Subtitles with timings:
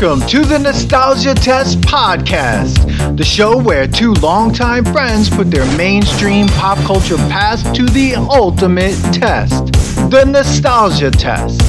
[0.00, 6.46] Welcome to the Nostalgia Test Podcast, the show where two longtime friends put their mainstream
[6.46, 9.72] pop culture past to the ultimate test
[10.08, 11.60] the Nostalgia Test.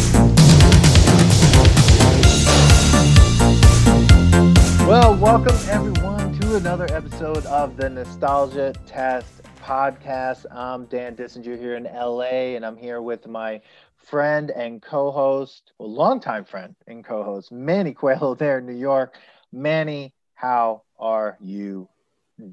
[4.87, 10.45] Well, welcome everyone to another episode of the Nostalgia Test Podcast.
[10.51, 13.59] I'm Dan Dissinger here in LA, and I'm here with my
[13.99, 19.15] friend and co-host, well, longtime friend and co-host, Manny Coelho there in New York.
[19.51, 21.89] Manny, how are you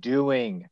[0.01, 0.69] doing?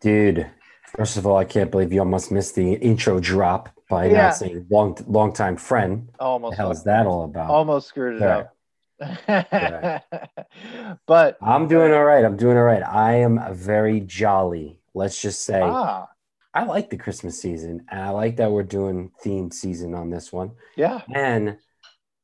[0.00, 0.50] Dude,
[0.96, 4.22] first of all, I can't believe you almost missed the intro drop by yeah.
[4.22, 6.08] not saying long long time friend.
[6.18, 6.56] Almost.
[6.56, 7.50] How is that all about?
[7.50, 8.56] Almost screwed it up.
[11.06, 12.24] but I'm doing all right.
[12.24, 12.82] I'm doing all right.
[12.82, 14.80] I am very jolly.
[14.94, 16.08] Let's just say ah.
[16.52, 20.32] I like the Christmas season, and I like that we're doing themed season on this
[20.32, 20.52] one.
[20.76, 21.02] Yeah.
[21.14, 21.58] And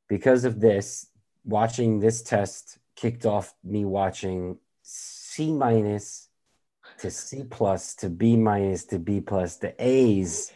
[0.08, 1.06] because of this,
[1.44, 6.28] watching this test kicked off me watching C minus
[6.98, 10.52] to C plus to B minus to B plus to A's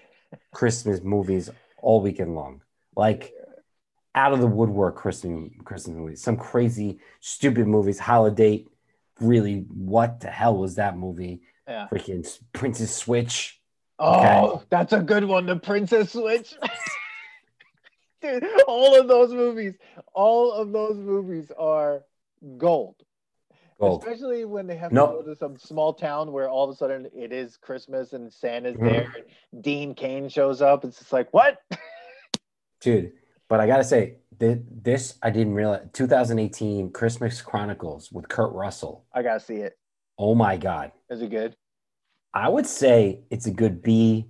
[0.52, 2.62] Christmas movies all weekend long.
[2.96, 3.32] Like
[4.14, 6.22] out of the woodwork Christmas Christmas movies.
[6.22, 7.98] Some crazy, stupid movies.
[7.98, 8.66] Holiday,
[9.20, 11.42] really, what the hell was that movie?
[11.68, 11.86] Yeah.
[11.92, 13.59] Freaking Princess Switch.
[14.00, 14.64] Oh, okay.
[14.70, 15.46] that's a good one.
[15.46, 16.54] The Princess Switch.
[18.22, 19.74] Dude, all of those movies,
[20.14, 22.02] all of those movies are
[22.56, 22.96] gold.
[23.78, 24.02] gold.
[24.02, 25.10] Especially when they have nope.
[25.10, 28.32] to go to some small town where all of a sudden it is Christmas and
[28.32, 28.86] Santa's mm-hmm.
[28.86, 29.14] there
[29.52, 30.84] and Dean Cain shows up.
[30.84, 31.58] It's just like, what?
[32.80, 33.12] Dude,
[33.48, 39.04] but I gotta say, this I didn't realize 2018 Christmas Chronicles with Kurt Russell.
[39.12, 39.78] I gotta see it.
[40.18, 40.92] Oh my god.
[41.10, 41.56] Is it good?
[42.32, 44.26] I would say it's a good B,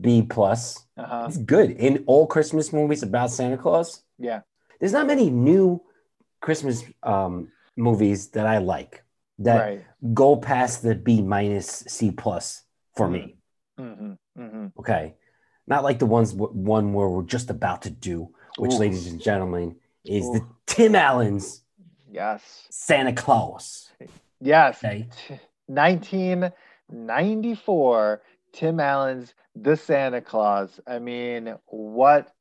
[0.00, 0.86] B plus.
[0.96, 1.26] Uh-huh.
[1.28, 4.02] It's good in all Christmas movies about Santa Clause.
[4.18, 4.40] Yeah,
[4.78, 5.82] there's not many new
[6.40, 9.04] Christmas um, movies that I like
[9.38, 9.84] that right.
[10.14, 12.62] go past the B minus C plus
[12.94, 13.14] for mm-hmm.
[13.14, 13.36] me.
[13.80, 14.42] Mm-hmm.
[14.42, 14.66] Mm-hmm.
[14.78, 15.14] Okay,
[15.66, 18.78] not like the ones one where we're just about to do, which, Ooh.
[18.78, 20.34] ladies and gentlemen, is Ooh.
[20.34, 21.62] the Tim Allen's
[22.08, 23.90] yes Santa Claus.
[24.40, 25.08] Yes, okay.
[25.70, 26.52] 19-
[26.92, 28.22] 94
[28.52, 30.80] Tim Allen's The Santa Clause.
[30.86, 32.32] I mean, what?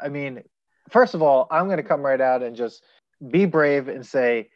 [0.00, 0.42] I mean,
[0.90, 2.82] first of all, I'm going to come right out and just
[3.30, 4.50] be brave and say,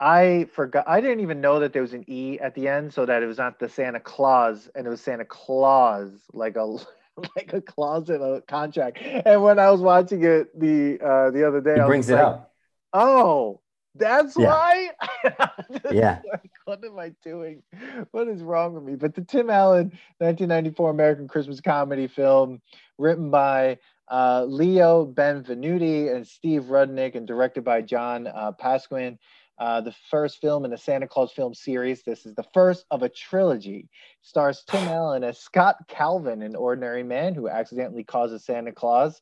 [0.00, 0.84] I forgot.
[0.88, 3.26] I didn't even know that there was an E at the end, so that it
[3.26, 6.64] was not the Santa Claus and it was Santa Clause, like a
[7.36, 8.98] like a closet a contract.
[9.00, 12.24] And when I was watching it the uh, the other day, he brings it like,
[12.24, 12.52] up.
[12.92, 13.60] Oh,
[13.94, 14.46] that's yeah.
[14.46, 14.90] why.
[15.92, 16.20] yeah.
[16.30, 17.62] Like, what am I doing?
[18.10, 18.96] What is wrong with me?
[18.96, 22.60] But the Tim Allen 1994 American Christmas comedy film,
[22.98, 23.78] written by
[24.10, 29.18] uh, Leo Benvenuti and Steve Rudnick, and directed by John uh, Pasquin.
[29.56, 32.02] Uh, the first film in the Santa Clause film series.
[32.02, 33.88] This is the first of a trilogy.
[34.22, 39.20] Stars Tim Allen as Scott Calvin, an ordinary man who accidentally causes Santa Claus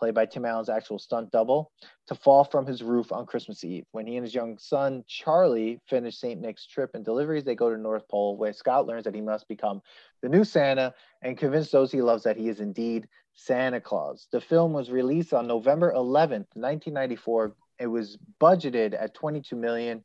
[0.00, 1.70] played by Tim Allen's actual stunt double,
[2.08, 3.84] to fall from his roof on Christmas Eve.
[3.92, 6.40] When he and his young son, Charlie, finish St.
[6.40, 9.46] Nick's trip and deliveries, they go to North Pole, where Scott learns that he must
[9.46, 9.82] become
[10.22, 14.26] the new Santa and convince those he loves that he is indeed Santa Claus.
[14.32, 17.54] The film was released on November 11th, 1994.
[17.78, 20.02] It was budgeted at 22 million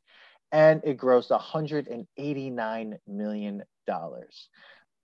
[0.52, 4.50] and it grossed 189 million dollars.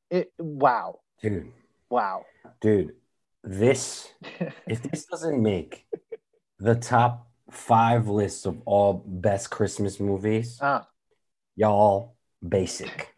[0.09, 0.99] It wow.
[1.21, 1.51] Dude.
[1.89, 2.25] Wow.
[2.61, 2.93] Dude,
[3.43, 4.13] this
[4.67, 5.85] if this doesn't make
[6.59, 10.81] the top five lists of all best Christmas movies, uh.
[11.55, 12.15] y'all
[12.47, 13.13] basic.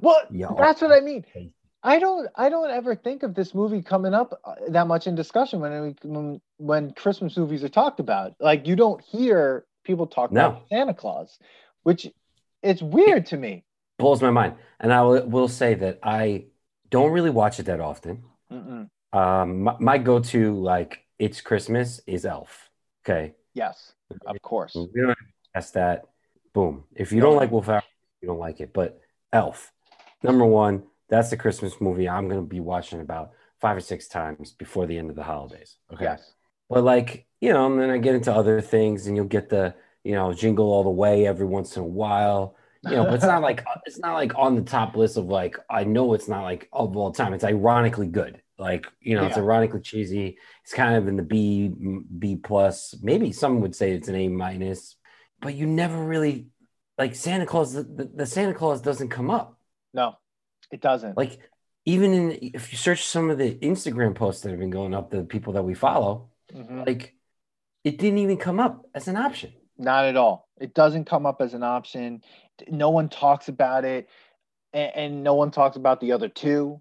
[0.00, 1.24] Well, y'all that's what I mean.
[1.34, 1.52] Basic.
[1.82, 5.14] I don't I don't ever think of this movie coming up uh, that much in
[5.14, 8.34] discussion when when, when Christmas movies are talked about.
[8.38, 10.46] Like you don't hear people talk no.
[10.46, 11.38] about Santa Claus,
[11.82, 12.08] which
[12.62, 13.64] it's weird to me.
[13.98, 14.54] Blows my mind.
[14.80, 16.46] And I will, will say that I
[16.90, 18.24] don't really watch it that often.
[18.52, 18.88] Mm-mm.
[19.12, 22.70] Um, my, my go-to like it's Christmas is Elf.
[23.04, 23.34] Okay.
[23.54, 23.92] Yes,
[24.26, 24.74] of course.
[24.74, 25.16] We don't
[25.54, 26.04] ask that.
[26.52, 26.84] Boom.
[26.94, 27.82] If you don't like Wolf Hour,
[28.20, 28.72] you don't like it.
[28.72, 29.00] But
[29.32, 29.72] Elf,
[30.22, 34.52] number one, that's the Christmas movie I'm gonna be watching about five or six times
[34.52, 35.76] before the end of the holidays.
[35.92, 36.04] Okay.
[36.04, 36.32] Yes.
[36.68, 39.74] But like, you know, and then I get into other things and you'll get the,
[40.04, 42.56] you know, jingle all the way every once in a while.
[42.84, 45.56] You know, but it's not like it's not like on the top list of like
[45.70, 47.34] I know it's not like of all time.
[47.34, 48.42] It's ironically good.
[48.62, 49.28] Like you know, yeah.
[49.28, 50.38] it's ironically cheesy.
[50.62, 51.70] It's kind of in the B
[52.18, 52.94] B plus.
[53.02, 54.96] Maybe some would say it's an A minus,
[55.40, 56.46] but you never really
[56.96, 57.72] like Santa Claus.
[57.74, 59.58] The, the, the, Santa Claus doesn't come up.
[59.92, 60.14] No,
[60.70, 61.16] it doesn't.
[61.16, 61.40] Like
[61.84, 65.10] even in if you search some of the Instagram posts that have been going up,
[65.10, 66.84] the people that we follow, mm-hmm.
[66.86, 67.14] like
[67.84, 69.52] It didn't even come up as an option.
[69.76, 70.48] Not at all.
[70.60, 72.22] It doesn't come up as an option.
[72.68, 74.08] No one talks about it,
[74.72, 76.80] and, and no one talks about the other two.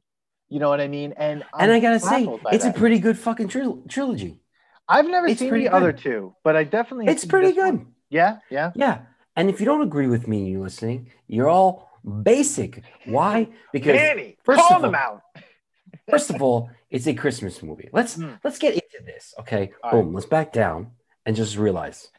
[0.52, 1.14] You know what I mean?
[1.16, 4.42] And and I'm I gotta say, it's a pretty good fucking tril- trilogy.
[4.88, 5.68] I've never it's seen the good.
[5.72, 7.08] other two, but I definitely.
[7.08, 7.78] It's pretty this one.
[7.78, 7.86] good.
[8.10, 8.72] Yeah, yeah.
[8.76, 8.96] Yeah.
[9.38, 11.90] And if you don't agree with me, you listening, you're all
[12.24, 12.84] basic.
[13.06, 13.48] Why?
[13.72, 15.22] Because Danny, first call of them all- out.
[16.10, 17.88] first of all, it's a Christmas movie.
[17.94, 18.34] Let's Hmm.
[18.44, 19.34] let's get into this.
[19.40, 19.72] Okay.
[19.82, 20.14] All Boom.
[20.14, 20.92] Let's back down
[21.26, 22.10] and just realize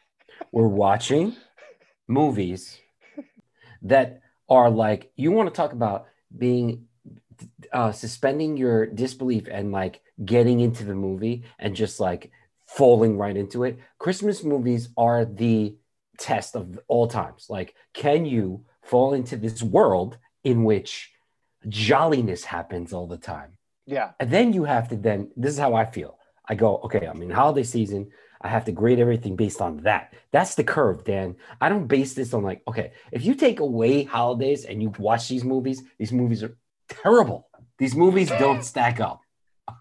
[0.53, 1.37] we're watching
[2.09, 2.79] movies
[3.83, 6.07] that are like you want to talk about
[6.37, 6.87] being
[7.73, 12.31] uh suspending your disbelief and like getting into the movie and just like
[12.67, 13.79] falling right into it.
[13.99, 15.77] Christmas movies are the
[16.19, 17.47] test of all times.
[17.49, 21.13] Like, can you fall into this world in which
[21.69, 23.59] jolliness happens all the time?
[23.87, 26.19] Yeah, And then you have to then, this is how I feel.
[26.49, 28.11] I go, okay, I'm in holiday season.
[28.41, 30.15] I have to grade everything based on that.
[30.31, 31.37] That's the curve, Dan.
[31.61, 35.29] I don't base this on like, okay, if you take away holidays and you watch
[35.29, 36.57] these movies, these movies are
[37.03, 37.49] terrible.
[37.79, 39.21] These movies don't stack up.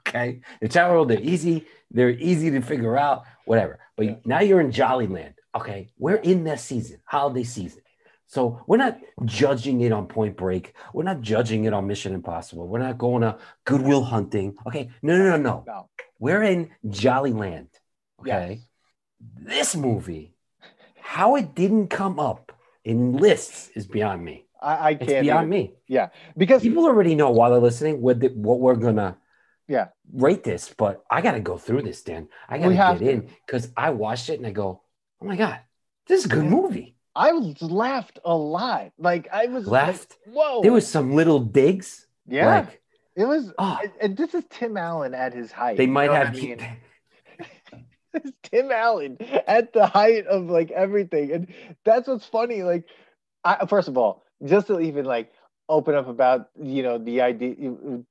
[0.07, 0.41] Okay.
[0.59, 1.05] They're terrible.
[1.05, 1.65] They're easy.
[1.91, 3.79] They're easy to figure out, whatever.
[3.97, 4.15] But Yeah.
[4.25, 5.35] now you're in Jolly Land.
[5.55, 5.91] Okay.
[5.97, 7.81] We're in that season, holiday season.
[8.27, 10.73] So we're not judging it on Point Break.
[10.93, 12.65] We're not judging it on Mission Impossible.
[12.67, 14.55] We're not going to Goodwill Hunting.
[14.67, 14.89] Okay.
[15.01, 15.63] No, no, no, no.
[15.67, 15.89] no.
[16.17, 17.67] We're in Jolly Land.
[18.21, 18.61] Okay.
[19.37, 20.33] This movie,
[20.99, 22.53] how it didn't come up
[22.85, 24.45] in lists is beyond me.
[24.61, 25.23] I, I It's can't.
[25.23, 25.73] beyond even- me.
[25.87, 29.17] Yeah, because People already know while they're listening what, the, what we're gonna
[29.67, 29.87] Yeah.
[30.13, 32.27] rate this, but I gotta go through this, Dan.
[32.47, 33.09] I gotta get to.
[33.11, 34.81] in because I watched it and I go,
[35.21, 35.59] oh my god,
[36.07, 36.49] this is a good Yeah.
[36.49, 36.95] movie.
[37.15, 38.91] I was laughed a lot.
[38.97, 40.15] Like I was Laughed?
[40.25, 40.61] Like, Whoa.
[40.61, 42.05] There was some little digs.
[42.27, 42.59] yeah.
[42.61, 42.81] Like,
[43.17, 43.51] it was.
[43.57, 45.75] oh, and- this is Tim Allen at his height.
[45.77, 46.29] they might have.
[46.29, 46.59] I mean?
[48.43, 49.17] Tim Allen
[49.47, 51.47] at the height of like everything, and
[51.85, 52.63] that's what's funny.
[52.63, 52.85] Like,
[53.43, 55.31] I, first of all, just to even like
[55.69, 57.55] open up about you know the idea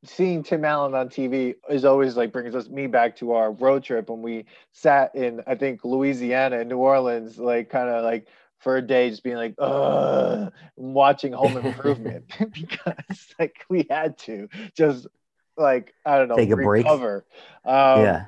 [0.05, 3.85] seeing Tim Allen on TV is always like brings us me back to our road
[3.85, 8.29] trip when we sat in I think Louisiana and New Orleans, like kind of like
[8.61, 14.49] for a day, just being like, Ugh, watching Home Improvement because like we had to
[14.75, 15.07] just
[15.57, 16.87] like I don't know Take a break.
[17.65, 18.27] Um, yeah.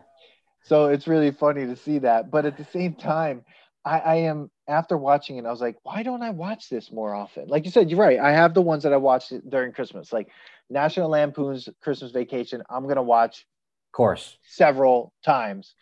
[0.62, 2.30] so it's really funny to see that.
[2.30, 3.44] But at the same time,
[3.84, 7.14] I, I am after watching it, I was like, why don't I watch this more
[7.14, 7.48] often?
[7.48, 8.18] Like you said, you're right.
[8.18, 10.28] I have the ones that I watched during Christmas, like
[10.70, 12.62] National Lampoon's Christmas Vacation.
[12.70, 13.46] I'm gonna watch
[13.88, 14.38] Of course.
[14.46, 15.74] several times,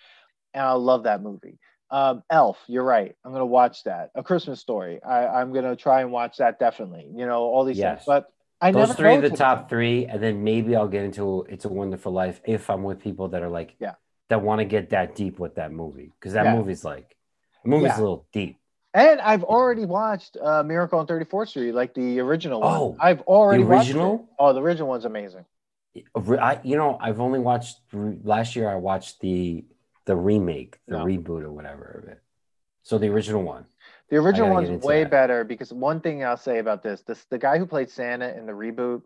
[0.55, 1.59] and I love that movie.
[1.91, 3.17] Um, Elf, you're right.
[3.25, 4.11] I'm gonna watch that.
[4.15, 5.03] A Christmas Story.
[5.03, 7.09] I, I'm gonna try and watch that definitely.
[7.15, 7.99] You know all these Yes.
[7.99, 11.05] things, but I Those three are the to top three, and then maybe I'll get
[11.05, 13.95] into It's a Wonderful Life if I'm with people that are like, Yeah.
[14.29, 16.55] that want to get that deep with that movie because that Yeah.
[16.55, 17.17] movie's like,
[17.65, 17.99] the movie's Yeah.
[17.99, 18.60] a little deep.
[18.93, 22.71] And I've already watched uh, Miracle on 34th Street, like the original one.
[22.77, 23.93] Oh, I've already watched it.
[23.93, 24.29] original?
[24.39, 25.45] Oh, the original one's amazing.
[26.17, 28.69] I, you know, I've only watched last year.
[28.69, 29.65] I watched the
[30.07, 31.05] the remake, the No.
[31.05, 32.21] reboot or whatever of it.
[32.83, 33.67] So the original one.
[34.09, 35.11] The original one's way that.
[35.11, 38.47] better because one thing I'll say about this, this the guy who played Santa in
[38.47, 39.03] the reboot,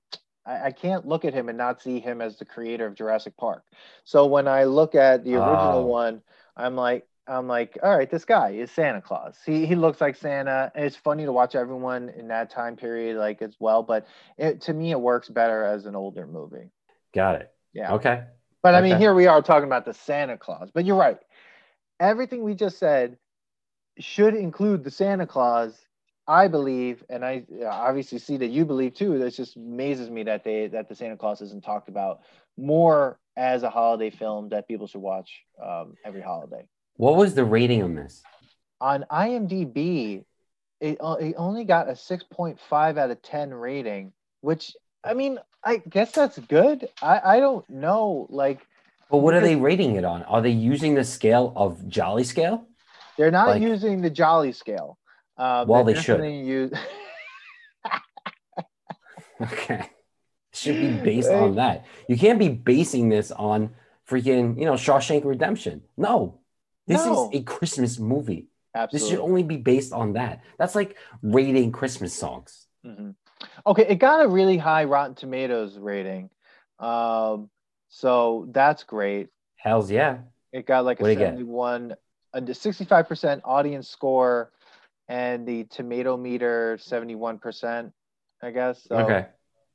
[0.46, 3.36] I, I can't look at him and not see him as the creator of Jurassic
[3.36, 3.64] Park.
[4.04, 5.86] So when I look at the original Oh.
[5.86, 6.22] one,
[6.56, 9.36] I'm like, I'm like, all right, this guy is Santa Clause.
[9.46, 10.70] He he looks like Santa.
[10.74, 14.60] And it's funny to watch everyone in that time period like as well, but it,
[14.62, 16.70] to me it works better as an older movie.
[17.14, 17.50] Got it.
[17.72, 17.94] Yeah.
[17.94, 18.24] Okay.
[18.62, 20.70] But I mean, here we are talking about the Santa Clause.
[20.72, 21.18] But you're right.
[22.00, 23.18] Everything we just said
[23.98, 25.78] should include the Santa Clause.
[26.26, 29.18] I believe, and I obviously see that you believe too.
[29.18, 32.20] That just amazes me that they that the Santa Claus isn't talked about
[32.56, 36.66] more as a holiday film that people should watch um, every holiday.
[36.96, 38.22] What was the rating on this?
[38.80, 40.24] On IMDb,
[40.80, 46.12] it, it only got a 6.5 out of 10 rating, which I mean, I guess
[46.12, 46.88] that's good.
[47.02, 48.26] I, I don't know.
[48.30, 48.66] Like,
[49.10, 50.22] But what are they rating it on?
[50.24, 52.66] Are they using the scale of Jolly scale?
[53.18, 54.98] They're not Like- using the Jolly scale.
[55.36, 56.22] Uh, Well, they should.
[56.24, 56.72] Use...
[59.40, 59.90] Okay.
[60.52, 61.84] Should be based on that.
[62.08, 63.74] You can't be basing this on
[64.08, 65.82] freaking, you know, Shawshank Redemption.
[65.96, 66.38] No.
[66.86, 67.30] This No.
[67.30, 68.48] is a Christmas movie.
[68.74, 68.98] Absolutely.
[68.98, 70.42] This should only be based on that.
[70.58, 72.66] That's like rating Christmas songs.
[72.84, 73.14] Mhm.
[73.66, 76.30] Okay, it got a really high Rotten Tomatoes rating,
[76.78, 77.50] um,
[77.88, 79.28] so that's great.
[79.56, 80.18] Hells yeah.
[80.52, 81.94] It got like a What'd seventy-one,
[82.32, 84.52] a sixty-five percent audience score,
[85.08, 87.92] and the tomato meter seventy-one percent.
[88.42, 88.82] I guess.
[88.84, 89.26] So okay.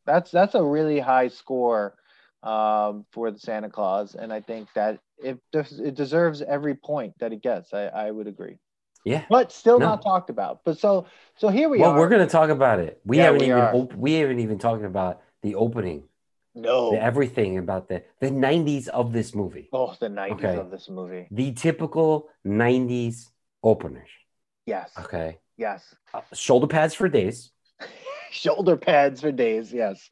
[0.06, 1.96] that's that's a really high score
[2.44, 7.34] um, for the Santa Clause, and I think that it it deserves every point that
[7.34, 7.74] it gets.
[7.74, 8.58] I, I would agree,
[9.06, 9.26] Yeah.
[9.30, 9.88] but still No.
[9.88, 10.62] not talked about.
[10.66, 11.94] But so so here we well, are.
[11.94, 13.00] Well, we're gonna talk about it.
[13.06, 16.04] We Yeah, haven't we even op- we haven't even talked about the opening,
[16.56, 16.92] no.
[16.92, 19.70] the everything about the the '90s of this movie.
[19.74, 20.56] Oh, the 90s Okay.
[20.58, 21.28] of this movie.
[21.32, 23.30] The typical '90s
[23.64, 24.10] openers.
[24.66, 24.92] Yes.
[25.00, 25.96] Okay, Yes.
[26.14, 27.52] Uh, shoulder pads for days,
[28.32, 29.74] Shoulder pads for days.
[29.74, 30.08] Yes.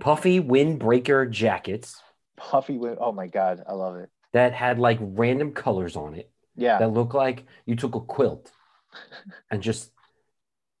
[0.00, 2.00] puffy windbreaker jackets
[2.36, 2.78] Puffy.
[2.78, 3.64] Win- oh my God.
[3.68, 4.10] I love it.
[4.32, 6.78] That had like random colors on it Yeah.
[6.78, 8.50] that look like you took a quilt
[9.50, 9.90] and just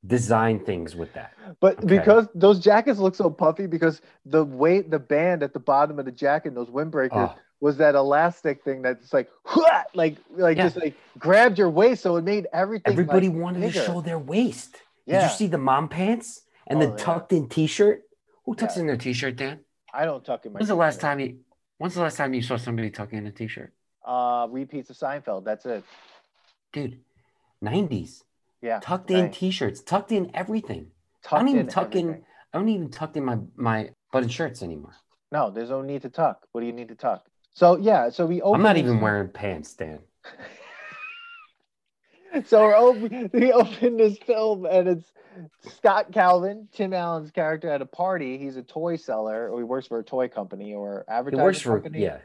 [0.06, 1.32] designed things with that.
[1.60, 1.86] But Okay.
[1.98, 6.04] because those jackets look so puffy, because the weight, the band at the bottom of
[6.04, 9.28] the jacket, those windbreakers, Oh, was that elastic thing that's like,
[9.94, 10.64] like, like Yeah.
[10.64, 12.92] just like grabbed your waist, so it made everything.
[12.92, 14.72] everybody like, wanted to show their waist.
[15.06, 15.22] Did Yeah.
[15.24, 16.96] you see the mom pants and Oh, the yeah.
[16.96, 18.02] tucked in t-shirt?
[18.44, 19.60] Who tucks in their t-shirt, Dan?
[19.92, 20.58] I don't tuck in my.
[20.58, 21.40] When's the last time you
[21.78, 23.72] when's the last time you saw somebody tucking in a t-shirt?
[24.04, 25.44] Uh, repeats of Seinfeld.
[25.44, 25.84] That's it.
[26.72, 26.98] Dude,
[27.64, 28.22] 90s.
[28.60, 28.80] Yeah.
[28.80, 29.32] Tucked in right.
[29.32, 30.90] t-shirts, tucked in everything.
[31.30, 32.22] I don't even in tuck in.
[32.52, 34.94] I don't even tuck in my my button shirts anymore.
[35.30, 36.46] No, there's no need to tuck.
[36.52, 37.26] What do you need to tuck?
[37.52, 38.40] So yeah, so we.
[38.42, 40.00] I'm not open even wearing pants, Dan.
[42.46, 45.12] so we're open, we open this film and it's
[45.76, 48.38] Scott Calvin, Tim Allen's character at a party.
[48.38, 51.80] He's a toy seller, or he works for a toy company or advertising works for
[51.80, 52.02] company.
[52.02, 52.18] yeah.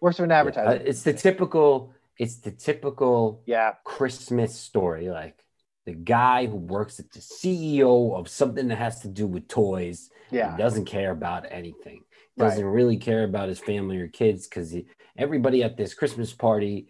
[0.00, 0.42] works for an yeah.
[0.42, 5.10] Uh, it's the typical it's the typical yeah, Christmas story.
[5.10, 5.44] Like
[5.84, 10.10] the guy who works at the CEO of something that has to do with toys.
[10.30, 12.02] yeah, He doesn't care about anything.
[12.36, 14.74] Doesn't really care about his family or kids because
[15.16, 16.88] everybody at this Christmas party,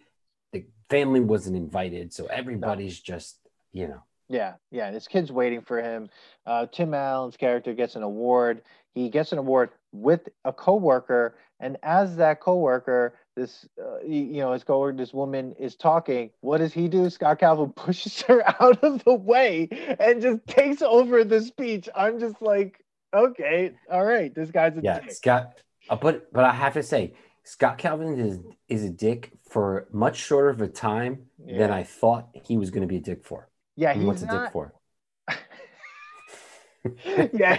[0.89, 2.13] family wasn't invited.
[2.13, 3.37] So everybody's just,
[3.71, 4.91] you know, yeah, yeah.
[4.91, 6.09] His kid's waiting for him.
[6.45, 8.61] Uh, Tim Allen's character gets an award.
[8.95, 14.39] He gets an award with a coworker, and as that coworker, this uh, you, you
[14.39, 16.31] know his coworker, this woman is talking.
[16.41, 17.09] What does he do?
[17.09, 19.67] Scott Calvin pushes her out of the way
[19.99, 21.87] and just takes over the speech.
[21.95, 25.11] I'm just like, okay, all right, this guy's a yeah, dick.
[25.11, 25.61] Scott.
[25.87, 27.13] Uh, but but I have to say,
[27.45, 32.29] Scott Calvin is is a dick for much shorter of a time than I thought
[32.43, 33.49] he was going to be a dick for.
[33.75, 34.73] Yeah, he's what's a dick for?
[37.33, 37.57] yeah.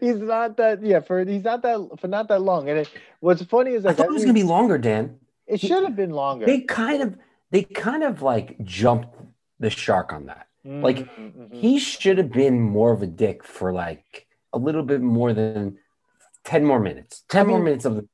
[0.00, 2.90] He's not that yeah for he's not that for not that long and it,
[3.20, 5.18] what's funny is I like thought it was going to be longer, Dan.
[5.46, 6.46] it should have been longer.
[6.46, 7.16] They kind of
[7.50, 9.16] they kind of like jumped
[9.58, 10.46] the shark on that.
[10.64, 11.54] like, Mhm, mhm.
[11.54, 15.78] He should have been more of a dick for like a little bit more than
[16.44, 17.24] 10 more minutes.
[17.28, 18.08] 10 more mean- minutes of the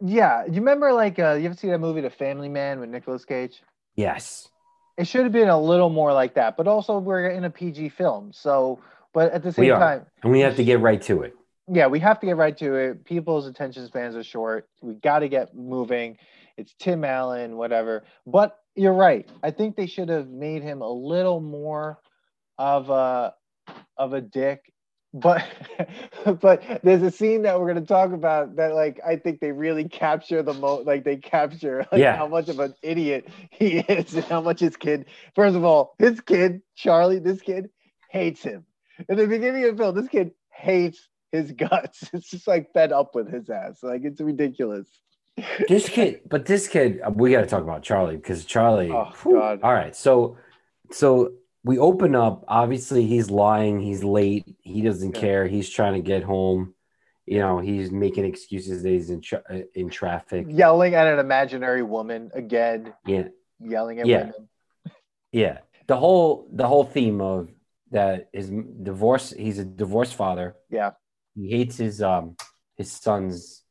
[0.00, 3.24] yeah, you remember like uh, you ever see that movie The Family Man with Nicolas
[3.24, 3.62] Cage?
[3.96, 4.48] Yes.
[4.96, 7.90] It should have been a little more like that, but also we're in a PG
[7.90, 8.80] film, so
[9.14, 11.34] but at the same time, And we have to get right to it.
[11.68, 13.04] yeah, we have to get right to it.
[13.04, 14.68] People's attention spans are short.
[14.82, 16.18] We got to get moving.
[16.56, 18.04] It's Tim Allen, whatever.
[18.26, 19.28] But you're right.
[19.42, 21.98] I think they should have made him a little more
[22.58, 23.34] of a
[23.96, 24.72] of a dick.
[25.20, 25.44] But
[26.40, 29.52] but there's a scene that we're going to talk about that like I think they
[29.52, 32.16] really capture the mo like they capture like Yeah.
[32.16, 35.94] how much of an idiot he is and how much his kid first of all
[35.98, 37.70] his kid Charlie this kid
[38.10, 38.64] hates him
[39.08, 42.08] in the beginning of the film this kid hates his guts.
[42.12, 43.82] It's just like fed up with his ass.
[43.82, 44.88] Like it's ridiculous.
[45.68, 48.90] This kid, but this kid, we got to talk about Charlie because Charlie.
[48.90, 49.12] Oh.
[49.62, 50.36] All right, so
[50.90, 51.32] so
[51.68, 52.44] we open up.
[52.48, 53.78] Obviously, he's lying.
[53.78, 54.56] He's late.
[54.62, 55.20] He doesn't Yeah.
[55.20, 55.46] care.
[55.46, 56.74] He's trying to get home.
[57.26, 60.46] You know, he's making excuses that he's in tra- uh, in traffic.
[60.48, 63.28] Yelling at an imaginary woman again, Yeah,
[63.60, 64.18] yelling at Yeah.
[64.32, 64.48] women.
[65.30, 65.58] yeah.
[65.88, 67.50] The whole the whole theme of
[67.90, 69.28] that is divorce.
[69.30, 70.56] He's a divorced father.
[70.70, 70.92] Yeah.
[71.34, 72.36] He hates his um
[72.76, 73.62] his son's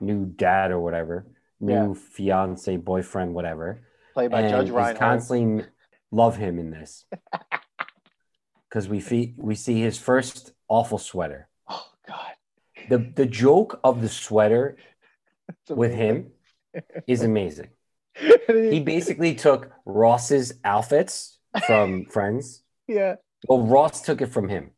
[0.00, 1.26] new dad or whatever,
[1.60, 1.94] new Yeah.
[2.16, 3.82] fiance, boyfriend, whatever.
[4.14, 4.96] Played by and Judge he's Reinhold.
[4.98, 5.66] constantly
[6.12, 7.04] love him in this
[8.68, 11.48] because we see we see his first awful sweater.
[11.68, 12.32] Oh God.
[12.88, 14.76] The the joke of the sweater
[15.68, 16.30] with him
[17.06, 17.68] is amazing.
[18.48, 22.62] He basically took Ross's outfits from Friends.
[22.86, 23.14] yeah.
[23.48, 24.70] Well, Ross took it from him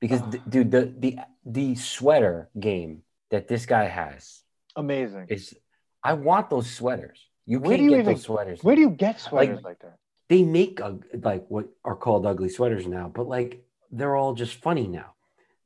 [0.00, 4.42] because dude, the the the sweater game that this guy has
[4.76, 5.26] Amazing.
[5.28, 5.54] is.
[6.02, 7.18] I want those sweaters.
[7.44, 8.62] You Where can't you get even- those sweaters.
[8.64, 9.96] Where do you get sweaters like, that?
[10.28, 10.92] They make uh,
[11.22, 15.14] like what are called ugly sweaters now, but like they're all just funny now.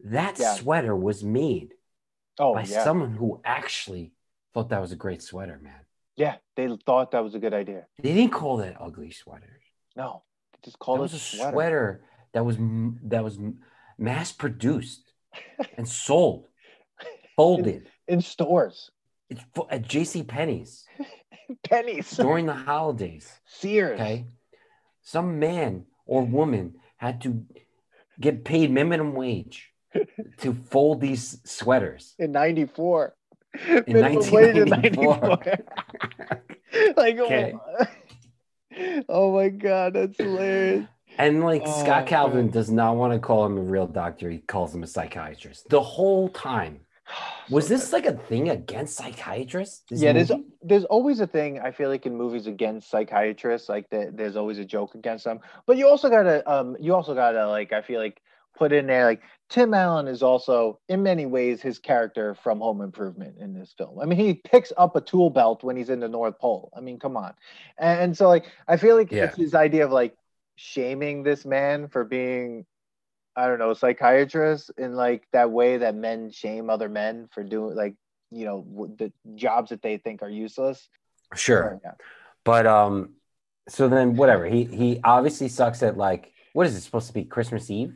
[0.05, 0.55] That Yeah.
[0.55, 1.75] sweater was made
[2.39, 2.85] Oh by yeah.
[2.85, 4.13] someone who actually
[4.55, 5.81] thought that was a great sweater, man.
[6.17, 6.37] Yeah.
[6.57, 7.87] They thought that was a good idea.
[8.03, 9.63] They didn't call that ugly sweaters.
[9.97, 10.23] No.
[10.53, 11.53] They just called that it was a sweater.
[11.53, 12.05] sweater.
[12.33, 12.57] that was
[13.05, 13.39] that was
[13.99, 15.13] mass produced
[15.77, 16.47] and sold,
[17.37, 17.89] folded.
[18.09, 18.91] in stores.
[19.31, 20.23] It's at J.C.
[20.25, 20.85] Penney's.
[21.65, 22.11] pennies.
[22.11, 23.31] during the holidays.
[23.47, 23.99] Sears.
[24.01, 24.27] Okay.
[25.03, 26.33] Some man or mm-hmm.
[26.33, 27.45] woman had to
[28.21, 29.71] get paid minimum wage
[30.39, 32.15] to fold these sweaters.
[32.19, 33.15] In 94.
[33.67, 35.39] In Minimum wage in 1994.
[36.73, 36.95] 94.
[36.97, 37.53] like, oh, Okay.
[37.53, 40.87] my- oh my God, that's hilarious.
[41.19, 44.31] And like Oh, Scott Calvin does not want to call him a real doctor.
[44.31, 46.81] He calls him a psychiatrist the whole time.
[47.51, 49.83] Was this like a thing against psychiatrists?
[49.91, 50.31] This yeah, there's
[50.63, 54.59] there's always a thing I feel like in movies against psychiatrists, like the, there's always
[54.59, 55.41] a joke against them.
[55.67, 58.21] But you also gotta um you also gotta like I feel like
[58.57, 62.81] put in there like Tim Allen is also in many ways his character from Home
[62.81, 63.99] Improvement in this film.
[64.01, 66.71] I mean he picks up a tool belt when he's in the North Pole.
[66.77, 67.35] I mean come on,
[67.79, 69.25] and, and so like I feel like Yeah.
[69.25, 70.15] it's his idea of like
[70.57, 72.67] shaming this man for being
[73.35, 77.77] I don't know, psychiatrists in like that way that men shame other men for doing
[77.77, 77.95] like,
[78.31, 80.89] you know, the jobs that they think are useless.
[81.35, 81.81] sure.
[81.83, 81.93] Yeah.
[82.45, 83.15] But um,
[83.69, 84.47] so then whatever.
[84.47, 87.95] He he obviously sucks at like what is it supposed to be Christmas Eve?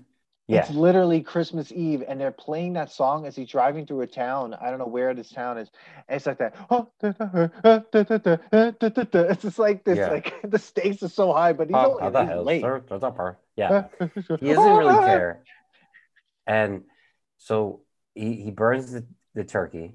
[0.48, 0.60] Yeah.
[0.60, 4.54] It's literally Christmas Eve and they're playing that song as he's driving through a town.
[4.54, 5.68] I don't know where this town is.
[6.08, 6.54] And it's like that.
[7.92, 10.08] It's just like this, Yeah.
[10.10, 12.62] like the stakes are so high, but he's, Oh, only, he's hell, late.
[12.62, 12.84] sir?
[12.86, 13.38] What's up, her?
[13.56, 13.86] Yeah.
[14.00, 14.08] He
[14.52, 15.42] doesn't really care.
[16.46, 16.82] And
[17.38, 17.80] so
[18.14, 19.94] he, he burns the, the turkey.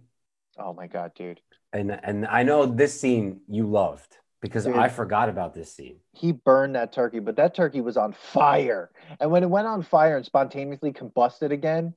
[0.59, 1.39] Oh my god, dude.
[1.73, 4.75] And and I know this scene you loved because Dude.
[4.75, 5.97] I forgot about this scene.
[6.13, 8.89] he burned that turkey, but that turkey was on fire.
[9.19, 11.93] And when it went on fire and spontaneously combusted again,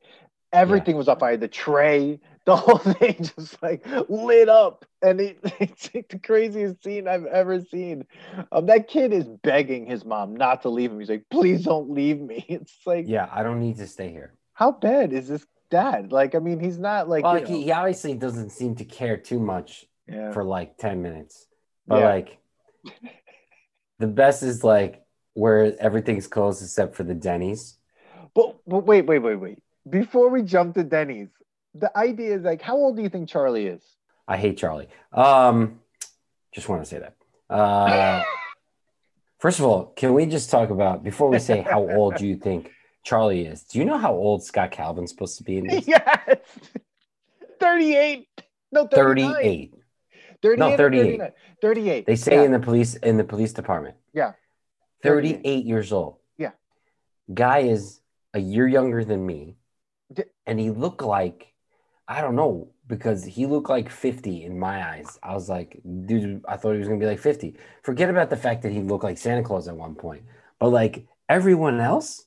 [0.53, 1.37] everything was on fire.
[1.37, 4.85] The tray, the whole thing just like lit up.
[5.03, 8.05] And it, it's like the craziest scene I've ever seen.
[8.53, 11.01] Um, that kid is begging his mom not to leave him.
[11.01, 12.45] He's like, please don't leave me.
[12.49, 14.35] It's like, Yeah, I don't need to stay here.
[14.53, 16.13] how bad is this dad?
[16.13, 19.17] Like, I mean, he's not like, well, like he, he obviously doesn't seem to care
[19.17, 20.31] too much yeah.
[20.33, 21.47] for like 10 minutes.
[21.87, 22.09] But Yeah.
[22.11, 22.39] like
[23.99, 25.03] the best is like
[25.35, 27.77] where everything's closed except for the Denny's.
[28.35, 29.59] But, but wait, wait, wait, wait.
[29.89, 31.29] Before we jump to Denny's,
[31.75, 33.83] the idea is like, how old do you think Charlie is?
[34.27, 34.89] I hate Charlie.
[35.13, 35.81] Um
[36.53, 37.17] just want to say that.
[37.51, 38.23] Uh
[39.39, 42.37] First of all, can we just talk about before we say how old do you
[42.37, 42.71] think
[43.03, 43.63] Charlie is?
[43.65, 45.87] Do you know how old Scott Calvin's supposed to be in this?
[45.89, 46.39] yes.
[47.61, 48.27] 38.
[48.73, 49.35] No, 39.
[49.35, 49.75] 38.
[50.45, 51.21] 38 No, 38.
[51.63, 52.07] 38.
[52.07, 52.43] They say Yeah.
[52.43, 53.97] in the police in the police department.
[54.13, 54.33] Yeah.
[55.03, 56.17] 38 years old.
[56.39, 56.53] Yeah.
[57.33, 58.01] Guy is
[58.35, 59.57] a year younger than me.
[60.13, 61.53] D- And he looked like
[62.07, 65.19] I don't know because he looked like 50 in my eyes.
[65.23, 67.57] I was like, dude, I thought he was going to be like 50.
[67.83, 70.23] Forget about the fact that he looked like Santa Claus at one point.
[70.59, 72.27] But like everyone else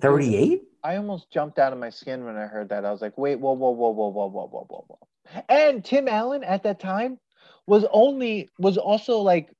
[0.00, 0.62] 38?
[0.82, 2.86] I almost jumped out of my skin when I heard that.
[2.86, 5.42] I was like, wait, whoa, whoa, whoa, whoa, whoa, whoa, whoa, whoa, whoa.
[5.48, 7.18] And Tim Allen at that time
[7.66, 9.50] was only was also like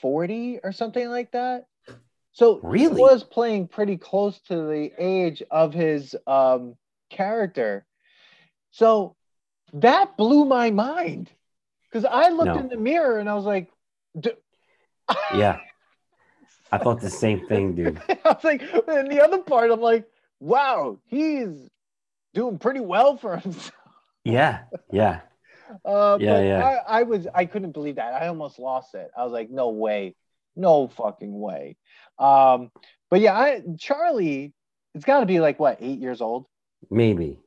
[0.00, 1.66] 40 or something like that.
[2.32, 2.78] So Really?
[2.94, 6.76] he was playing pretty close to the age of his um
[7.10, 7.84] character.
[8.70, 9.16] So
[9.72, 11.30] that blew my mind.
[11.90, 12.58] Because I looked No.
[12.60, 13.70] in the mirror and I was like,
[15.34, 15.58] Yeah.
[16.70, 18.00] I thought the same thing, dude.
[18.08, 20.06] I was like, and the other part, I'm like,
[20.38, 21.70] wow, he's
[22.34, 23.72] doing pretty well for himself.
[24.24, 24.64] Yeah.
[24.92, 25.20] Yeah.
[25.84, 26.64] Uh, Yeah, but yeah.
[26.64, 28.14] I, I was, I couldn't believe that.
[28.14, 29.10] I almost lost it.
[29.16, 30.14] I was like, no way,
[30.56, 31.76] no fucking way.
[32.18, 32.70] Um,
[33.10, 34.52] but yeah, I Charlie,
[34.94, 36.46] it's got to be like what, eight years old,
[36.90, 37.38] Maybe.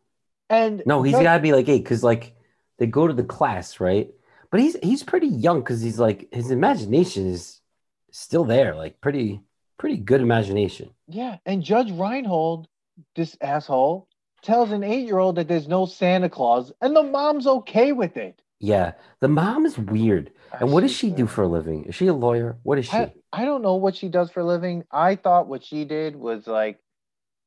[0.49, 2.35] and No, he's got to be like eight because like
[2.77, 4.09] they go to the class, right?
[4.49, 7.61] But he's he's pretty young because he's like his imagination is
[8.11, 9.41] still there, like pretty
[9.77, 10.91] pretty good imagination.
[11.07, 12.67] yeah, and Judge Reinhold,
[13.15, 14.07] this asshole,
[14.41, 18.41] tells an eight-year-old that there's no Santa Claus, and the mom's okay with it.
[18.59, 20.31] Yeah, the mom is weird.
[20.59, 21.85] And what does she do for a living?
[21.85, 22.57] Is she a lawyer?
[22.63, 23.11] What is she?
[23.31, 24.83] I, I don't know what she does for a living.
[24.91, 26.79] I thought what she did was like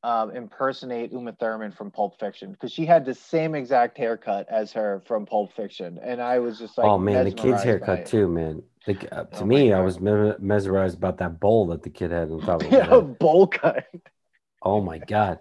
[0.03, 4.73] um, impersonate Uma Thurman from Pulp Fiction because she had the same exact haircut as
[4.73, 8.29] her from Pulp Fiction, and I was just like, oh man, the kid's haircut too,
[8.29, 8.63] man.
[8.87, 12.11] The, uh, to Oh me, I was me- mesmerized about that bowl that the kid
[12.11, 13.87] had on top of Yeah, bowl cut.
[14.63, 15.41] Oh my god,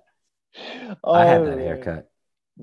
[1.04, 2.10] I had that Oh, haircut.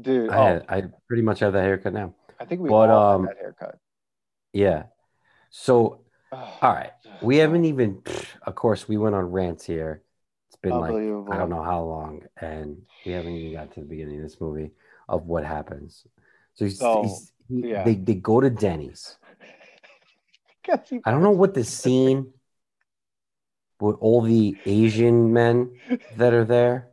[0.01, 0.31] dude.
[0.31, 2.15] I oh, had, I pretty much have that haircut now.
[2.39, 3.79] I think we but, all um, that haircut.
[4.53, 4.85] Yeah.
[5.51, 6.01] So
[6.33, 8.03] Oh, all right, we haven't even.
[8.43, 10.03] Of course, we went on rants here.
[10.49, 13.87] It's been like I don't know how long, and we haven't even got to the
[13.87, 14.71] beginning of this movie
[15.09, 16.07] of what happens.
[16.55, 17.83] So he's, So, he's he, yeah.
[17.83, 19.17] they they go to Denny's.
[20.71, 22.33] I don't know what the scene
[23.81, 25.73] with all the Asian men
[26.17, 26.90] that are there.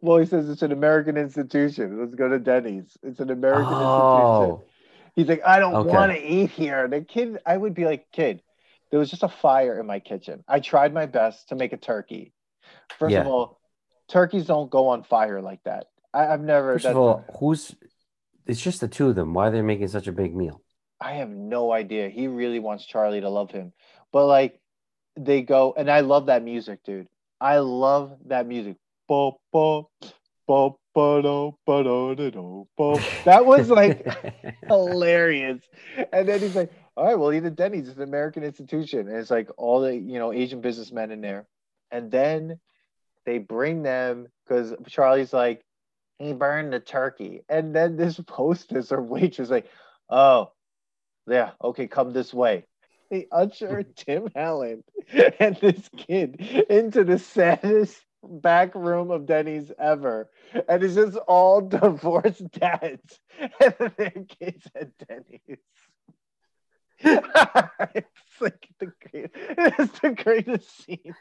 [0.00, 2.00] Well, he says it's an American institution.
[2.00, 2.96] Let's go to Denny's.
[3.02, 4.56] It's an American institution.
[4.58, 4.64] Oh,
[5.14, 5.88] He's like, I don't Okay.
[5.88, 6.88] want to eat here.
[6.88, 8.42] The kid, I would be like, kid,
[8.90, 10.44] there was just a fire in my kitchen.
[10.48, 12.32] I tried my best to make a turkey.
[12.98, 13.20] First Yeah.
[13.22, 13.60] of all,
[14.08, 15.86] turkeys don't go on fire like that.
[16.14, 16.74] I, I've never.
[16.74, 17.74] First of all, who's?
[18.46, 19.34] It's just the two of them.
[19.34, 20.62] Why are they making such a big meal?
[21.00, 22.08] I have no idea.
[22.08, 23.72] He really wants Charlie to love him.
[24.12, 24.60] But like
[25.16, 27.08] they go and I love that music, dude.
[27.40, 28.76] I love that music.
[33.24, 34.06] That was like
[34.66, 35.60] hilarious.
[36.12, 37.88] And then he's like, All right, we'll Denny's.
[37.88, 39.08] It's an American institution.
[39.08, 41.46] And it's like all the you know Asian businessmen in there.
[41.90, 42.60] And then
[43.24, 45.62] they bring them because Charlie's like,
[46.18, 47.42] he burned the turkey.
[47.48, 49.68] And then this hostess or waitress like,
[50.08, 50.52] oh,
[51.28, 52.64] yeah, okay, come this way.
[53.10, 54.82] They usher Tim Allen
[55.40, 60.28] and this kid into the saddest back room of Denny's ever.
[60.68, 65.58] And it's just all divorced dads and their kids at Denny's.
[67.00, 71.14] it's like the great, it's the greatest scene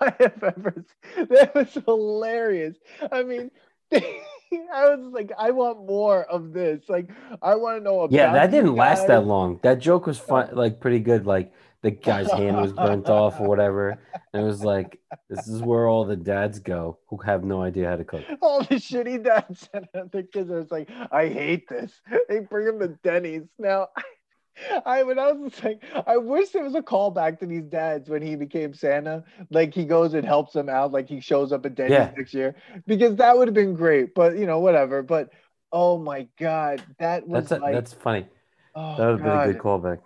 [0.00, 0.84] I have ever
[1.16, 1.26] seen.
[1.30, 2.76] That was hilarious.
[3.10, 3.50] I mean,
[3.92, 6.82] I was like, I want more of this.
[6.88, 7.08] Like,
[7.40, 8.12] I want to know about.
[8.14, 9.60] yeah, that didn't last that long.
[9.62, 11.26] That joke was fun, like pretty good.
[11.26, 11.52] Like
[11.84, 13.98] the guy's hand was burnt off or whatever.
[14.32, 17.88] And it was like, this is where all the dads go who have no idea
[17.90, 18.24] how to cook.
[18.40, 21.92] all the shitty dads and the kids are just like, I hate this.
[22.28, 23.42] They bring him to Denny's.
[23.58, 23.88] Now,
[24.86, 28.22] I when I was like, I wish there was a callback to these dads when
[28.22, 29.24] he became Santa.
[29.50, 32.12] Like he goes and helps them out, like he shows up at Denny's Yeah.
[32.16, 32.54] next year.
[32.86, 34.14] Because that would have been great.
[34.14, 35.02] But you know, whatever.
[35.02, 35.30] But
[35.72, 38.26] oh my god, that was That's a, like that's funny.
[38.74, 39.98] oh, That would have been a good callback.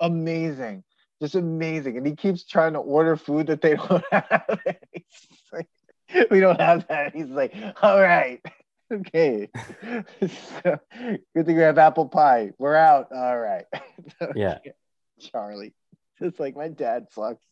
[0.00, 0.84] amazing.
[1.24, 1.96] Just amazing.
[1.96, 4.60] And he keeps trying to order food that they don't have.
[5.50, 5.68] Like,
[6.30, 7.14] we don't have that.
[7.16, 8.40] He's like, all right.
[8.92, 9.48] Okay.
[10.20, 10.78] So,
[11.34, 12.50] good thing we have apple pie.
[12.58, 13.08] We're out.
[13.12, 13.64] All right.
[14.36, 14.58] Yeah.
[15.18, 15.72] Charlie.
[16.22, 17.42] Just like my dad sucks.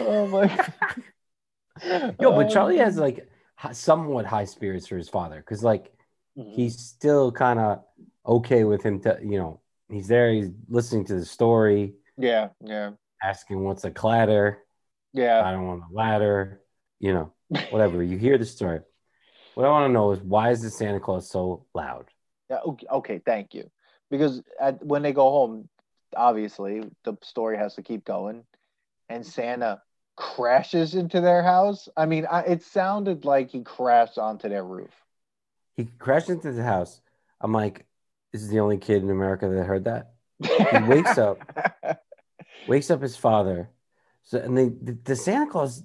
[0.00, 2.14] Oh my god.
[2.20, 3.30] Yo, but Oh, Charlie has like
[3.70, 5.92] somewhat high spirits for his father because like
[6.36, 6.52] mhm.
[6.52, 7.84] he's still kind of
[8.26, 12.90] okay with him to you know he's there he's listening to the story yeah, yeah,
[13.22, 14.58] asking what's a clatter
[15.12, 15.42] yeah.
[15.44, 16.60] i don't want a ladder
[16.98, 17.32] you know
[17.70, 18.80] whatever you hear the story
[19.54, 22.06] what i want to know is why is the santa claus so loud
[22.50, 22.58] Yeah,
[22.92, 23.70] okay, thank you.
[24.10, 25.68] Because at, when they go home,
[26.16, 28.42] obviously the story has to keep going,
[29.08, 29.82] and Santa
[30.16, 31.88] crashes into their house.
[31.96, 34.90] I mean, I, it sounded like he crashed onto their roof.
[35.76, 37.00] he crashed into the house
[37.40, 37.86] i'm like
[38.32, 41.38] this is the only kid in america that heard that He wakes up.
[42.70, 43.70] wakes up his father
[44.22, 45.84] so and the, the santa claus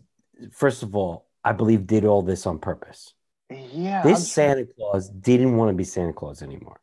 [0.52, 3.14] first of all i believe did all this on purpose
[3.50, 6.80] yeah, this I'm- Santa Claus didn't want to be Santa Claus anymore.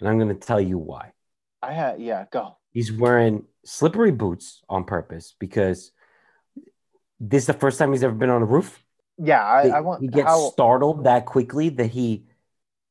[0.00, 1.12] And I'm going to tell you why.
[1.62, 2.24] I had yeah.
[2.30, 2.56] Go.
[2.72, 5.90] He's wearing slippery boots on purpose because
[7.18, 8.82] this is the first time he's ever been on a roof.
[9.18, 10.00] Yeah, I, I want.
[10.00, 12.26] he gets how, startled that quickly that he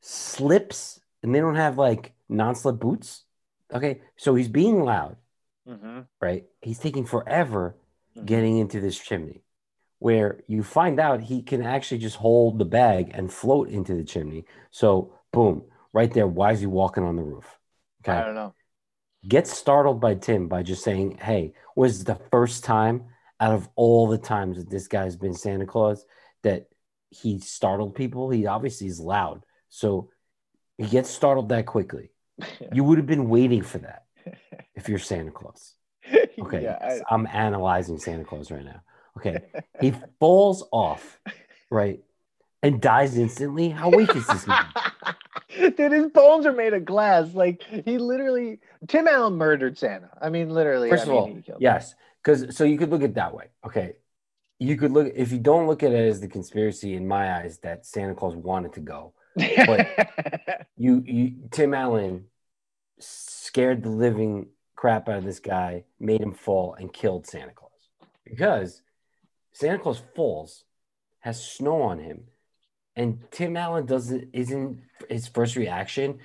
[0.02, 3.24] slips and they don't have like non slip boots.
[3.74, 4.02] Okay.
[4.18, 5.16] So he's being loud,
[5.68, 6.46] Mhm, right?
[6.62, 7.76] He's taking forever
[8.16, 8.26] mhm.
[8.26, 9.44] getting into this chimney
[10.00, 14.04] where you find out he can actually just hold the bag and float into the
[14.04, 14.46] chimney.
[14.70, 16.28] So, boom, right there.
[16.28, 17.58] Why is he walking on the roof?
[18.06, 18.54] I don't know.
[19.28, 23.06] Gets startled by Tim by just saying, Hey, was the first time
[23.40, 26.06] out of all the times that this guy's been Santa Claus
[26.44, 26.68] that
[27.10, 28.30] he startled people?
[28.30, 29.44] He obviously is loud.
[29.70, 30.12] So,
[30.78, 32.12] he gets startled that quickly.
[32.72, 34.07] You would have been waiting for that
[34.76, 35.74] if you're Santa Claus.
[36.40, 36.62] Okay.
[36.64, 38.82] Yeah, yes, I'm analyzing Santa Claus right now.
[39.18, 39.40] Okay.
[39.82, 41.20] He falls off,
[41.72, 42.00] right?
[42.62, 43.70] And dies instantly.
[43.70, 44.66] How weak is this man?
[45.76, 47.34] Dude, his bones are made of glass.
[47.34, 50.10] Like he literally, Tim Allen murdered Santa.
[50.22, 50.90] I mean, literally.
[50.90, 51.56] First I of mean, all, killed him.
[51.60, 51.96] yes.
[52.24, 53.46] Because so you could look at it that way.
[53.66, 53.94] Okay.
[54.60, 57.58] You could look if you don't look at it as the conspiracy in my eyes
[57.60, 59.14] that Santa Claus wanted to go.
[59.36, 59.88] But
[60.78, 62.26] you you Tim Allen
[63.58, 67.72] scared the living crap out of this guy, made him fall, and killed Santa Claus.
[68.24, 68.84] Because
[69.52, 70.64] Santa Claus falls,
[71.22, 72.26] has snow on him,
[72.96, 76.20] and Tim Allen doesn't isn't his first reaction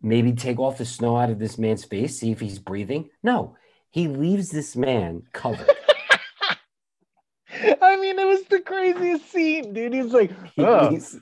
[0.00, 3.10] maybe take off the snow out of this man's face, see if he's breathing.
[3.22, 3.56] No,
[3.90, 5.68] he leaves this man covered.
[7.82, 9.92] I mean, it was the craziest scene, dude.
[9.92, 11.18] He's like, He, oh, leaves,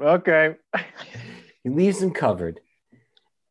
[0.00, 0.54] okay.
[1.64, 2.60] he leaves him covered.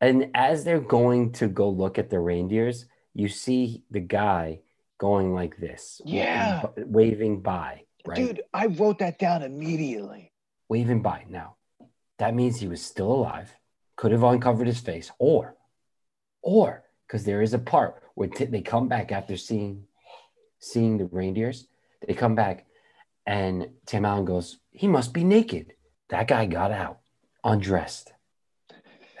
[0.00, 4.60] And as they're going to go look at the reindeers, you see the guy
[4.98, 6.62] going like this, Yeah.
[6.76, 8.16] b- waving by, right?
[8.16, 10.32] Dude, I wrote that down immediately.
[10.68, 11.24] Waving by.
[11.28, 11.56] Now,
[12.18, 13.54] that means he was still alive,
[13.96, 15.56] could have uncovered his face, or
[16.42, 19.84] or because there is a part where t- they come back after seeing
[20.60, 21.66] seeing the reindeers.
[22.06, 22.66] They come back,
[23.26, 25.74] and Tim Allen goes, "He must be naked."
[26.10, 26.98] That guy got out,
[27.44, 28.12] undressed,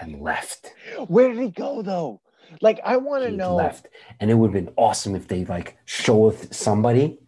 [0.00, 0.72] and left.
[1.06, 2.20] Where did he go though?
[2.60, 3.56] Like I want to know.
[3.56, 3.88] left,
[4.20, 7.18] and it would have been awesome if they like show somebody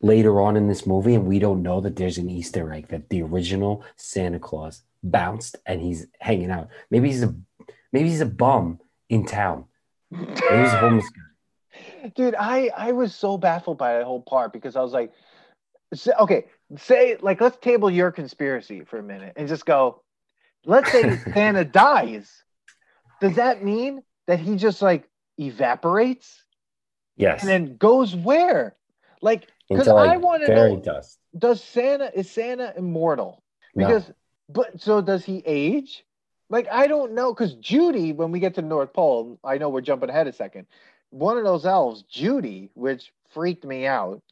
[0.00, 3.08] later on in this movie, and we don't know that there's an Easter egg that
[3.08, 6.68] the original Santa Claus bounced and he's hanging out.
[6.90, 7.34] Maybe he's a
[7.92, 9.66] maybe he's a bum in town.
[10.10, 12.12] Maybe he's a homeless guy.
[12.14, 15.12] Dude, I I was so baffled by that whole part because I was like,
[16.20, 20.02] okay, say like let's table your conspiracy for a minute and just go.
[20.66, 22.30] Let's say Santa dies.
[23.20, 26.44] Does that mean that he just like evaporates
[27.16, 28.76] Yes, and then goes where?
[29.22, 31.18] Like, because into I want to know, dust.
[31.36, 33.42] does Santa is Santa immortal?
[33.74, 33.86] No.
[33.86, 34.10] Because,
[34.48, 36.04] but so does he age?
[36.50, 39.80] Like I don't know, because Judy, when we get to North Pole, I know we're
[39.80, 40.66] jumping ahead a second.
[41.10, 44.22] One of those elves, Judy, which freaked me out.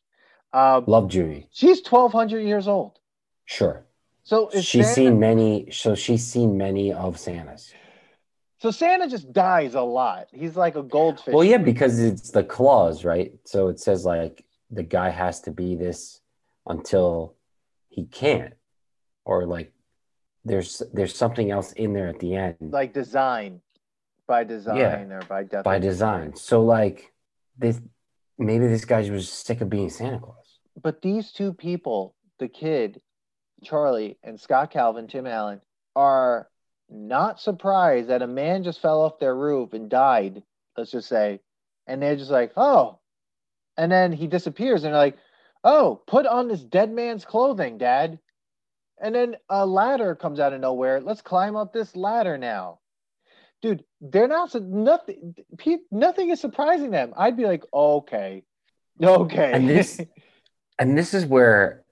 [0.53, 1.49] Um, Love Judy.
[1.53, 2.99] she's twelve hundred years old.
[3.47, 3.85] Sure.
[4.25, 7.73] So she's Santa, seen many so she's seen many of santas.
[8.59, 10.29] So Santa just dies a lot.
[10.33, 11.35] He's like a goldfish.
[11.35, 13.33] well yeah because it's the clause right?
[13.45, 16.21] So it says like the guy has to be this
[16.67, 17.35] until
[17.89, 18.55] he can't.
[19.25, 19.73] Or like
[20.45, 22.57] there's there's something else in there at the end.
[22.61, 23.61] Like design,
[24.27, 25.63] by design yeah, or by definition.
[25.65, 26.37] by design.
[26.37, 27.13] So like
[27.59, 27.81] this
[28.39, 30.59] maybe this guy was sick of being santa claus.
[30.81, 33.01] But these two people, the kid,
[33.63, 35.61] Charlie, and Scott Calvin, Tim Allen,
[35.95, 36.49] are
[36.91, 40.43] not surprised that a man just fell off their roof and died,
[40.77, 41.41] let's just say.
[41.87, 42.99] And they're just like, oh.
[43.77, 45.19] And then he disappears and they're like,
[45.65, 48.19] oh, put on this dead man's clothing, Dad.
[49.01, 51.01] And then a ladder comes out of nowhere.
[51.01, 52.81] Let's climb up this ladder now.
[53.63, 55.35] Dude, they're not nothing.
[55.91, 57.15] Nothing is surprising them.
[57.17, 58.43] I'd be like, okay,
[59.03, 59.53] okay.
[59.53, 60.01] And this-
[60.79, 61.85] and this is where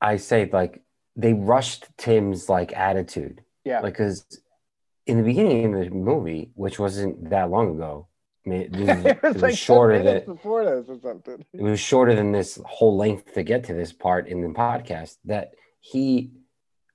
[0.00, 0.82] i say like
[1.20, 3.42] they rushed tim's like attitude.
[3.64, 4.24] Yeah, like because
[5.10, 8.06] in the beginning of the movie which wasn't that long ago
[8.46, 11.44] I mean, it, was, it was it was like shorter than before this or something.
[11.52, 15.16] it was shorter than this whole length to get to this part in the podcast
[15.24, 16.30] that he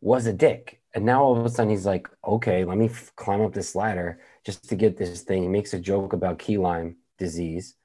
[0.01, 0.81] was a dick.
[0.93, 3.75] And now all of a sudden he's like okay let me f- climb up this
[3.75, 5.43] ladder just to get this thing.
[5.43, 7.75] He makes a joke about key lime disease.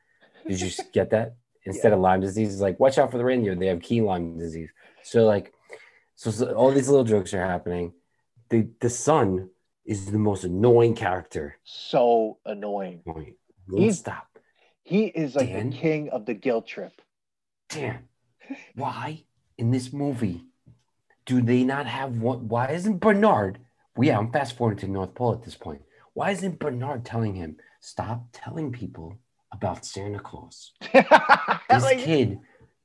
[0.46, 1.34] Did you get that?
[1.64, 3.54] Instead of lyme disease he's like watch out for the reindeer.
[3.54, 4.70] They have key lime disease.
[5.02, 5.52] So like
[6.30, 7.92] so, all these little jokes are happening
[8.50, 9.48] the the son
[9.86, 13.02] is the most annoying character So annoying.
[13.06, 13.36] Wait,
[13.74, 14.26] He's- stop
[14.82, 15.70] He is like Dan?
[15.70, 16.92] the king of the guilt trip.
[17.68, 18.08] Dan,
[18.74, 19.24] why
[19.56, 20.44] in this movie
[21.26, 22.48] do they not have one?
[22.48, 23.58] Why isn't Bernard?
[23.96, 25.82] Well, yeah, I'm fast forwarding to North Pole at this point.
[26.14, 29.18] Why isn't Bernard telling him stop telling people
[29.52, 30.72] about Santa Claus?
[30.92, 32.38] This Like, kid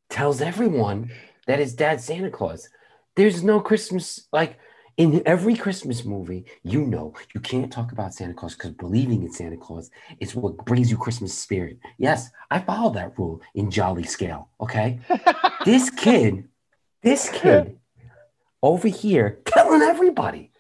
[0.10, 1.10] tells everyone
[1.48, 2.70] that his dad's Santa Claus.
[3.16, 4.58] There's no Christmas like
[4.98, 6.46] in every Christmas movie.
[6.64, 10.58] You know you can't talk about Santa Claus because believing in Santa Claus is what
[10.66, 11.78] brings you Christmas spirit.
[11.98, 14.50] Yes, I follow that rule in Jolly Scale.
[14.62, 15.00] Okay,
[15.66, 16.48] this kid,
[17.02, 17.78] this kid
[18.62, 20.52] over here telling everybody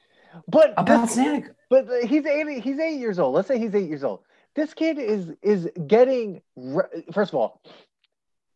[0.48, 1.56] but about Santa.
[1.70, 2.64] but he's eight.
[2.64, 3.34] He's eight years old.
[3.34, 4.22] Let's say he's eight years old.
[4.56, 6.42] This kid is is getting.
[7.14, 7.62] First of all,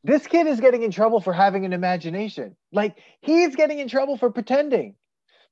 [0.03, 2.55] this kid is getting in trouble for having an imagination.
[2.71, 4.95] Like he's getting in trouble for pretending.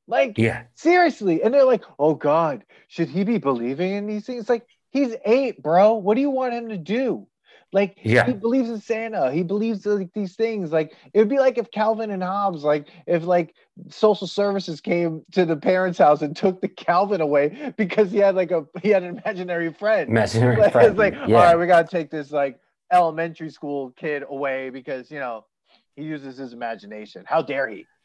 [0.07, 4.49] Like Yeah, seriously, and they're like, "Oh God, should he be believing in these things?"
[4.49, 5.95] Like he's eight, bro.
[5.95, 7.27] What do you want him to do?
[7.73, 8.25] Like Yeah.
[8.25, 9.31] he believes in Santa.
[9.31, 10.71] He believes like these things.
[10.71, 13.53] Like it would be like if Calvin and Hobbes, like if like
[13.89, 18.35] social services came to the parents' house and took the Calvin away because he had
[18.35, 20.13] like a he had an imaginary friend.
[20.13, 20.91] imaginary Like, friend.
[20.91, 21.41] it's like, all yeah.
[21.43, 22.59] right, we gotta take this like
[22.91, 25.45] elementary school kid away because you know
[25.95, 27.23] he uses his imagination.
[27.25, 27.85] How dare he?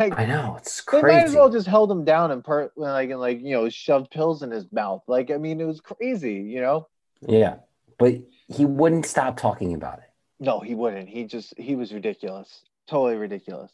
[0.00, 1.06] Like I know it's crazy.
[1.06, 3.68] they might as well just held him down and per like and like you know
[3.68, 5.02] shoved pills in his mouth.
[5.06, 6.34] Like I mean, it was crazy.
[6.34, 6.88] You know.
[7.20, 7.58] Yeah,
[7.96, 8.14] but
[8.48, 10.10] he wouldn't stop talking about it.
[10.40, 11.08] No, he wouldn't.
[11.08, 12.62] He just he was ridiculous.
[12.88, 13.70] Totally ridiculous.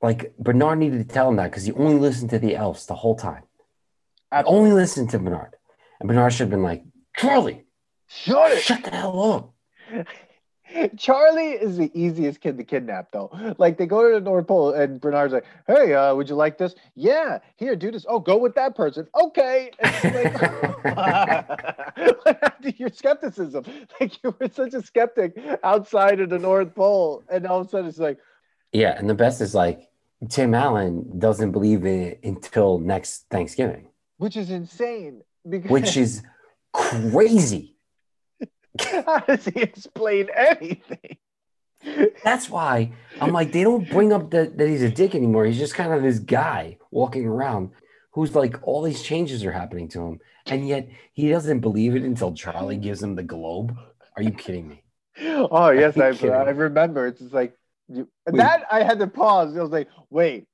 [0.00, 2.94] Like Bernard needed to tell him that because he only listened to the elves the
[2.94, 3.42] whole time.
[4.32, 4.58] Absolutely.
[4.58, 5.56] only listened to Bernard,
[6.00, 6.84] and Bernard should have been like,
[7.16, 7.66] "Charlie,
[8.08, 8.62] Shut it.
[8.62, 9.53] shut the hell up."
[10.96, 13.30] Charlie is the easiest kid to kidnap, though.
[13.58, 16.58] Like they go to the North Pole, and Bernard's like, "Hey, uh, would you like
[16.58, 16.74] this?
[16.94, 18.06] Yeah, here, do this.
[18.08, 19.06] Oh, go with that person.
[19.14, 19.70] Okay."
[20.04, 20.40] Like,
[22.24, 23.64] what happened to your skepticism?
[24.00, 27.70] Like you were such a skeptic outside of the North Pole, and all of a
[27.70, 28.18] sudden it's like,
[28.72, 29.88] Yeah, and the best is like
[30.28, 36.22] Tim Allen doesn't believe in it until next Thanksgiving, which is insane because which is
[36.72, 37.73] crazy.
[39.06, 41.18] How does he explain anything?
[42.24, 45.44] That's why I'm like, they don't bring up that, that he's a dick anymore.
[45.44, 47.70] He's just kind of this guy walking around
[48.12, 50.20] who's like, all these changes are happening to him.
[50.46, 53.76] And yet he doesn't believe it until Charlie gives him the globe.
[54.16, 54.80] Are you kidding me?
[55.20, 57.06] Oh yes, I, I remember.
[57.06, 57.56] It's just like
[57.88, 58.64] you, that.
[58.68, 59.56] I had to pause.
[59.56, 60.46] I was like, wait,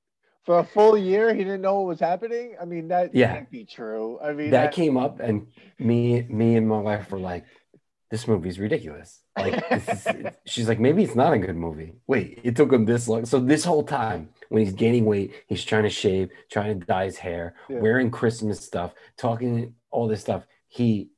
[0.44, 2.56] for a full year, he didn't know what was happening.
[2.60, 3.34] I mean, that Yeah.
[3.34, 4.18] can't be true.
[4.22, 5.46] I mean, That came up, and
[5.78, 7.44] me, me and my wife were like,
[8.10, 10.06] "This movie's ridiculous." Like, is,
[10.46, 13.24] she's like, "Maybe it's not a good movie." Wait, it took him this long.
[13.26, 17.04] So this whole time, when he's gaining weight, he's trying to shave, trying to dye
[17.06, 17.78] his hair, Yeah.
[17.80, 20.44] wearing Christmas stuff, talking all this stuff.
[20.68, 21.10] He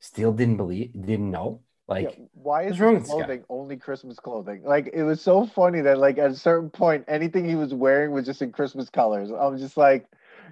[0.00, 1.60] still didn't believe, didn't know.
[1.88, 3.16] Like, Yeah, why is wrong his with this guy?
[3.26, 4.62] clothing only Christmas clothing?
[4.64, 8.12] Like it was so funny that like at a certain point, anything he was wearing
[8.12, 9.30] was just in Christmas colors.
[9.30, 10.06] I'm just like,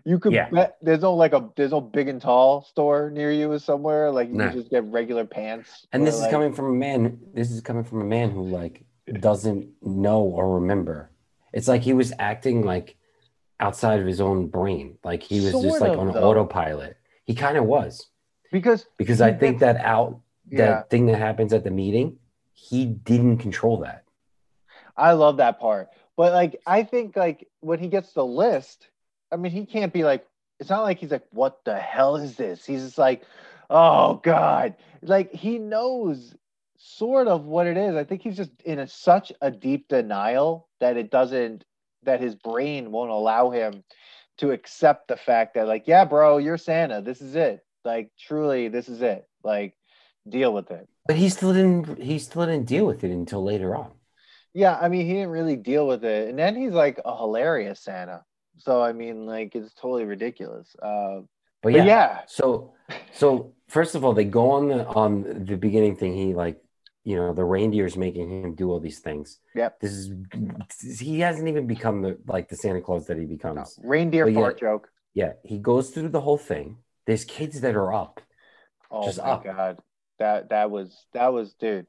[0.04, 0.48] you could Yeah.
[0.50, 4.10] bet there's no like a there's no big and tall store near you or somewhere
[4.10, 4.50] like you Nah.
[4.50, 5.86] just get regular pants.
[5.92, 7.18] and this is coming from a man.
[7.34, 8.84] This is coming from a man who like
[9.20, 11.10] doesn't know or remember.
[11.52, 12.96] It's like he was acting like
[13.60, 14.98] outside of his own brain.
[15.02, 16.22] Like he was just like on though.
[16.30, 16.96] autopilot.
[17.24, 18.06] He kind of was
[18.52, 22.18] because because I think that out that yeah, thing that happens at the meeting,
[22.52, 24.04] he didn't control that.
[24.96, 25.88] I love that part.
[26.16, 28.88] But like I think like when he gets the list,
[29.30, 30.26] I mean he can't be like
[30.60, 32.64] it's not like he's like, what the hell is this?
[32.64, 33.22] He's just like,
[33.70, 34.74] oh God.
[35.02, 36.34] Like he knows
[36.78, 37.94] sort of what it is.
[37.94, 41.64] I think he's just in a, such a deep denial that it doesn't
[42.04, 43.84] that his brain won't allow him
[44.38, 47.02] to accept the fact that like, yeah, bro, you're Santa.
[47.02, 47.64] This is it.
[47.84, 49.28] Like truly, this is it.
[49.44, 49.74] Like
[50.28, 50.88] deal with it.
[51.06, 52.02] But he still didn't.
[52.02, 53.92] He still didn't deal with it until later on.
[54.54, 57.80] Yeah, I mean, he didn't really deal with it, and then he's like a hilarious
[57.80, 58.24] Santa.
[58.58, 60.74] So I mean, like, it's totally ridiculous.
[60.82, 61.22] Uh,
[61.62, 61.84] But but yeah.
[61.84, 62.74] yeah, So
[63.12, 66.14] so first of all, they go on the on the beginning thing.
[66.14, 66.62] He like
[67.04, 69.38] you know the reindeer's making him do all these things.
[69.54, 69.80] Yep.
[69.80, 70.12] This is
[71.00, 73.78] he hasn't even become the like the Santa Claus that he no, becomes.
[73.82, 74.40] reindeer But yeah.
[74.40, 74.88] fart joke.
[75.14, 76.78] Yeah, he goes through the whole thing.
[77.06, 78.20] There's kids that are up.
[78.90, 79.44] Oh Just my up.
[79.44, 79.78] god,
[80.18, 81.86] that that was that was dude.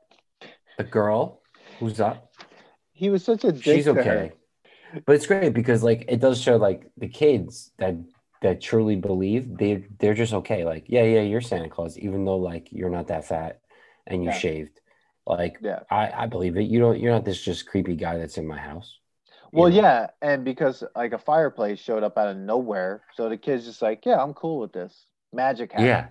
[0.77, 1.43] The girl
[1.79, 2.32] who's up,
[2.91, 4.34] He was such a she's okay.
[5.06, 7.95] But it's great because like it does show like the kids that
[8.41, 10.65] that truly believe they they're just okay.
[10.65, 13.62] Like yeah, yeah, you're Santa Claus, even though like you're not that fat
[14.08, 14.38] and you Yeah.
[14.38, 14.80] shaved.
[15.25, 15.82] Like Yeah.
[15.89, 16.63] I I believe it.
[16.63, 18.99] You don't you're not this just creepy guy that's in my house.
[19.52, 19.75] Well, know?
[19.75, 23.82] yeah, and because like a fireplace showed up out of nowhere, so the kid's just
[23.82, 25.06] like, yeah, I'm cool with this.
[25.34, 25.88] Magic happened.
[25.88, 26.08] yeah,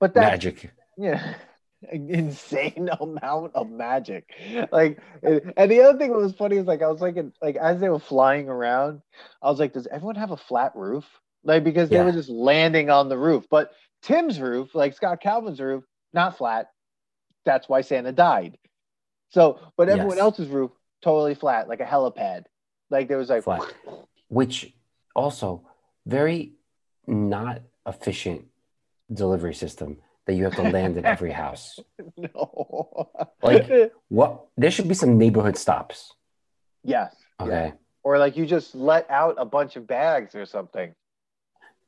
[0.00, 0.70] but that magic.
[0.96, 1.34] yeah
[1.92, 4.28] insane amount of magic.
[4.70, 7.80] Like and the other thing that was funny is like i was like like as
[7.80, 9.02] they were flying around
[9.42, 11.04] i was like does everyone have a flat roof?
[11.44, 12.04] Like because they Yeah.
[12.04, 13.46] were just landing on the roof.
[13.50, 16.68] But tim's roof like scott calvin's roof not flat.
[17.44, 18.58] That's why santa died.
[19.30, 20.22] So but everyone Yes.
[20.22, 20.70] else's roof
[21.02, 22.44] totally flat like a helipad.
[22.90, 23.72] Like there was like Flat.
[24.28, 24.72] Which
[25.14, 25.66] also
[26.06, 26.52] very
[27.06, 28.46] not efficient
[29.12, 31.78] delivery system that you have to land at every house.
[32.16, 33.10] no
[33.42, 36.12] Like- What there should be some neighborhood stops.
[36.84, 37.50] yes Okay.
[37.50, 37.72] yeah.
[38.04, 40.94] or like you just let out a bunch of bags or something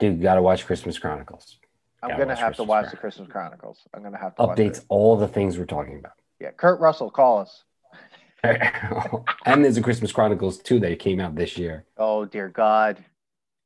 [0.01, 1.57] Dude, you gotta watch Christmas Chronicles.
[2.03, 2.90] I'm Gotta gonna have to watch Chronicles.
[2.90, 3.79] the Christmas Chronicles.
[3.94, 6.14] I'm gonna have to watch Updates all the things we're talking about.
[6.40, 7.62] Yeah, Kurt Russell, call us.
[8.42, 11.85] and there's a Christmas Chronicles too that came out this year.
[11.97, 13.03] Oh dear God.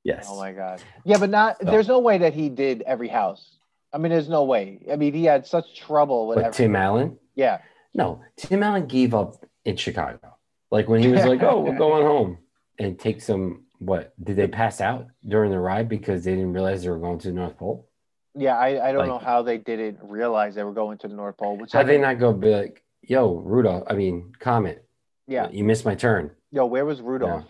[0.05, 0.27] Yes.
[0.29, 0.83] Oh my God.
[1.05, 1.57] Yeah, but not.
[1.61, 3.57] So- There's no way that he did every house.
[3.93, 4.81] I mean, there's no way.
[4.93, 6.53] I mean, he had such trouble with But.
[6.53, 7.19] Tim Allen?
[7.35, 7.59] Yeah.
[7.95, 10.37] No, Tim Allen gave up in Chicago.
[10.71, 12.39] Like when he was like, "Oh, we're going home,"
[12.79, 13.65] and take some.
[13.79, 17.19] What did they pass out during the ride because they didn't realize they were going
[17.21, 17.89] to the North Pole?
[18.35, 21.15] Yeah, I, I don't Like- know how they didn't realize they were going to the
[21.15, 21.57] North Pole.
[21.57, 23.85] Which How I they not go be like, "Yo, Rudolph"?
[23.87, 24.85] I mean, Comet.
[25.27, 25.49] Yeah.
[25.51, 27.45] you missed my turn, Yo, where was Rudolph?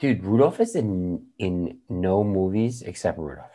[0.00, 0.24] dude.
[0.24, 3.46] Rudolph is in in no movies except Rudolph.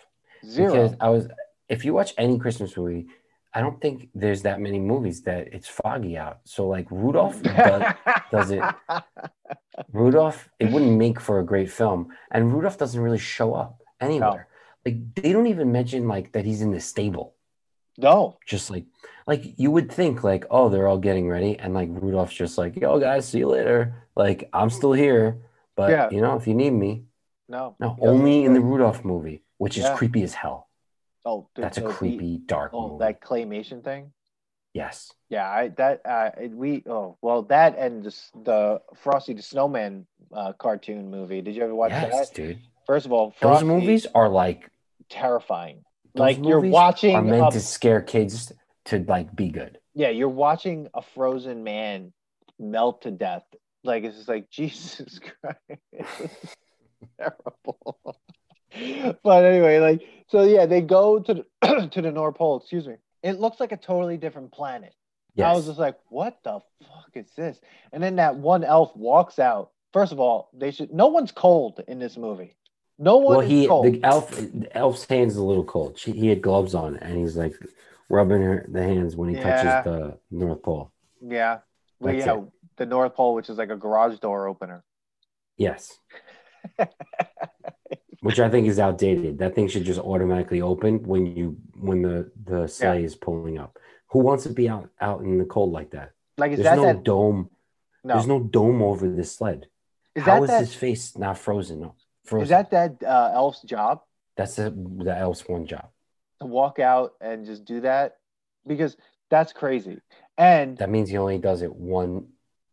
[0.45, 0.71] Zero.
[0.71, 1.27] Because I was,
[1.69, 3.07] if you watch any Christmas movie,
[3.53, 6.39] I don't think there's that many movies that it's foggy out.
[6.43, 7.93] So like Rudolph does,
[8.31, 8.63] does it-
[9.93, 14.47] Rudolph, it wouldn't make for a great film, and Rudolph doesn't really show up anywhere.
[14.85, 17.35] Like they don't even mention like that he's in the stable.
[17.97, 18.37] no.
[18.45, 18.85] Just like,
[19.27, 22.75] like you would think like, oh, they're all getting ready, and like Rudolph's just like,
[22.75, 24.07] yo guys, see you later.
[24.15, 25.41] Like I'm still here,
[25.75, 26.09] but Yeah.
[26.11, 27.03] you know if you need me,
[27.47, 27.75] No.
[27.79, 28.61] no, only in the.
[28.61, 30.67] Rudolph movie, which is creepy as hell.
[31.25, 32.99] Oh, That's a so the- creepy, dark Oh, movie.
[33.05, 34.11] that claymation thing.
[34.73, 35.11] Yes.
[35.29, 40.53] Yeah, I that uh we oh well that and just the Frosty the Snowman uh,
[40.53, 41.41] cartoon movie.
[41.41, 42.35] Did you ever watch yes, that?
[42.35, 42.59] dude.
[42.85, 44.69] First of all, Those movies are like
[45.09, 45.83] terrifying.
[46.13, 48.51] Like you're watching are meant a- to scare kids
[48.85, 49.79] to like be good.
[49.95, 52.13] yeah, you're watching a frozen man
[52.59, 53.43] melt to death.
[53.83, 56.35] Like it's just like Jesus Christ,
[57.19, 57.97] terrible.
[59.23, 62.57] but anyway, like so, yeah, they go to the to the North Pole.
[62.57, 62.95] Excuse me.
[63.23, 64.93] It looks like a totally different planet.
[65.37, 67.59] I was just like, what the fuck is this?
[67.93, 69.71] And then that one elf walks out.
[69.93, 70.91] First of all, they should.
[70.93, 72.55] No one's cold in this movie.
[72.97, 73.85] No one well, he cold.
[73.85, 75.97] the elf the elf's hands are a little cold.
[75.97, 77.55] She, he had gloves on, and he's like
[78.09, 79.83] rubbing her the hands when he Yeah.
[79.83, 80.91] touches the North Pole.
[81.21, 81.59] yeah,
[82.01, 82.43] well, That's yeah, it.
[82.75, 84.83] the North Pole, which is like a garage door opener.
[85.57, 85.97] Yes.
[88.21, 89.37] Which I think is outdated.
[89.39, 93.77] That thing should just automatically open when you when the the sleigh is pulling up.
[94.11, 96.11] Who wants to be out out in the cold like that?
[96.37, 97.03] Like, is There's that no that?
[97.03, 97.49] dome.
[98.03, 99.67] No, There's no dome over this sled.
[100.15, 100.59] is How that is that?
[100.61, 101.81] his face not frozen?
[101.81, 101.95] No,
[102.25, 102.43] frozen.
[102.43, 104.01] Is that that uh, elf's job
[104.35, 105.87] That's the the elf's one job.
[106.41, 108.17] to walk out and just do that?
[108.67, 108.97] Because
[109.29, 109.99] that's crazy.
[110.37, 112.27] And That means he only does it one.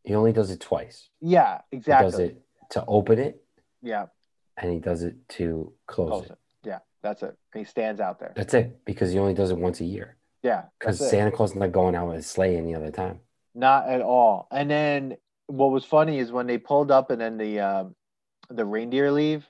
[0.04, 1.08] He only does it twice.
[1.20, 2.10] yeah, He exactly.
[2.10, 3.42] does it to open it,
[3.82, 4.06] Yeah,
[4.56, 6.32] and he does it to close, close it.
[6.32, 6.38] it.
[6.64, 7.36] Yeah, that's it.
[7.54, 8.32] He stands out there.
[8.36, 10.16] That's it because he only does it once a year.
[10.42, 10.98] Yeah, Because.
[11.10, 13.20] Santa Claus is not going out with his sleigh any other time.
[13.54, 14.46] Not at all.
[14.52, 15.16] And then
[15.48, 17.94] what was funny is when they pulled up and then the um,
[18.50, 19.44] the reindeer leave,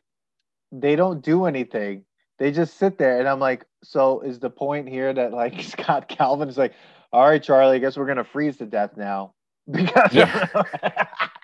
[0.73, 2.05] they don't do anything.
[2.39, 6.09] They just sit there, and I'm like, so is the point here that like Scott
[6.09, 6.73] Calvin is like,
[7.13, 9.35] all right, Charlie, I guess we're gonna freeze to death now
[9.71, 10.47] because Yeah.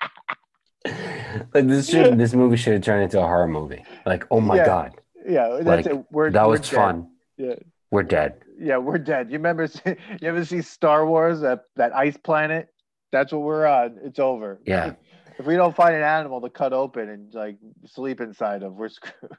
[1.53, 3.83] like this should this movie should have turned into a horror movie.
[4.05, 4.65] Like, oh my Yeah.
[4.65, 4.91] god,
[5.27, 6.05] yeah, that's Like, it.
[6.11, 6.75] We're that we're was dead.
[6.75, 7.09] fun.
[7.37, 7.55] Yeah,
[7.91, 8.41] We're dead.
[8.59, 9.27] yeah, we're dead.
[9.31, 9.67] You remember?
[9.85, 11.41] You ever see Star Wars?
[11.41, 12.67] That that ice planet?
[13.11, 13.99] That's what we're on.
[14.03, 14.59] It's over.
[14.65, 14.93] Yeah.
[15.39, 17.57] If we don't find an animal to cut open and like
[17.87, 19.31] sleep inside of, we're screwed.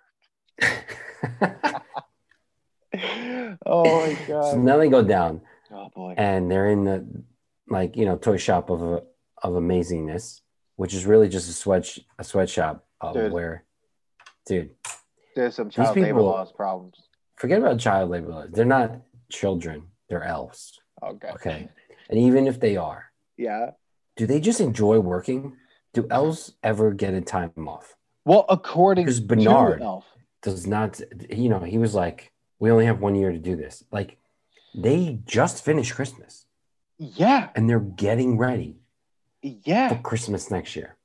[3.67, 4.59] oh my so god.
[4.59, 5.41] now they go down
[5.73, 6.15] Oh boy.
[6.17, 7.07] and they're in the
[7.69, 10.41] like you know toy shop of of amazingness,
[10.77, 13.33] which is really just a sweat a sweatshop uh, Dude.
[13.33, 13.65] where,
[14.47, 14.71] dude,
[15.37, 16.97] There's some child labor people- laws problems.
[17.37, 18.29] forget about child labor.
[18.29, 18.49] laws.
[18.53, 19.01] They're not
[19.31, 19.89] children.
[20.09, 20.81] They're elves.
[21.03, 21.29] Okay.
[21.31, 21.69] Okay,
[22.09, 23.71] and even if they are, Yeah.
[24.17, 25.57] do they just enjoy working?
[25.93, 27.95] Do elves ever get a time off?
[28.25, 30.07] Well, according Because to Bernard- Elf.
[30.43, 31.01] Does not,
[31.31, 33.83] you know, he was like, we only have one year to do this.
[33.91, 34.19] Like,
[34.75, 36.45] they just finished Christmas
[36.99, 37.49] Yeah.
[37.55, 38.77] and they're getting ready
[39.45, 39.95] for Yeah.
[39.99, 40.97] Christmas next year.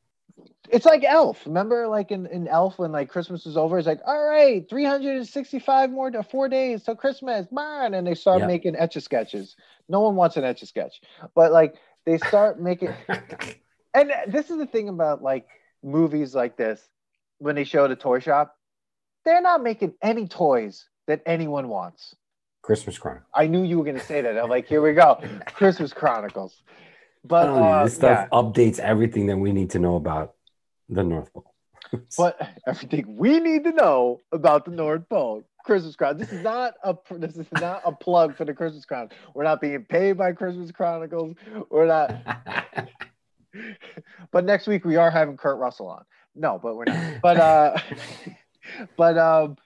[0.69, 1.45] It's like Elf.
[1.45, 5.89] Remember, like in, in Elf, when like Christmas is over, it's like, all right, 365
[5.89, 7.47] more to four days till Christmas.
[7.51, 8.47] Man, and they start Yeah.
[8.47, 9.55] making etch a sketches.
[9.87, 11.01] No one wants an etch a sketch,
[11.33, 11.75] but like
[12.05, 12.93] they start making.
[13.95, 15.47] And this is the thing about like
[15.81, 16.79] movies like this,
[17.39, 18.55] when they show the toy shop,
[19.25, 22.15] they're not making any toys that anyone wants.
[22.61, 23.27] Christmas Chronicle.
[23.33, 24.37] I knew you were going to say that.
[24.37, 26.61] I'm like, here we go, Christmas Chronicles.
[27.23, 30.35] But uh, this stuff yeah, updates everything that we need to know about
[30.87, 31.53] the North Pole.
[32.17, 35.43] but everything we need to know about the North Pole.
[35.65, 36.29] Christmas Chronicles.
[36.29, 39.19] This is not a this is not a plug for the Christmas Chronicles.
[39.33, 41.35] We're not being paid by Christmas Chronicles.
[41.69, 42.15] We're not.
[44.31, 46.05] but next week we are having Kurt Russell on.
[46.35, 47.21] No, but we're not.
[47.21, 47.77] But uh,
[48.97, 49.57] but um,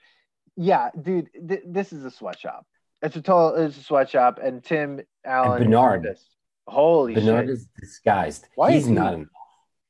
[0.56, 2.66] yeah, dude, th- this is a sweatshop.
[3.02, 3.64] It's a total.
[3.64, 5.62] It's a sweatshop, and Tim Allen.
[5.62, 6.02] is Bernard.
[6.04, 6.33] pissed.
[6.66, 7.50] Holy Bernard shit!
[7.54, 8.48] is disguised.
[8.54, 9.28] Why he's is he- not an elf.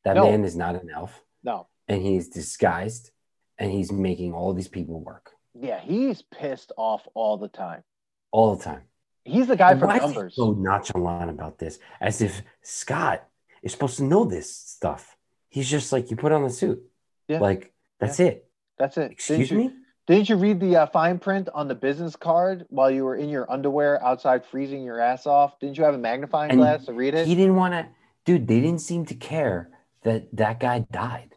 [0.05, 0.25] That No.
[0.31, 1.22] man is not an elf.
[1.43, 3.11] No, And he's disguised
[3.59, 7.85] and he's making all these people work yeah, he's pissed off all the time.
[8.33, 8.83] all the time.
[9.25, 10.35] He's the guy And from why is he Numbers.
[10.37, 11.79] so nonchalant about this?
[12.01, 13.25] As if Scott
[13.62, 15.16] is supposed to know this stuff.
[15.49, 16.83] He's just like, you put on the suit.
[17.29, 17.39] Yeah.
[17.39, 18.51] Like, that's it.
[18.79, 19.12] That's it.
[19.12, 19.70] Excuse you, me?
[20.07, 23.31] Didn't you read the uh, fine print on the business card while you were in
[23.31, 25.59] your underwear outside freezing your ass off?
[25.61, 27.27] Didn't you have a magnifying And glass to read it?
[27.27, 27.89] He didn't want to,
[28.27, 29.71] dude, they didn't seem to care
[30.03, 31.35] that that guy died.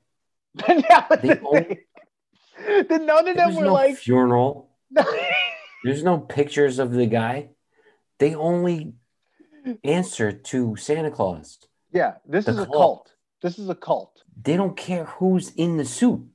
[0.68, 1.80] That was They the only-.
[2.90, 4.70] Then none of them were no like, funeral.
[5.84, 7.50] There's no pictures of the guy.
[8.20, 8.94] They only
[9.84, 11.60] answer to Santa Claus.
[11.94, 12.74] yeah, this The is a cult.
[12.76, 13.14] cult.
[13.44, 14.24] This is a cult.
[14.42, 16.26] They don't care who's in the suit.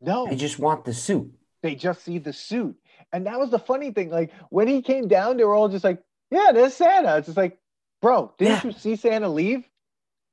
[0.00, 1.32] No, They just want the suit.
[1.64, 2.76] They just see the suit.
[3.10, 4.10] And that was the funny thing.
[4.10, 7.16] Like when he came down, they were all just like, yeah, there's Santa.
[7.16, 7.58] It's just like,
[8.02, 8.70] bro, didn't Yeah.
[8.70, 9.64] you see Santa leave?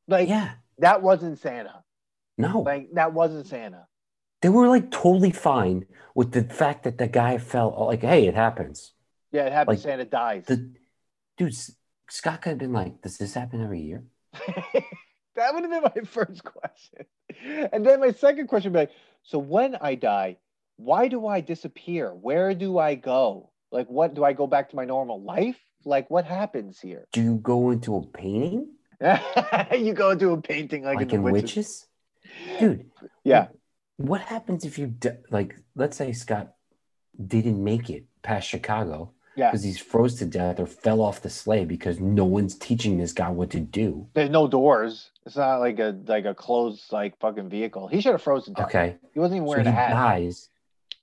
[0.09, 0.51] Like Yeah.
[0.79, 1.83] that wasn't Santa.
[2.37, 2.59] No.
[2.59, 3.87] Like that wasn't Santa.
[4.41, 7.85] They were like totally fine with the fact that the guy fell.
[7.87, 8.91] Like, hey, it happens.
[9.31, 9.85] Yeah, it happens.
[9.85, 10.45] Like, Santa dies.
[10.47, 10.73] The
[11.37, 11.55] dude,
[12.09, 14.03] Scott could have been like, does this happen every year?
[15.35, 17.05] that would have been my first question.
[17.71, 18.91] And then my second question would be like,
[19.23, 20.37] so when I die,
[20.83, 22.09] why do I disappear?
[22.13, 23.51] Where do I go?
[23.71, 25.57] Like, what do I go back to my normal life?
[25.85, 27.07] Like, what happens here?
[27.13, 28.67] Do you go into a painting
[29.75, 31.87] you go into a painting like, like in, in the Witches?
[32.59, 32.85] Dude,
[33.23, 33.47] Yeah.
[33.97, 34.93] what happens if you
[35.31, 35.55] like?
[35.75, 36.53] Let's say Scott
[37.25, 39.49] didn't make it past Chicago Yeah.
[39.49, 43.11] because he's froze to death or fell off the sleigh because no one's teaching this
[43.13, 44.07] guy what to do.
[44.13, 45.09] There's no doors.
[45.25, 47.87] It's not like a like a closed like fucking vehicle.
[47.87, 48.67] He should have frozen down.
[48.67, 49.91] Okay, He wasn't even so wearing he a hat.
[49.91, 50.49] dies.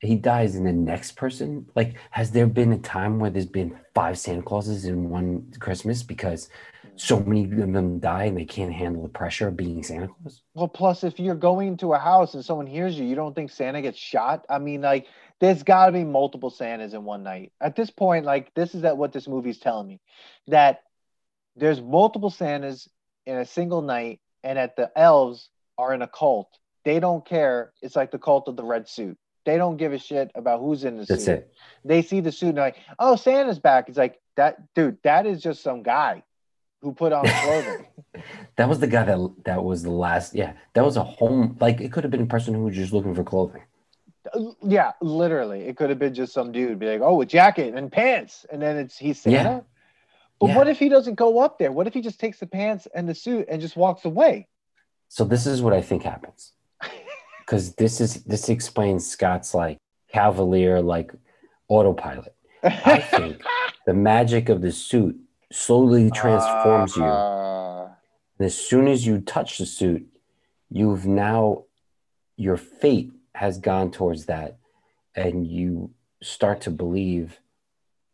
[0.00, 3.78] He dies, and the next person, like, has there been a time where there's been
[3.94, 6.48] five Santa Clauses in one Christmas because
[6.94, 10.42] so many of them die and they can't handle the pressure of being Santa Claus?
[10.54, 13.50] Well, plus if you're going to a house and someone hears you, you don't think
[13.50, 14.46] Santa gets shot.
[14.48, 15.06] I mean, like,
[15.40, 17.52] there's got to be multiple Santas in one night.
[17.60, 20.00] At this point, like, this is that what this movie's telling me
[20.46, 20.82] that
[21.56, 22.88] there's multiple Santas
[23.26, 26.48] in a single night, and that the elves are in a cult.
[26.84, 27.72] They don't care.
[27.82, 29.18] It's like the cult of the red suit.
[29.48, 31.38] They don't give a shit about who's in the That's suit.
[31.38, 31.52] it.
[31.82, 34.98] They see the suit and they're like, "Oh, Santa's back." It's like that, dude.
[35.04, 36.22] That is just some guy
[36.82, 37.86] who put on clothing.
[38.56, 40.34] That was the guy that that was the last.
[40.34, 41.56] Yeah, that was a home.
[41.60, 43.62] Like it could have been a person who was just looking for clothing.
[44.34, 45.62] Uh, yeah, literally.
[45.62, 48.60] It could have been just some dude be like, "Oh, a jacket and pants," and
[48.60, 49.34] then it's he's Santa.
[49.36, 49.60] Yeah.
[50.40, 50.56] But Yeah.
[50.58, 51.72] what if he doesn't go up there?
[51.72, 54.46] What if he just takes the pants and the suit and just walks away?
[55.08, 56.52] So this is what I think happens,
[57.48, 59.78] because this is this explains Scott's like
[60.12, 61.12] cavalier like
[61.68, 62.34] autopilot.
[62.62, 63.40] I think
[63.86, 65.16] the magic of the suit
[65.50, 67.04] slowly transforms you.
[67.04, 67.88] Uh,
[68.38, 70.06] And as soon as you touch the suit,
[70.70, 71.64] you've now
[72.36, 74.58] your fate has gone towards that,
[75.14, 75.90] and you
[76.22, 77.40] start to believe,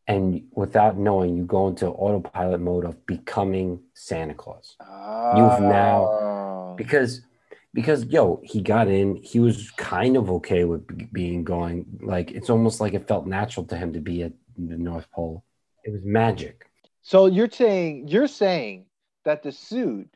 [0.06, 4.76] and without knowing, you go into autopilot mode of becoming Santa Claus.
[5.36, 6.74] You've now- oh.
[6.76, 7.22] because
[7.74, 12.50] because yo he got in he was kind of okay with being going like it's
[12.50, 15.44] almost like it felt natural to him to be at the north pole
[15.84, 16.56] it was magic
[17.02, 18.86] So you're saying you're saying
[19.24, 20.08] that the suit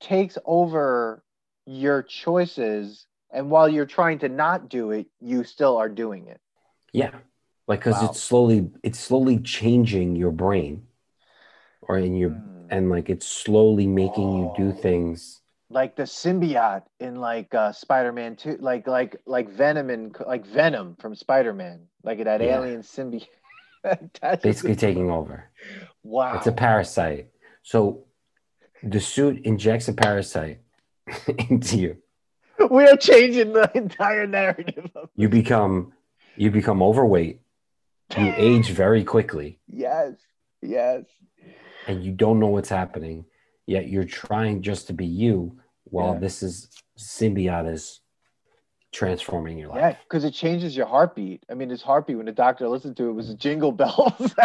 [0.00, 1.22] takes over
[1.66, 6.40] your choices, and while you're trying to not do it, you still are doing it.
[6.92, 7.14] yeah
[7.68, 8.08] like because Wow.
[8.10, 10.86] it's slowly it's slowly changing your brain
[11.82, 12.66] or in your Hmm.
[12.70, 14.82] and like it's slowly making you do Oh.
[14.86, 15.40] things
[15.74, 20.96] like the symbiote in like uh Spider-Man 2 like like like Venom and like Venom
[21.00, 22.58] from Spider-Man like that Yeah.
[22.58, 23.26] alien symbiote.
[24.42, 25.50] Basically taking over.
[26.02, 26.36] Wow.
[26.38, 27.28] It's a parasite.
[27.62, 28.06] So
[28.82, 30.60] the suit injects a parasite
[31.50, 31.96] into you.
[32.70, 35.92] We are changing the entire narrative of you become
[36.36, 37.40] you become overweight.
[38.16, 39.58] You age very quickly.
[39.68, 40.14] Yes
[40.62, 41.02] yes.
[41.88, 43.26] And you don't know what's happening
[43.66, 46.18] yet you're trying just to be you while Yeah.
[46.20, 46.68] this is
[46.98, 48.00] symbiote is
[48.92, 49.78] transforming your life.
[49.78, 51.44] yeah because it changes your heartbeat.
[51.50, 54.34] I mean his heartbeat when the doctor listened to it was jingle bells.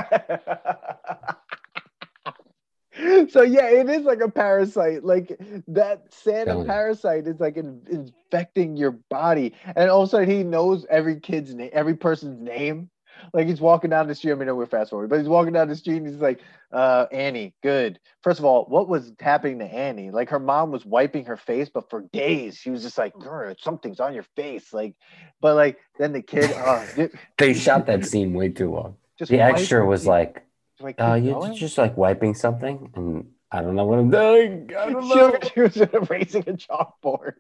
[3.30, 5.06] So yeah it is like a parasite.
[5.06, 9.54] Like that Santa parasite is like in, infecting your body.
[9.76, 12.90] And all of a sudden he knows every kid's name every person's name
[13.34, 14.32] like he's walking down the street.
[14.32, 16.42] I mean no we're fast forward but he's walking down the street and he's like
[16.72, 18.00] uh Annie good.
[18.24, 20.12] First of all what was happening to Annie?
[20.12, 23.56] Like her mom was wiping her face but for days she was just like "Grr,
[23.60, 24.74] something's on your face.
[24.74, 24.96] Like
[25.42, 26.86] but like then the kid uh
[27.38, 28.96] they shot that scene way too long.
[29.18, 30.46] Just the extra was like
[30.80, 31.56] keep uh you're going?
[31.56, 34.70] just like wiping something and i don't know what i'm doing.
[34.78, 35.38] I don't know.
[35.54, 37.34] she was erasing a chalkboard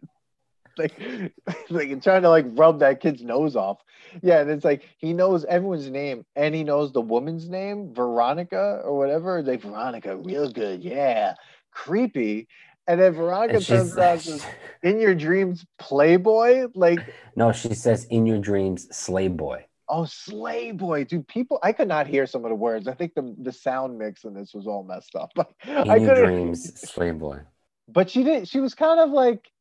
[0.79, 0.99] like
[1.69, 3.83] like trying to like rub that kid's nose off.
[4.23, 8.81] Yeah and it's like he knows everyone's name and he knows the woman's name veronica
[8.83, 9.43] or whatever.
[9.43, 10.83] Like veronica real good.
[10.83, 11.35] Yeah.
[11.71, 12.47] Creepy.
[12.87, 14.45] And then veronica turns around and says,
[14.83, 16.67] in your dreams playboy?
[16.73, 16.99] Like
[17.35, 19.65] no she says in your dreams slave boy.
[19.87, 21.03] Oh slay boy.
[21.03, 22.87] Dude people i could not hear some of the words.
[22.87, 25.31] I think the the sound mix in this was all messed up.
[25.35, 27.41] Like in i your couldn't dreams slave boy.
[27.87, 29.51] But she did she was kind of like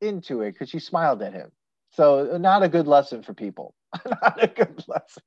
[0.00, 1.50] into it because she smiled at him.
[1.90, 3.74] So not a good lesson for people.
[4.22, 5.22] Not a good lesson.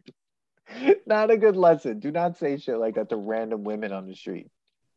[1.07, 1.99] Not a good lesson.
[1.99, 4.51] Do not say shit like that to random women on the street.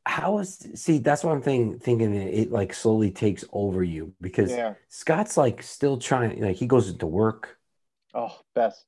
[0.05, 4.13] How is see that's what i'm thinking thinking that it like slowly takes over you
[4.21, 4.75] because yeah.
[4.89, 7.57] Scott's like still trying like he goes into work.
[8.13, 8.85] Oh best.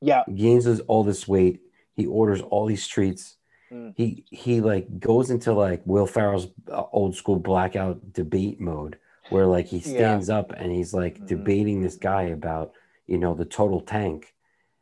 [0.00, 0.24] Yeah.
[0.32, 1.62] Gains all this weight.
[1.96, 3.36] He orders all these treats.
[3.72, 3.92] Mm.
[3.96, 8.98] he he like goes into like will ferrell's uh, old school blackout debate mode
[9.30, 9.82] where like he Yeah.
[9.82, 11.26] stands up and he's like Mhm.
[11.26, 12.72] debating this guy about
[13.06, 14.34] you know the total tank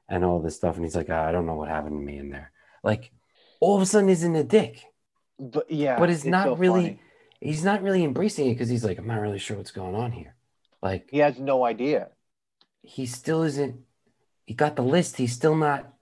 [0.09, 2.19] and all this stuff and he's like "Ah, i don't know what happened to me
[2.19, 3.13] in there like
[3.61, 4.85] all of a sudden he's in a dick
[5.39, 7.01] but yeah but it's, not so really funny.
[7.41, 10.13] he's not really embracing it because he's like i'm not really sure what's going on
[10.13, 10.35] here
[10.83, 12.09] like he has no idea
[12.83, 13.85] he still isn't
[14.47, 15.93] he got the list he's still not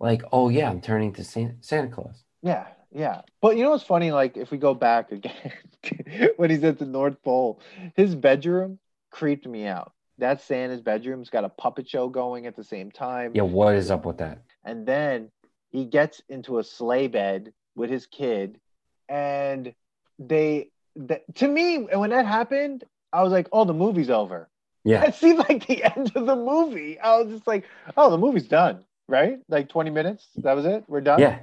[0.00, 2.24] like, oh yeah, I'm turning to Santa, Santa Claus.
[2.42, 3.22] Yeah, yeah.
[3.40, 4.12] But you know what's funny?
[4.12, 5.52] Like if we go back again,
[6.36, 7.60] when he's at the North Pole,
[7.94, 8.78] his bedroom
[9.10, 9.92] creeped me out.
[10.18, 13.32] That Santa's bedroom's got a puppet show going at the same time.
[13.34, 14.38] Yeah, what is up with that?
[14.64, 15.30] And then
[15.70, 18.60] he gets into a sleigh bed with his kid,
[19.08, 19.74] and
[20.18, 20.70] they,
[21.08, 24.48] th- to me, when that happened, I was like, oh, the movie's over.
[24.84, 26.98] Yeah, It seemed like the end of the movie.
[27.00, 27.64] I was just like,
[27.96, 29.38] oh, the movie's done, right?
[29.48, 30.28] Like 20 minutes.
[30.36, 30.84] That was it.
[30.88, 31.20] We're done.
[31.20, 31.38] yeah.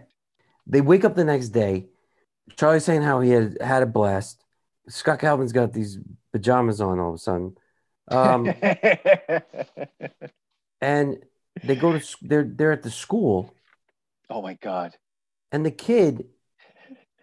[0.68, 1.88] They wake up the next day.
[2.55, 4.41] Charlie's saying how he had had a blast.
[4.88, 6.00] Scott Calvin's got these
[6.32, 7.58] pajamas on all of a sudden.
[8.08, 8.48] Um,
[10.82, 11.18] and
[11.64, 13.54] they go to they're they're at the school
[14.30, 14.96] oh my god.
[15.52, 16.26] and the kid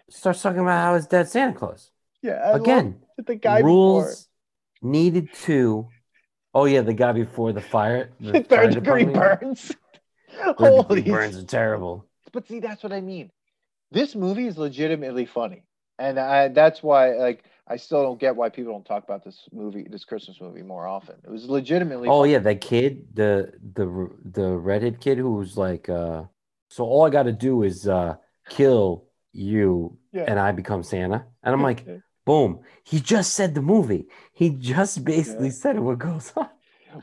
[0.09, 1.91] starts talking about how his dad's Santa Claus.
[2.23, 2.41] Yeah.
[2.53, 4.29] I Again, the guy rules
[4.83, 5.89] needed to
[6.55, 8.11] Oh yeah, the guy before the fire.
[8.21, 8.43] The before.
[8.45, 9.73] third degree burns.
[10.57, 12.07] Holy burns are terrible.
[12.33, 13.31] but see that's what i mean
[13.91, 15.63] this movie is legitimately funny
[15.99, 19.49] and I, that's why like i still don't get why people don't talk about this
[19.53, 24.11] movie this christmas movie more often it was legitimately Oh yeah, that kid, the the
[24.25, 26.25] the redhead kid who was like, uh,
[26.71, 28.17] so all I got to do is uh,
[28.49, 30.25] kill you, Yeah.
[30.27, 31.27] and I become Santa.
[31.43, 31.85] And I'm like,
[32.25, 32.61] boom.
[32.85, 34.07] He just said the movie.
[34.33, 35.53] He just basically Yeah.
[35.53, 36.49] said what goes on.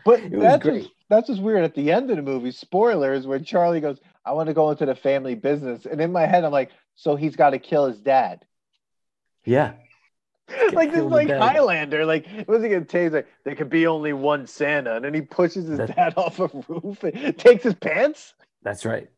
[0.04, 0.66] but it that's
[1.10, 4.48] that's what's weird at the end of the movie spoilers when charlie goes i want
[4.48, 7.52] to go into the family business and in my head i'm like so he's got
[7.52, 8.44] to kill his dad
[9.46, 9.74] Yeah,
[10.74, 11.56] like this kill is the like.
[11.56, 12.06] Highlander.
[12.06, 13.12] Like, what's he gonna take?
[13.14, 16.40] Like, there could be only one Santa, and then he pushes his That- dad off
[16.40, 18.34] a roof and takes his pants.
[18.64, 19.10] that's right.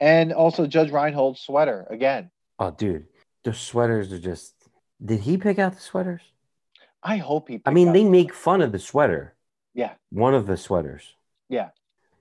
[0.00, 2.30] And also Judge Reinhold's sweater again.
[2.58, 3.06] Oh, dude,
[3.44, 4.54] the sweaters are just.
[5.04, 6.22] Did he pick out the sweaters?
[7.02, 7.60] I hope he.
[7.66, 9.34] I mean, they make fun of the sweater.
[9.74, 11.14] Yeah, One of the sweaters.
[11.50, 11.68] yeah,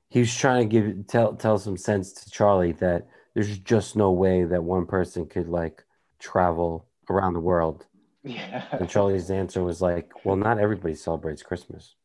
[0.09, 4.11] he was trying to give tell tell some sense to Charlie that there's just no
[4.11, 5.83] way that one person could like
[6.19, 7.85] travel around the world.
[8.23, 11.95] yeah, And Charlie's answer was like, "Well, not everybody celebrates Christmas."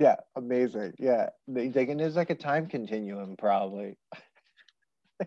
[0.00, 0.16] yeah.
[0.36, 0.92] Amazing.
[0.98, 3.96] Yeah, they thinking there's like a time continuum, probably.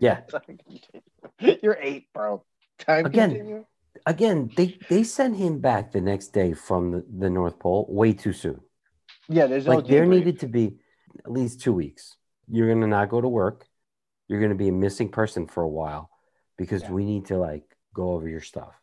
[0.00, 0.20] Yeah.
[0.20, 0.82] Continuum.
[1.62, 2.44] You're eight, bro.
[2.78, 3.64] Time Again, continuum.
[4.04, 8.12] Again, they they sent him back the next day from the, the North Pole way
[8.12, 8.60] too soon.
[9.28, 10.10] Yeah, there's no Like there debrief.
[10.10, 10.76] needed to be
[11.24, 12.16] at least two weeks.
[12.48, 13.66] You're gonna not go to work.
[14.28, 16.10] You're gonna be a missing person for a while
[16.58, 16.92] because Yeah.
[16.92, 17.64] we need to like
[17.94, 18.77] go over your stuff.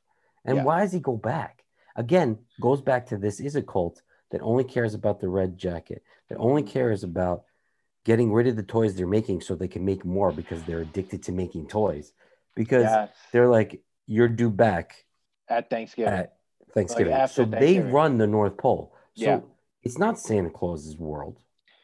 [0.46, 0.64] And Yeah.
[0.64, 1.66] why does he go back?
[1.96, 6.04] Again, goes back to this is a cult that only cares about the red jacket,
[6.30, 7.46] that only cares about
[8.04, 11.24] getting rid of the toys they're making so they can make more because they're addicted
[11.24, 12.14] to making toys.
[12.56, 15.06] Because Yes, they're like, you're due back
[15.50, 16.14] at Thanksgiving.
[16.14, 16.38] at
[16.74, 17.14] Thanksgiving.
[17.14, 18.94] after so they run the North Pole.
[19.16, 19.40] So Yeah.
[19.84, 21.40] it's not Santa Claus's world.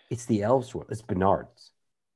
[0.09, 0.89] It's the elves' world.
[0.91, 1.71] It's Bernard's.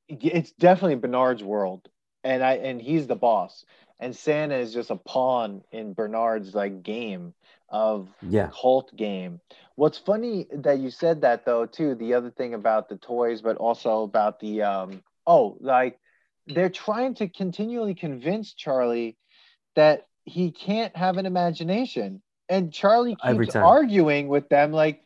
[0.08, 1.90] it's definitely Bernard's world,
[2.24, 3.66] and I and he's the boss,
[4.00, 7.34] and Santa is just a pawn in Bernard's like game
[7.70, 8.50] of Yeah.
[8.62, 9.40] cult game.
[9.76, 11.96] What's funny that you said that though too.
[11.96, 16.00] The other thing about the toys, but also about the um oh like
[16.48, 19.18] they're trying to continually convince Charlie
[19.76, 25.02] that he can't have an imagination, and Charlie keeps arguing with them like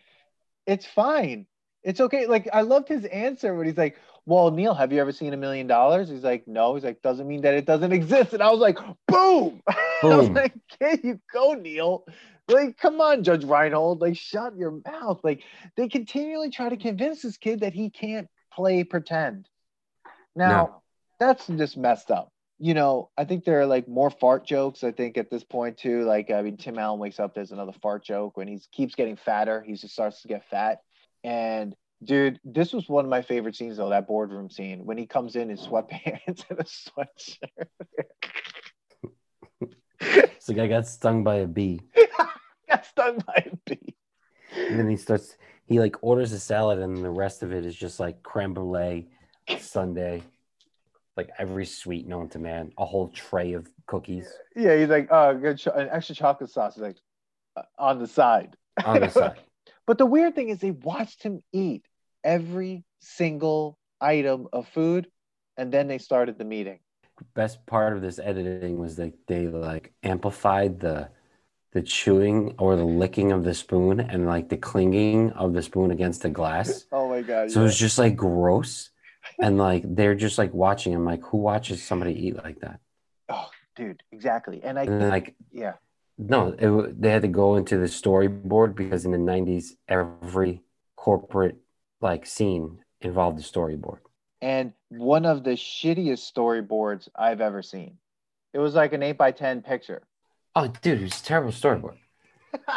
[0.66, 1.46] it's fine.
[1.84, 2.28] It's okay.
[2.28, 3.98] Like I loved his answer when he's like,
[4.30, 7.28] "Well, Neil, have you ever seen a million dollars?" He's like, "No." He's like, "Doesn't
[7.28, 8.78] mean that it doesn't exist." And I was like,
[9.08, 12.06] "Boom!" I was like, "Here you go, Neil."
[12.48, 14.02] Like, come on, Judge Reinhold.
[14.02, 15.20] Like, shut your mouth.
[15.24, 15.44] Like,
[15.78, 19.48] they continually try to convince this kid that he can't play pretend.
[20.36, 20.82] Now, No.
[21.20, 22.32] that's just messed up.
[22.58, 24.84] You know, I think there are like more fart jokes.
[24.84, 27.34] I think at this point too, like I mean, Tim Allen wakes up.
[27.34, 29.62] There's another fart joke when he keeps getting fatter.
[29.62, 30.80] He just starts to get fat.
[31.24, 33.90] And dude, this was one of my favorite scenes though.
[33.90, 37.68] That boardroom scene when he comes in in sweatpants and a sweatshirt.
[40.02, 41.82] It's like I got stung by a bee.
[42.70, 43.96] got stung by a bee.
[44.56, 45.36] And then he starts,
[45.66, 49.10] he like orders a salad, and the rest of it is just like creme brulee,
[49.60, 50.22] sundae,
[51.18, 55.36] like every sweet known to man, a whole tray of cookies Yeah, he's like, oh,
[55.36, 56.76] good, an extra chocolate sauce.
[56.76, 56.98] He's like,
[57.56, 58.56] uh, on the side.
[58.86, 59.38] on the side.
[59.86, 61.89] But the weird thing is, they watched him eat
[62.30, 65.08] every single item of food,
[65.58, 66.80] and then they started the meeting.
[67.34, 71.10] Best part of this editing was that they like amplified the
[71.74, 75.92] the chewing or the licking of the spoon and like the clinging of the spoon
[75.92, 76.86] against the glass.
[76.92, 77.52] Oh my god!
[77.52, 77.68] So yeah.
[77.68, 78.92] it's just like gross.
[79.42, 80.96] And like they're just like watching.
[80.96, 82.80] I'm like, who watches somebody eat like that?
[83.28, 84.62] oh, dude, exactly.
[84.64, 85.74] And I And then like yeah,
[86.18, 90.62] no, it, they had to go into the storyboard because in the 90s, every
[90.96, 91.58] corporate
[92.02, 94.00] like scene involved a storyboard.
[94.42, 97.98] and one of the shittiest storyboards I've ever seen.
[98.54, 100.02] It was like an eight by ten picture.
[100.56, 101.98] Oh, dude, it was a terrible storyboard.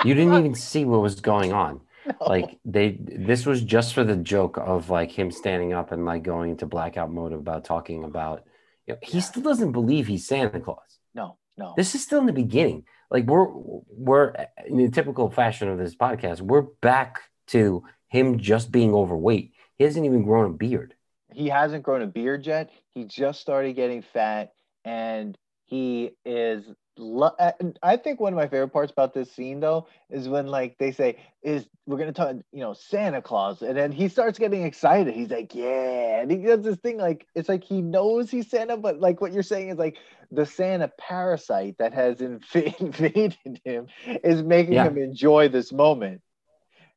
[0.04, 1.80] You didn't even see what was going on.
[2.04, 2.14] No.
[2.26, 6.24] Like they, this was just for the joke of like him standing up and like
[6.24, 8.44] going into blackout mode about talking about.
[8.86, 10.98] You know, he still doesn't believe he's Santa Claus.
[11.14, 11.74] no, no.
[11.76, 12.84] This is still in the beginning.
[13.10, 13.46] Like we're
[13.88, 14.34] we're
[14.66, 16.40] in the typical fashion of this podcast.
[16.40, 19.52] We're back to him just being overweight.
[19.78, 20.94] He hasn't even grown a beard.
[21.32, 22.70] he hasn't grown a beard yet.
[22.90, 24.52] He just started getting fat,
[24.84, 26.62] and he is.
[26.98, 27.34] Lo-
[27.82, 30.92] I think one of my favorite parts about this scene, though, is when like they
[30.92, 35.14] say, "Is we're gonna talk, you know, Santa Claus," and then he starts getting excited.
[35.14, 38.76] He's like, "Yeah," and he does this thing like it's like he knows he's Santa,
[38.76, 39.96] but like what you're saying is like
[40.30, 44.84] the Santa parasite that has inv- invaded him is making Yeah.
[44.88, 46.20] him enjoy this moment.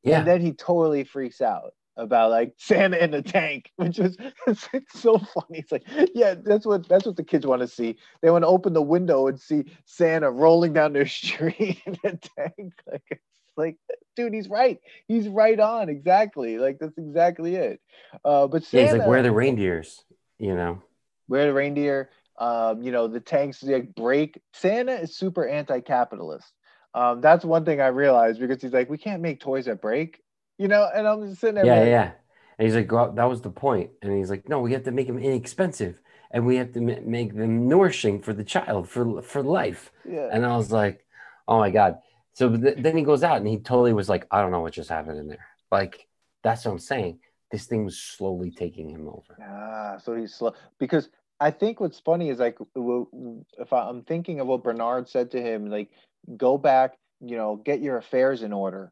[0.06, 4.18] Yeah, And then he totally freaks out about like Santa in the tank, which was
[4.48, 5.60] it's, it's so funny.
[5.60, 5.84] It's like,
[6.14, 7.98] yeah, that's what that's what the kids want to see.
[8.22, 12.18] They want to open the window and see Santa rolling down their street in a
[12.18, 12.74] tank.
[12.90, 13.78] Like it's like,
[14.16, 14.80] dude, he's right.
[15.08, 15.90] He's right on.
[15.90, 16.58] Exactly.
[16.60, 17.82] Like that's exactly it.
[18.24, 18.68] Uh, but yeah.
[18.68, 20.04] Santa, He's like, where are the reindeers?
[20.38, 20.84] You know.
[21.28, 22.10] where are the reindeer?
[22.38, 24.42] Um, you know, the tanks like break.
[24.54, 26.52] Santa is super anti-capitalist.
[26.96, 30.22] Um, that's one thing I realized because he's like, we can't make toys that break.
[30.58, 31.66] You know, and I'm just sitting there.
[31.66, 32.12] Yeah, like, yeah.
[32.58, 33.90] And he's like, well, that was the point.
[34.02, 36.00] And he's like, no, we have to make them inexpensive,
[36.32, 39.92] and we have to ma- make them nourishing for the child for for life.
[40.10, 40.30] yeah.
[40.32, 41.06] And I was like,
[41.48, 42.00] oh my god.
[42.34, 44.74] So th- then he goes out and he totally was like, I don't know what
[44.74, 45.46] just happened in there.
[45.72, 46.08] Like
[46.44, 47.20] that's what I'm saying.
[47.52, 49.38] This thing was slowly taking him over.
[49.42, 54.48] Ah, so he's slow because I think what's funny is like if I'm thinking of
[54.48, 55.90] what Bernard said to him, like
[56.38, 58.92] go back, you know, get your affairs in order,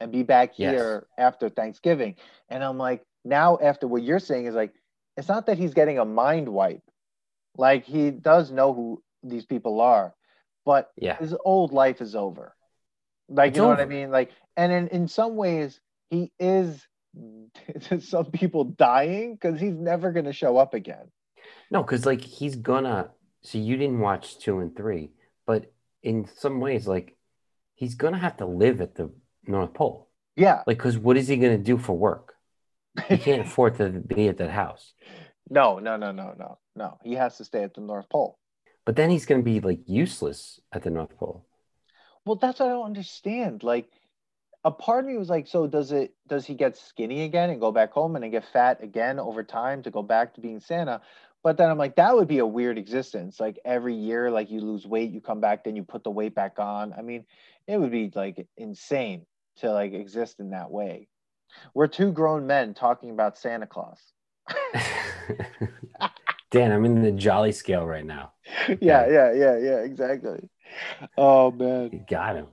[0.00, 0.72] and be back Yes.
[0.72, 2.16] here after Thanksgiving.
[2.48, 4.72] And I'm like, now after what you're saying is like,
[5.16, 6.82] it's not that he's getting a mind wipe,
[7.56, 10.14] like he does know who these people are,
[10.64, 11.18] but Yeah.
[11.18, 12.54] his old life is over.
[13.28, 14.10] Like It's you know what I mean?
[14.10, 16.86] Like, and in in some ways, he is
[18.00, 21.10] some people dying because he's never going to show up again.
[21.70, 23.10] No, because like he's gonna.
[23.42, 25.10] So you didn't watch two and three,
[25.46, 25.72] but
[26.06, 27.16] in some ways, like
[27.74, 29.10] he's gonna have to live at the
[29.44, 30.08] North Pole.
[30.36, 30.62] Yeah.
[30.66, 32.34] Like, because what is he gonna do for work?
[33.08, 34.94] He can't afford to be at that house.
[35.50, 36.98] no, no, no, no, no, no.
[37.02, 38.38] He has to stay at the North Pole.
[38.84, 41.44] But then he's gonna be like useless at the North Pole.
[42.24, 43.64] Well, that's what I don't understand.
[43.64, 43.88] Like,
[44.64, 46.14] a part of me was like, so does it?
[46.28, 49.42] Does he get skinny again and go back home and then get fat again over
[49.42, 51.00] time to go back to being Santa?
[51.46, 53.38] But then I'm like, that would be a weird existence.
[53.38, 56.34] Like every year, like you lose weight, you come back, then you put the weight
[56.34, 56.92] back on.
[56.92, 57.24] I mean,
[57.68, 59.26] it would be like insane
[59.58, 61.06] to like exist in that way.
[61.72, 64.00] We're two grown men talking about Santa Claus.
[66.50, 68.32] Dan, I'm in the jolly scale right now.
[68.80, 70.48] yeah, yeah, yeah, yeah, exactly.
[71.16, 71.90] Oh man.
[71.92, 72.48] You got him.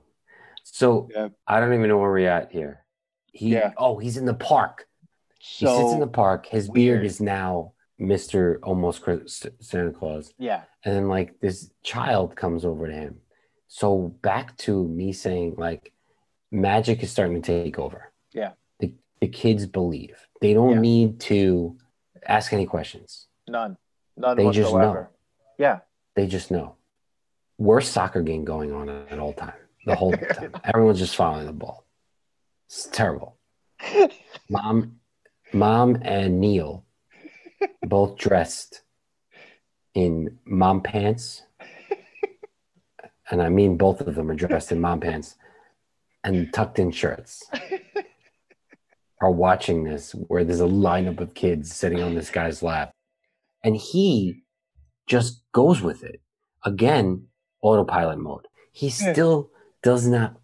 [0.62, 1.30] So Yeah.
[1.48, 2.84] I don't even know where we're at here.
[3.32, 3.72] He Yeah.
[3.76, 4.86] oh, he's in the park.
[5.40, 6.46] He sits in the park.
[6.46, 8.58] His beard is now Mr.
[8.62, 10.32] Almost Chris- Santa Claus.
[10.38, 13.20] yeah, And then like this child comes over to him.
[13.68, 15.92] So back to me saying like
[16.50, 18.12] magic is starting to take over.
[18.32, 18.52] Yeah.
[18.80, 20.16] The the kids believe.
[20.40, 20.80] They don't Yeah.
[20.80, 21.76] need to
[22.26, 23.26] ask any questions.
[23.48, 23.76] none,
[24.16, 25.06] none They just know.
[25.58, 25.80] Yeah,
[26.16, 26.76] They just know.
[27.58, 29.54] Worst soccer game going on at all time.
[29.86, 30.52] The whole time.
[30.64, 31.84] Everyone's just following the ball.
[32.66, 33.36] It's terrible.
[34.48, 34.98] Mom,
[35.52, 36.84] mom and Neil
[37.82, 38.82] both dressed
[39.94, 41.42] in mom pants.
[43.30, 45.36] And I mean both of them are dressed in mom pants
[46.22, 47.42] and tucked in shirts.
[49.20, 52.90] Are watching this where there's a lineup of kids sitting on this guy's lap.
[53.62, 54.42] And he
[55.06, 56.20] just goes with it.
[56.64, 57.28] Again,
[57.62, 58.46] autopilot mode.
[58.72, 59.50] He still
[59.82, 60.36] does not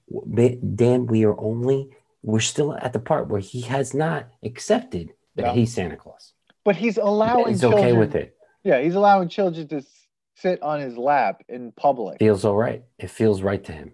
[0.74, 1.90] Dan, we are only
[2.22, 6.34] we're still at the part where he has not accepted that he's Santa Claus.
[6.64, 7.82] But he's allowing He's children.
[7.84, 8.36] okay with it.
[8.64, 9.82] Yeah, he's allowing children to
[10.36, 12.82] sit on his lap in public, Feels all right.
[12.98, 13.92] It feels right to him.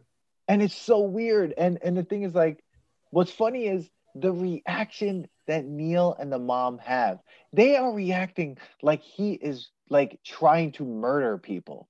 [0.49, 1.55] and it's so weird.
[1.57, 2.63] And and the thing is, like,
[3.11, 7.19] what's funny is the reaction that Neil and the mom have.
[7.53, 11.89] They are reacting like he is like trying to murder people.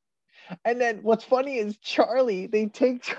[0.64, 2.46] And then what's funny is Charlie.
[2.46, 3.16] They take.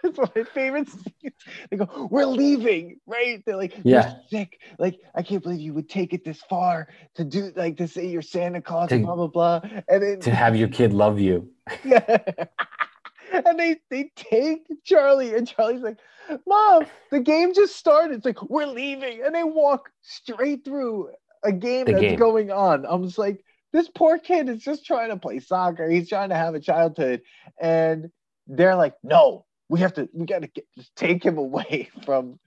[0.04, 1.34] It's one of my favorite scenes.
[1.70, 3.42] They go, "We're leaving," right?
[3.44, 4.14] They're like, "You're Yeah.
[4.28, 4.58] sick.
[4.78, 8.06] Like, I can't believe you would take it this far to do like to say
[8.06, 11.18] you're Santa Claus, To- and blah blah blah." And then To have your kid love
[11.20, 11.50] you.
[11.84, 12.18] yeah.
[13.32, 15.98] and they they take Charlie, and Charlie's like,
[16.46, 21.10] "Mom, the game just started." It's like we're leaving, and they walk straight through
[21.44, 22.18] a game The that's game.
[22.18, 22.84] going on.
[22.86, 25.88] I'm just like, this poor kid is just trying to play soccer.
[25.88, 27.22] He's trying to have a childhood,
[27.60, 28.10] and
[28.46, 32.38] they're like, no, we have to, we got to get, just take him away from.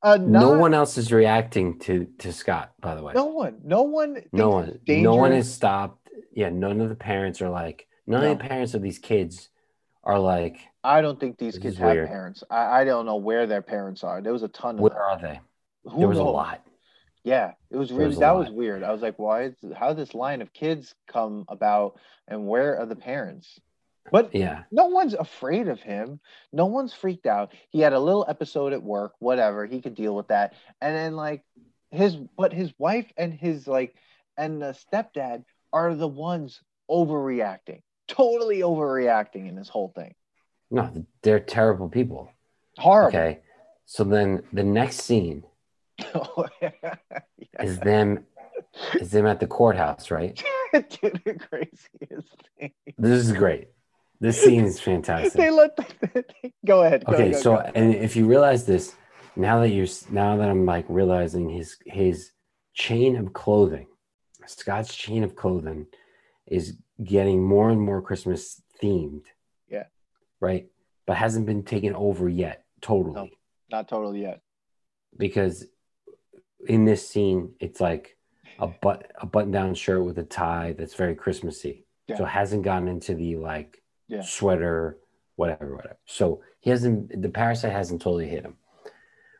[0.00, 3.14] A no one else is reacting to to Scott, by the way.
[3.14, 7.42] no one, no one, no one no one has stopped yeah none of the parents
[7.42, 9.48] are like none of the parents of these kids
[10.04, 12.08] are like I don't think these kids have weird.
[12.08, 12.44] parents.
[12.48, 14.22] I, I don't know where their parents are.
[14.22, 15.00] There was a ton of where them.
[15.00, 15.40] are they
[15.90, 16.64] Who there was a lot
[17.24, 18.84] Yeah, it was really was that was weird.
[18.84, 21.98] I was like, why is how did this line of kids come about
[22.28, 23.58] and where are the parents?
[24.12, 26.20] But yeah no one's afraid of him.
[26.52, 27.52] No one's freaked out.
[27.70, 29.66] He had a little episode at work, whatever.
[29.66, 30.54] He could deal with that.
[30.80, 31.42] And then like
[31.90, 33.94] his but his wife and his like
[34.36, 37.80] and the stepdad are the ones overreacting.
[38.08, 40.14] Totally overreacting in this whole thing.
[40.70, 42.30] no they're terrible people
[42.78, 43.08] Horrible.
[43.18, 43.40] okay
[43.86, 45.42] so then the next scene
[47.60, 48.24] is them
[48.94, 50.42] is them at the courthouse right
[50.72, 52.72] Dude, the craziest thing.
[52.98, 53.68] this is great
[54.20, 55.76] this scene is fantastic They let
[56.66, 57.04] go ahead.
[57.04, 57.70] Go, okay go, so go.
[57.74, 58.94] and if you realize this
[59.36, 62.32] now that you're now that i'm like realizing his his
[62.74, 63.86] chain of clothing
[64.46, 65.86] scott's chain of clothing
[66.46, 69.24] is getting more and more christmas themed
[69.68, 69.84] Yeah.
[70.40, 70.66] right
[71.06, 73.28] but hasn't been taken over yet totally No.
[73.70, 74.40] not totally yet.
[75.16, 75.66] because
[76.66, 78.16] in this scene it's like
[78.58, 81.84] a but a button down shirt with a tie that's very christmassy
[82.16, 83.77] so it hasn't gotten into the like
[84.08, 84.22] Yeah.
[84.22, 84.98] sweater
[85.36, 85.98] whatever whatever.
[86.06, 88.56] So he hasn't the parasite hasn't totally hit him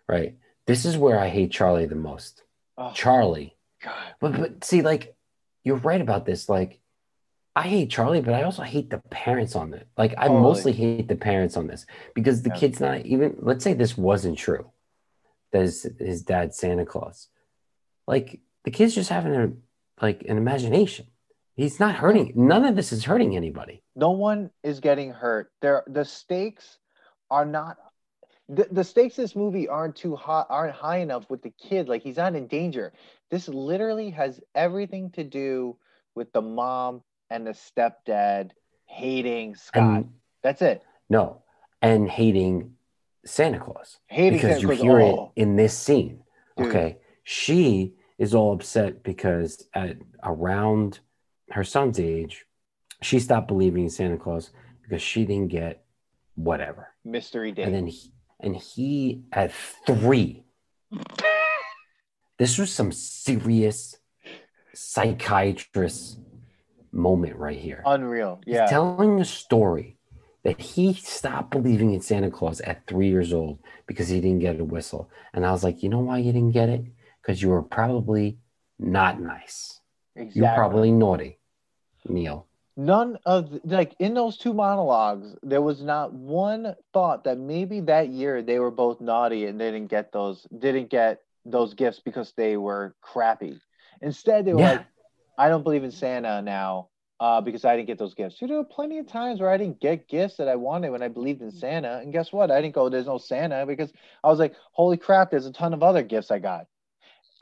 [0.06, 0.36] right?
[0.66, 2.42] This is where i hate charlie the most.
[2.76, 2.92] Oh.
[2.94, 3.56] Charlie.
[3.82, 4.14] God.
[4.20, 5.14] but but see like
[5.64, 6.48] you're right about this.
[6.48, 6.80] Like
[7.56, 9.86] i hate charlie but i also hate the parents on it.
[9.96, 10.40] Like i Totally.
[10.42, 12.56] mostly hate the parents on this because the Yeah.
[12.56, 14.70] kid's not even let's say this wasn't true
[15.52, 17.28] that his, his dad's santa claus.
[18.06, 19.52] Like the kid's just having a
[20.00, 21.06] like an imagination
[21.58, 25.50] he's not hurting none of this is hurting anybody No one is getting hurt.
[25.60, 26.78] There, the stakes
[27.30, 27.76] are not.
[28.48, 31.88] The, the stakes in this movie aren't too high, aren't high enough with the kid.
[31.88, 32.92] Like he's not in danger.
[33.30, 35.76] This literally has everything to do
[36.14, 38.52] with the mom and the stepdad
[38.86, 39.82] hating Scott.
[39.82, 40.08] and
[40.42, 40.82] That's it.
[41.10, 41.42] no
[41.82, 42.72] and hating
[43.26, 44.80] santa claus Hating because Santa you Claus.
[44.80, 46.22] hear Oh, it in this scene.
[46.56, 46.68] Dude.
[46.68, 46.96] Okay.
[47.24, 51.00] She is all upset because at around
[51.50, 52.44] her son's age,
[53.02, 54.50] she stopped believing in Santa Claus
[54.82, 55.84] because she didn't get
[56.34, 56.88] whatever.
[57.04, 57.64] mystery date.
[57.64, 59.52] And then he, and he at
[59.86, 60.44] three,
[62.38, 63.96] this was some serious
[64.74, 66.18] psychiatrist
[66.92, 67.82] moment right here.
[67.86, 68.40] Unreal.
[68.44, 68.66] He's Yeah.
[68.66, 69.98] telling a story
[70.44, 74.60] that he stopped believing in Santa Claus at three years old because he didn't get
[74.60, 75.10] a whistle.
[75.34, 76.84] And I was like, you know why you didn't get it?
[77.20, 78.38] Because you were probably
[78.78, 79.80] not nice.
[80.14, 80.40] exactly.
[80.40, 81.37] You're probably naughty,
[82.08, 82.46] Neil.
[82.76, 87.80] none of the- like in those two monologues there was not one thought that maybe
[87.80, 92.00] that year they were both naughty and they didn't get those didn't get those gifts
[92.00, 93.58] because they were crappy
[94.02, 94.72] instead they were Yeah.
[94.72, 94.86] like
[95.38, 96.88] i don't believe in santa now
[97.20, 99.80] uh, because i didn't get those gifts You know, plenty of times where i didn't
[99.80, 102.74] get gifts that i wanted when i believed in santa and guess what i didn't
[102.76, 103.92] go there's no santa because
[104.22, 106.66] i was like holy crap there's a ton of other gifts i got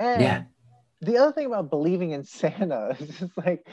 [0.00, 0.42] and Yeah.
[1.02, 3.66] the other thing about believing in Santa is just like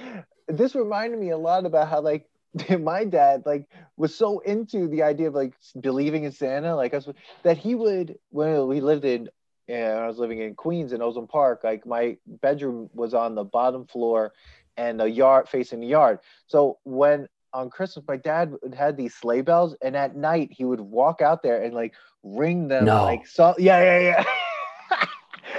[0.48, 2.28] this reminded me a lot about how like
[2.80, 3.68] my dad like
[3.98, 7.08] was so into the idea of like believing in Santa like us
[7.44, 9.30] that he would when we lived in
[9.68, 13.44] and I was living in Queens in Ozone Park like my bedroom was on the
[13.44, 14.34] bottom floor
[14.78, 19.42] and a yard facing the yard so when on Christmas my dad had these sleigh
[19.42, 23.04] bells and at night he would walk out there and like ring them No.
[23.04, 24.24] like so yeah yeah yeah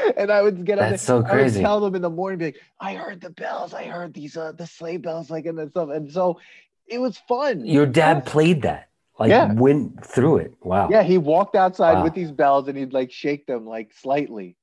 [0.17, 1.61] and I would get up That's there, so I would crazy.
[1.61, 4.53] tell them in the morning, be like, I heard the bells, I heard these uh
[4.53, 5.91] the sleigh bells, like and stuff.
[5.91, 6.41] And so
[6.87, 7.65] it was fun.
[7.67, 8.89] Your dad played that,
[9.19, 9.53] like Yeah.
[9.53, 10.55] went through it.
[10.63, 10.89] Wow.
[10.91, 12.05] Yeah, he walked outside Wow.
[12.05, 14.57] with these bells and he'd like shake them like slightly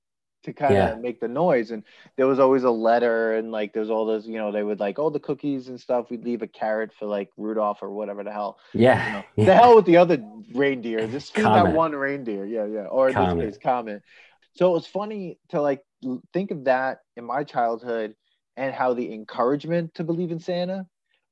[0.43, 0.95] to kind of Yeah.
[0.95, 1.69] make the noise.
[1.69, 1.83] And
[2.15, 4.97] there was always a letter and like there's all those, you know, they would like,
[4.97, 6.09] oh, the cookies and stuff.
[6.09, 8.57] We'd leave a carrot for like Rudolph or whatever the hell.
[8.73, 9.21] Yeah.
[9.35, 9.53] The yeah.
[9.53, 10.23] hell with the other
[10.53, 11.07] reindeer.
[11.07, 12.45] Just feed that one reindeer.
[12.45, 12.85] Yeah, yeah.
[12.85, 13.45] Or in Comet.
[13.45, 14.01] this case, Comet.
[14.55, 15.81] So it was funny to like
[16.33, 18.15] think of that in my childhood
[18.57, 20.85] and how the encouragement to believe in Santa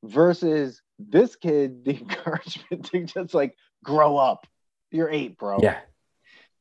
[0.03, 4.47] versus this kid, the encouragement to just like grow up.
[4.91, 5.59] You're eight, bro.
[5.61, 5.79] Yeah.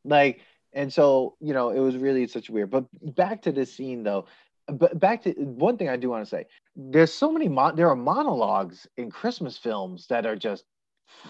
[0.05, 0.41] Like,
[0.73, 2.71] and so, you know, it was really such weird.
[2.71, 4.27] But back to this scene though.
[4.67, 6.45] But back to one thing I do want to say.
[6.77, 10.65] There's so many mon- there are monologues in Christmas films that are just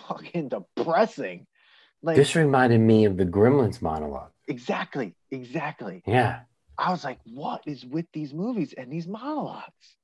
[0.09, 1.47] fucking depressing.
[2.03, 4.33] Like This reminded me of the Gremlins monologue.
[4.49, 6.03] Exactly, exactly.
[6.07, 6.41] Yeah.
[6.77, 9.97] I was like, what is with these movies and these monologues?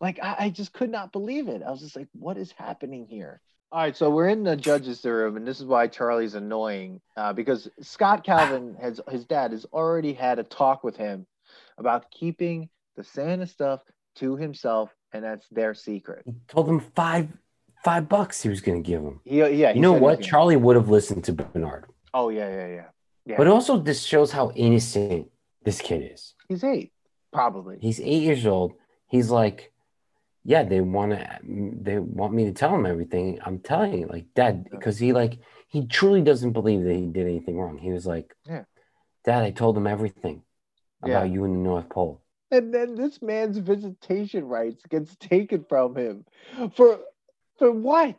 [0.00, 1.62] Like, I, I just could not believe it.
[1.66, 3.40] I was just like, what is happening here?
[3.72, 7.32] All right, so we're in the judges' room, and this is why Charlie's annoying uh,
[7.32, 11.26] because Scott Calvin has his dad has already had a talk with him
[11.78, 13.80] about keeping the Santa stuff
[14.16, 16.22] to himself, and that's their secret.
[16.26, 17.28] He told him five
[17.82, 19.20] five bucks he was going to give him.
[19.24, 20.20] He, yeah, he You know what?
[20.20, 21.86] Charlie would have listened to Bernard.
[22.12, 22.86] Oh yeah, yeah, yeah.
[23.26, 23.36] Yeah.
[23.36, 25.28] But also, this shows how innocent
[25.64, 26.34] this kid is.
[26.48, 26.92] He's eight,
[27.32, 27.78] probably.
[27.80, 28.72] He's eight years old.
[29.06, 29.72] He's like,
[30.44, 33.38] yeah, they want to, they want me to tell him everything.
[33.44, 37.26] I'm telling you, like, Dad, because he like he truly doesn't believe that he did
[37.26, 37.78] anything wrong.
[37.78, 38.64] He was like, Yeah.
[39.24, 40.42] Dad, I told him everything
[41.06, 41.10] Yeah.
[41.18, 42.20] about you in the North Pole.
[42.50, 46.24] and then this man's visitation rights gets taken from him
[46.76, 46.98] for
[47.58, 48.18] for what?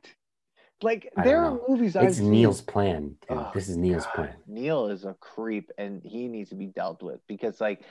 [0.84, 2.32] Like I there are movies I've It's seen.
[2.32, 3.16] Neil's plan.
[3.30, 4.16] Oh, this is Neil's God.
[4.16, 4.36] plan.
[4.48, 7.82] Neil is a creep, and he needs to be dealt with because, like,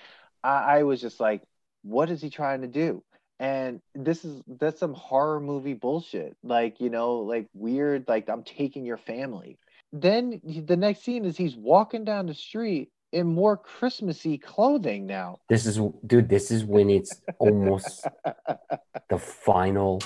[0.45, 1.43] I, I was just like,
[1.83, 3.03] what is he trying to do?
[3.41, 6.37] And this is that's some horror movie bullshit.
[6.45, 8.05] Like, you know, like weird.
[8.07, 9.59] Like, I'm taking your family.
[9.93, 15.41] Then the next scene is he's walking down the street in more Christmassy clothing now.
[15.49, 16.29] This is, dude.
[16.29, 18.07] This is when it's almost
[19.11, 20.01] the final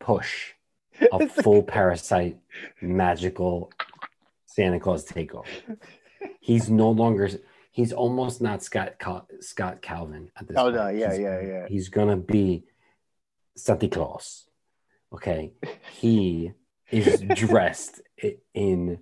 [0.00, 0.54] push
[1.12, 2.38] like- full parasite
[2.80, 3.72] magical
[4.46, 5.46] Santa Claus takeover.
[6.40, 7.28] He's no longer.
[7.72, 10.74] He's almost not Scott Cal, Scott Calvin at this Oh, point.
[10.76, 11.66] no, yeah, he's, yeah, yeah.
[11.68, 12.64] He's gonna be
[13.56, 14.46] Santa Claus.
[15.12, 15.52] Okay,
[15.92, 16.52] he
[16.90, 18.00] is dressed
[18.54, 18.98] in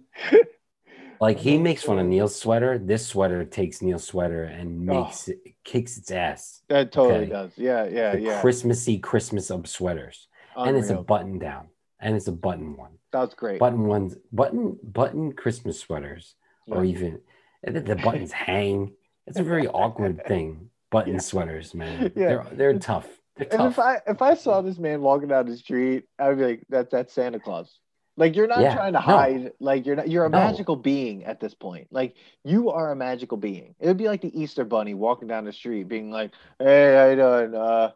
[1.21, 2.79] like he makes fun of Neil's sweater.
[2.79, 5.05] This sweater takes Neil's sweater and Oh.
[5.05, 6.63] makes it kicks its ass.
[6.69, 7.31] That totally Okay.
[7.31, 7.53] does.
[7.57, 8.41] Yeah, yeah, the yeah.
[8.41, 11.69] Christmassy Christmas of sweaters, and it's a button down,
[12.01, 13.59] and it's a button one, That's great.
[13.61, 16.35] button ones, button button Christmas sweaters,
[16.67, 17.21] or even
[17.63, 18.93] the buttons hang.
[19.27, 20.71] It's a very awkward thing.
[20.91, 21.21] Button Yeah.
[21.21, 22.13] sweaters, man.
[22.17, 22.29] Yeah.
[22.29, 23.09] They're they're tough.
[23.37, 23.79] They're And if.
[23.79, 27.13] I if I saw this man walking down the street, I'd be like, "That that's
[27.13, 27.79] Santa Claus."
[28.17, 29.05] Like you're not Yeah, trying to no.
[29.05, 29.53] hide.
[29.61, 30.09] Like you're not.
[30.09, 30.39] You're a No.
[30.39, 31.87] magical being at this point.
[31.93, 33.75] Like you are a magical being.
[33.79, 37.07] It would be like the Easter Bunny walking down the street, being like, "Hey, how
[37.11, 37.55] you doing?
[37.55, 37.93] Uh,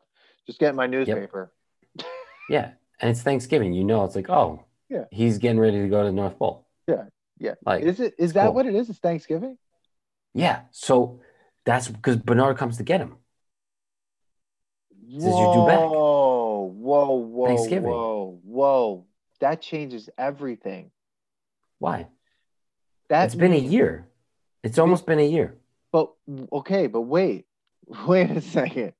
[0.46, 1.52] just getting my newspaper."
[2.50, 2.72] Yeah,
[3.02, 3.74] and it's Thanksgiving.
[3.74, 5.04] You know, it's like, oh, Yeah.
[5.10, 6.66] he's getting ready to go to the North Pole.
[6.88, 7.04] Yeah,
[7.38, 7.54] yeah.
[7.66, 8.14] Like, Is it?
[8.18, 8.54] Is that cool.
[8.54, 8.88] what it is?
[8.88, 9.58] It's Thanksgiving.
[10.32, 10.62] yeah.
[10.70, 11.20] So
[11.64, 13.16] that's because Bernard comes to get him.
[15.18, 15.78] Says Whoa, you do back.
[15.78, 17.90] whoa, whoa, Thanksgiving.
[17.90, 19.06] whoa, whoa!
[19.40, 20.90] That changes everything.
[21.78, 22.06] Why?
[23.10, 24.08] That it's been a year.
[24.62, 25.58] It's almost been a year.
[25.90, 26.12] But
[26.52, 27.44] okay, but wait,
[28.06, 28.94] wait a second.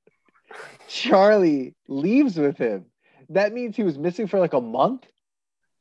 [0.87, 2.85] Charlie leaves with him.
[3.33, 5.05] That means he was missing for like a month.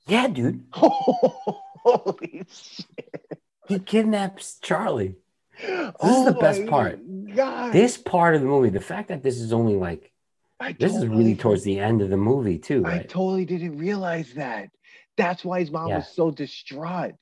[0.06, 0.64] Yeah, dude.
[0.72, 3.38] Holy shit!
[3.68, 5.16] He kidnaps Charlie.
[5.60, 7.00] This is oh the best part.
[7.34, 10.12] God, This part of the movie, the fact that this is only like
[10.58, 14.32] I this is really towards the end of the movie too, I totally didn't realize
[14.34, 14.70] that.
[15.16, 15.98] That's why his mom Yeah.
[15.98, 17.14] was so distraught.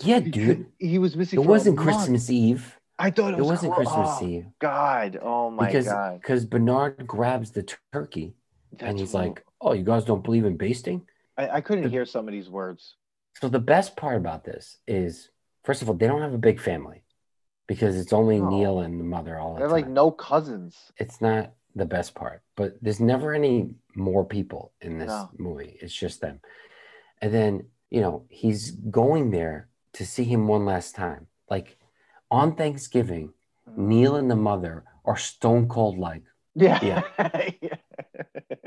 [0.00, 0.66] yeah, dude.
[0.78, 1.40] he was missing.
[1.40, 1.78] It wasn't.
[1.78, 2.76] Christmas Eve.
[2.98, 6.20] I thought it, It was wasn't oh, Christmas oh, Eve God, oh my because God!
[6.20, 8.34] because Bernard grabs the turkey
[8.82, 9.28] and he's wrong.
[9.28, 11.06] like, "Oh, you guys don't believe in basting?"
[11.36, 12.96] I, I couldn't the- hear some of these words.
[13.40, 15.28] So the best part about this is,
[15.64, 17.02] first of all, they don't have a big family
[17.66, 18.48] because it's only No.
[18.48, 19.72] Neil and the mother all the have time.
[19.80, 20.76] like no cousins.
[20.96, 25.30] it's not the best part, but there's never any more people in this No.
[25.36, 25.76] movie.
[25.82, 26.40] It's just them.
[27.20, 31.26] And then, you know, he's going there to see him one last time.
[31.50, 31.76] Like
[32.30, 33.34] on Thanksgiving,
[33.68, 33.76] mm.
[33.76, 36.22] Neil and the mother are stone cold like,
[36.54, 36.78] Yeah.
[36.82, 37.02] Yeah.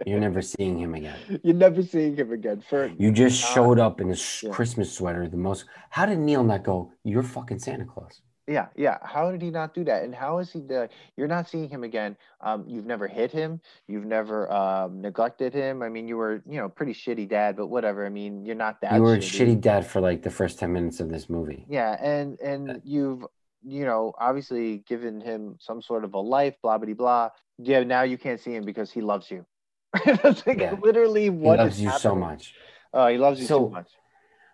[0.10, 1.18] you're never seeing him again.
[1.44, 2.62] You're never seeing him again.
[2.68, 4.50] For You just Uh, showed up in a yeah.
[4.52, 5.66] Christmas sweater, the most.
[5.92, 8.22] How did Neil not go, You're fucking Santa Claus?
[8.48, 8.98] yeah, yeah.
[9.04, 10.04] How did he not do that?
[10.04, 10.62] And how is he?
[10.62, 12.18] The, you're not seeing him again.
[12.42, 13.62] Um, you've never hit him.
[13.88, 15.84] You've never um, neglected him.
[15.84, 18.04] I mean, you were, you know, pretty shitty dad, but whatever.
[18.08, 18.94] I mean, you're not that.
[18.96, 19.54] you were a shitty.
[19.58, 21.64] shitty dad for like the first 10 minutes of this movie.
[21.70, 23.24] Yeah, and and you've
[23.64, 27.30] you know obviously given him some sort of a life, blah blah blah.
[27.60, 29.46] Yeah, now you can't see him because he loves you.
[30.06, 30.76] That's like Yeah.
[30.82, 32.54] literally He loves is you so much.
[32.94, 33.90] Oh, he loves you So- too much.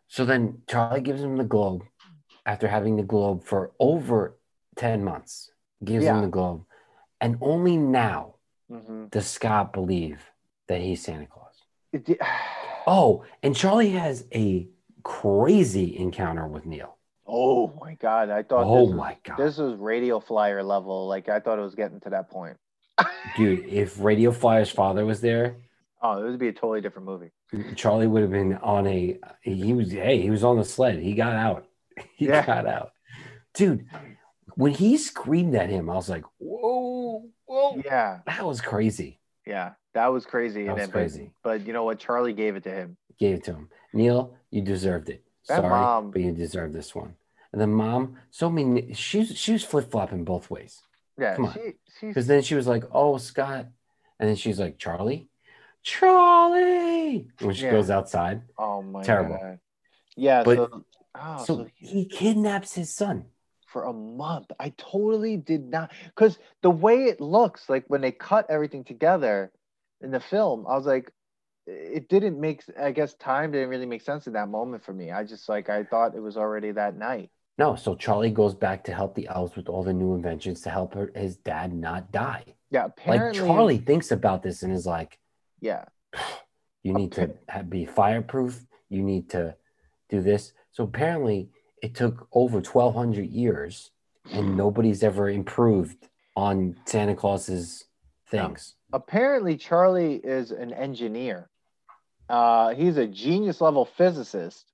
[0.08, 1.84] So then Charlie gives him the globe
[2.46, 4.38] after having the globe for over
[4.76, 5.52] 10 months.
[5.84, 6.16] Gives Yeah.
[6.16, 6.64] him the globe.
[7.20, 8.36] And only now
[8.70, 10.32] hmm does Scott believe
[10.68, 11.64] that he's Santa Claus.
[12.88, 14.68] Oh, and Charlie has a
[15.04, 16.98] crazy encounter with Neil.
[17.26, 18.30] oh my god!
[18.30, 18.66] I thought.
[18.68, 19.38] Oh this was, my God.
[19.38, 21.08] This was radio flyer level.
[21.08, 22.58] Like I thought it was getting to that point.
[23.38, 25.58] Dude, if Radio Flyer's father was there,
[26.02, 27.32] Oh, it would be a totally different movie.
[27.76, 31.00] Charlie would have been on a he was hey, he was on the sled.
[31.00, 31.68] He got out.
[32.16, 32.46] He Yeah.
[32.46, 32.92] got out.
[33.54, 33.86] Dude,
[34.56, 37.82] when he screamed at him, I was like, whoa, whoa.
[37.84, 39.20] Yeah, That was crazy.
[39.48, 40.64] yeah, that was crazy.
[40.66, 41.32] That and was then- crazy.
[41.44, 42.00] But, but you know what?
[42.00, 42.98] Charlie gave it to him.
[43.18, 43.70] Gave it to him.
[43.94, 45.24] Neil, you deserved it.
[45.48, 47.16] That Sorry, mom- but you deserve this one.
[47.54, 48.94] And the mom, so mean.
[48.94, 50.82] She's she was flip flopping both ways.
[51.18, 51.54] Yeah, Come on.
[52.00, 53.68] she Because then she was like, "Oh, Scott,"
[54.20, 55.30] and then she's like, "Charlie,
[55.84, 57.72] Charlie." When she Yeah.
[57.72, 59.38] goes outside, oh my terrible.
[59.38, 59.60] god.
[60.16, 60.86] Yeah, But- so
[61.16, 63.26] oh, so so he kidnaps his son.
[63.68, 64.50] for a month.
[64.58, 69.52] I totally did not because the way it looks, like when they cut everything together
[70.00, 71.12] in the film, I was like,
[71.68, 72.64] it didn't make.
[72.80, 75.12] I guess time didn't really make sense in that moment for me.
[75.12, 77.32] I just like I thought it was already that night.
[77.58, 80.70] No, so Charlie goes back to help the elves with all the new inventions to
[80.70, 82.44] help her, his dad not die.
[82.70, 83.40] Yeah, apparently.
[83.40, 85.18] like Charlie thinks about this and is like,
[85.62, 85.86] Yeah,
[86.84, 88.66] "You need to have, be fireproof.
[88.90, 89.56] You need to
[90.10, 91.50] do this." So apparently,
[91.82, 93.92] it took over twelve hundred years,
[94.32, 97.86] and nobody's ever improved on Santa Claus's
[98.28, 98.76] things.
[98.92, 101.50] apparently Charlie is an engineer.
[102.28, 104.72] Uh, he's a genius level physicist.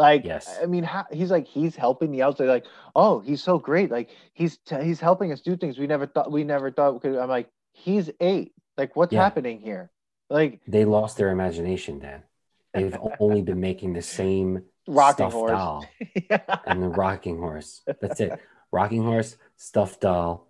[0.00, 0.58] Like, Yes.
[0.62, 2.46] I mean, how, he's like he's helping the outside.
[2.48, 2.64] Like,
[2.96, 3.90] oh, he's so great.
[3.90, 7.04] Like, he's t- he's helping us do things we never thought we never thought.
[7.04, 8.52] I'm like, he's eight.
[8.78, 9.22] Like, what's Yeah.
[9.22, 9.90] happening here?
[10.30, 12.22] Like, They lost their imagination, Dan.
[12.72, 15.50] They've only been making the same rocking horse.
[15.50, 15.84] doll
[16.30, 16.40] yeah.
[16.66, 17.82] and the rocking horse.
[18.00, 18.38] That's it.
[18.72, 20.48] Rocking horse, stuffed doll,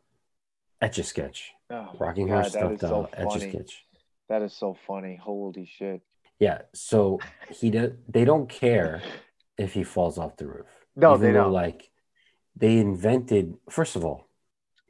[0.81, 1.53] etch a sketch.
[1.71, 3.85] Oh, Rocking God, horse, stuffed is so doll, etch a sketch.
[4.29, 5.17] That is so funny.
[5.17, 6.03] Holy shit.
[6.39, 6.59] Yeah.
[6.75, 7.19] So
[7.51, 9.03] he do, they don't care
[9.61, 10.67] if he falls off the roof.
[10.97, 11.53] No, Even they though, don't.
[11.53, 11.91] Like
[12.57, 13.55] they invented.
[13.69, 14.29] First of all,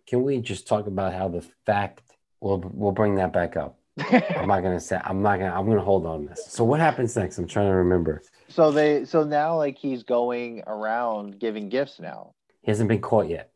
[0.06, 2.02] can we just talk about how the fact?
[2.40, 3.78] We'll we'll bring that back up.
[3.98, 4.98] I'm not gonna say.
[5.04, 5.52] I'm not gonna.
[5.52, 6.46] I'm gonna hold on this.
[6.48, 7.36] So what happens next?
[7.38, 8.22] I'm trying to remember.
[8.48, 12.32] so they so now like he's going around giving gifts now.
[12.62, 13.50] He hasn't been caught yet.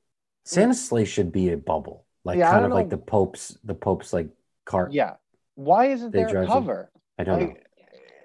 [0.45, 4.13] Santa's sleigh should be a bubble, like Yeah, kind of like the Pope's the Pope's
[4.13, 4.29] like
[4.67, 4.93] cart.
[4.93, 5.15] Yeah.
[5.55, 6.91] Why isn't They there a cover?
[7.19, 7.55] I don't know.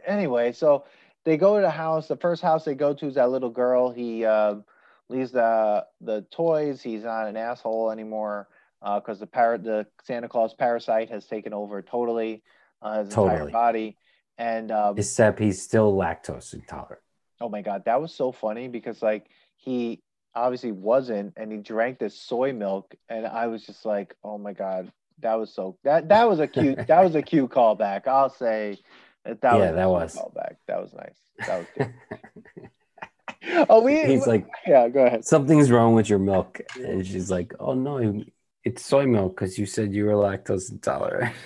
[0.05, 0.85] Anyway, so
[1.29, 2.07] they go to the house.
[2.07, 3.91] The first house they go to is that little girl.
[3.91, 4.63] He um,
[5.09, 6.81] leaves the the toys.
[6.81, 8.47] He's not an asshole anymore
[8.81, 12.41] because the parrot, the Santa Claus parasite, has taken over totally
[12.81, 13.95] uh, his entire body.
[14.39, 17.03] And um, Except he's still lactose intolerant.
[17.41, 20.01] oh my god, that was so funny because like he
[20.33, 24.53] obviously wasn't, and he drank this soy milk, and I was just like, oh my
[24.53, 28.07] god, that was so that that was a cute that was a cute callback.
[28.07, 28.79] I'll say
[29.41, 30.15] that Yeah, was that was.
[30.15, 30.55] callback.
[30.67, 31.47] That was nice.
[31.47, 33.65] That was good.
[33.69, 33.99] oh, we.
[34.05, 35.25] he's like, yeah, go ahead.
[35.25, 38.23] something's wrong with your milk, and she's like, oh no,
[38.63, 41.33] it's soy milk because you said you were lactose intolerant.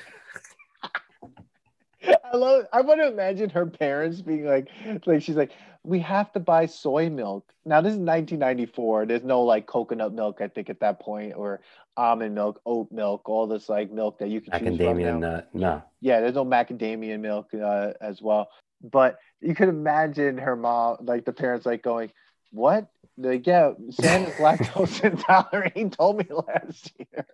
[2.34, 2.66] I love.
[2.74, 4.68] I want to imagine her parents being like,
[5.06, 5.52] like she's like,
[5.84, 7.52] we have to buy soy milk.
[7.66, 9.06] Now this is 1994.
[9.06, 10.40] There's no like coconut milk.
[10.40, 11.62] I think at that point, or
[11.98, 15.50] almond milk, oat milk, all this like milk that you can choose from Macadamia nut.
[15.54, 15.84] No.
[16.00, 18.50] Yeah, there's no macadamia milk uh, as well.
[18.82, 22.12] But you could imagine her mom, like the parents, like going,
[22.52, 22.88] "What?
[23.18, 25.74] Like, yeah, Santa's lactose intolerant.
[25.76, 27.26] He told me last year.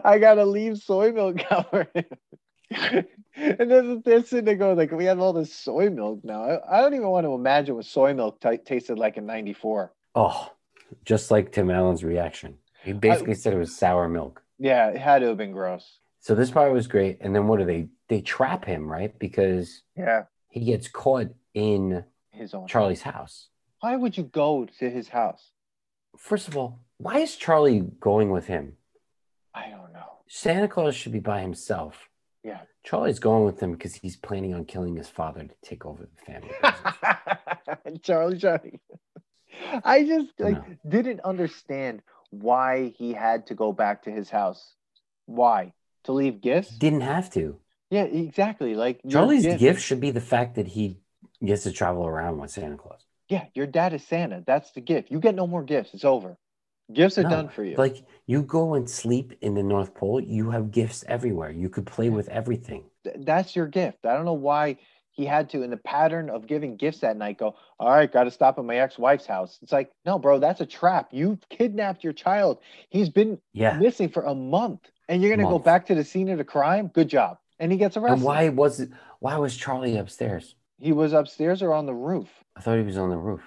[0.04, 2.04] I gotta leave soy milk out for him."
[3.36, 6.42] and then they're sitting there going, "Like, we have all this soy milk now.
[6.42, 9.92] I, I don't even want to imagine what soy milk t- tasted like in '94."
[10.14, 10.52] Oh,
[11.04, 12.58] just like Tim Allen's reaction.
[12.82, 14.42] He basically said it was sour milk.
[14.58, 15.98] Yeah, it had to have been gross.
[16.20, 17.18] So this part was great.
[17.20, 17.88] And then what do they?
[18.08, 19.18] They trap him, right?
[19.18, 22.66] Because Yeah, he gets caught in his own.
[22.66, 23.48] Charlie's house.
[23.80, 25.50] Why would you go to his house?
[26.16, 28.76] First of all, why is Charlie going with him?
[29.54, 30.20] I don't know.
[30.26, 32.08] Santa Claus should be by himself.
[32.44, 32.60] Yeah.
[32.84, 36.32] Charlie's going with him because he's planning on killing his father to take over the
[36.32, 37.98] family.
[38.02, 38.80] Charlie Charlie.
[39.84, 40.76] I just like No.
[40.88, 44.74] didn't understand why he had to go back to his house.
[45.26, 45.72] Why?
[46.04, 46.76] To leave gifts?
[46.76, 47.58] Didn't have to.
[47.90, 48.74] Yeah, exactly.
[48.74, 50.98] Like Charlie's gift- gift should be the fact that he
[51.42, 53.00] gets to travel around with Santa Claus.
[53.28, 54.42] Yeah, your dad is Santa.
[54.46, 55.10] That's the gift.
[55.10, 55.94] You get no more gifts.
[55.94, 56.36] It's over.
[56.92, 57.76] Gifts are No, done for you.
[57.76, 61.50] Like you go and sleep in the North Pole, you have gifts everywhere.
[61.50, 62.84] You could play with everything.
[63.04, 64.04] Th- that's your gift.
[64.04, 64.78] I don't know why
[65.10, 68.24] he had to, in the pattern of giving gifts that night, go, all right, got
[68.24, 69.58] to stop at my ex wife's house.
[69.62, 71.08] It's like, no, bro, that's a trap.
[71.12, 72.58] You kidnapped your child.
[72.90, 73.78] He's been Yeah.
[73.78, 76.44] missing for a month, and you're going to go back to the scene of the
[76.44, 76.88] crime?
[76.88, 77.38] Good job.
[77.60, 78.14] And he gets arrested.
[78.16, 78.90] And why was it
[79.20, 80.56] why was Charlie upstairs?
[80.80, 82.28] He was upstairs or on the roof.
[82.56, 83.42] I thought he was on the roof.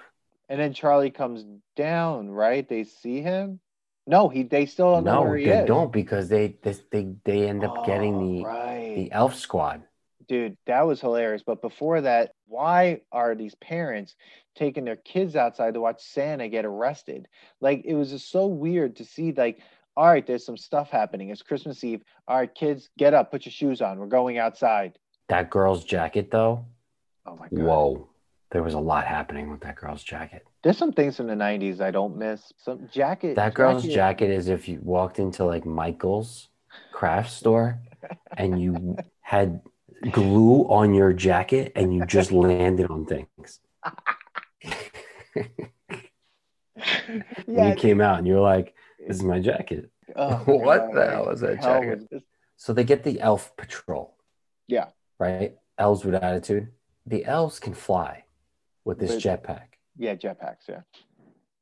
[0.48, 1.44] And then Charlie comes
[1.76, 2.66] down, right?
[2.68, 3.60] They see him.
[4.06, 5.66] No, he they still don't know No, where he they is.
[5.66, 8.92] don't because they they they, they end up getting Oh, the right.
[8.96, 9.82] the elf squad.
[10.26, 11.42] dude, that was hilarious.
[11.44, 14.14] But before that, why are these parents
[14.56, 17.28] taking their kids outside to watch Santa get arrested?
[17.60, 19.60] Like it was just so weird to see like
[19.96, 21.30] all right, there's some stuff happening.
[21.30, 22.02] It's Christmas Eve.
[22.28, 23.98] All right, kids, get up, put your shoes on.
[23.98, 24.96] We're going outside.
[25.28, 26.66] That girl's jacket, though.
[27.26, 27.58] Oh my god.
[27.64, 28.08] Whoa,
[28.50, 30.46] there was a lot happening with that girl's jacket.
[30.62, 32.52] There's some things from the '90s I don't miss.
[32.56, 33.36] Some jacket.
[33.36, 36.48] That girl's jacket is if you walked into like Michael's
[36.92, 37.78] craft store
[38.36, 39.60] and you had
[40.10, 43.60] glue on your jacket and you just landed on things.
[47.46, 47.68] yeah.
[47.70, 48.74] you came out and you're like,
[49.06, 52.22] "This is my jacket." Oh, what the hell is that Hell jacket?
[52.56, 54.16] So they get the elf patrol,
[54.66, 54.86] Yeah.
[55.18, 55.54] right?
[55.76, 56.68] Elves with attitude.
[57.06, 58.24] The elves can fly
[58.88, 59.76] with this jetpack.
[59.98, 60.66] Yeah, jetpacks.
[60.66, 60.80] Yeah.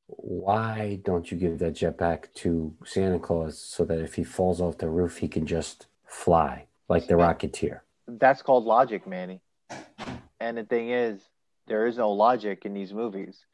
[0.06, 4.78] Why don't you give that jetpack to Santa Claus so that if he falls off
[4.78, 7.80] the roof, he can just fly like the Rocketeer?
[8.06, 9.40] That's called logic, Manny.
[10.38, 11.20] And the thing is,
[11.66, 13.44] there is no logic in these movies.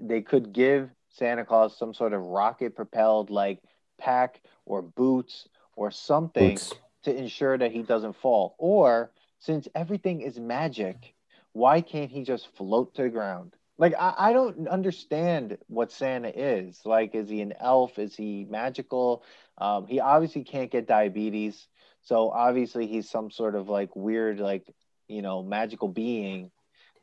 [0.00, 3.60] They could give Santa Claus some sort of rocket propelled like
[4.00, 5.46] pack or boots
[5.76, 6.74] or something Boots.
[7.04, 8.56] to ensure that he doesn't fall.
[8.58, 11.14] Or since everything is magic,
[11.52, 13.54] why can't he just float to the ground?
[13.78, 16.80] Like I, I don't understand what Santa is.
[16.84, 17.98] Like, is he an elf?
[17.98, 19.24] Is he magical?
[19.58, 21.66] Um, he obviously can't get diabetes,
[22.02, 24.66] so obviously he's some sort of like weird, like
[25.08, 26.50] you know, magical being.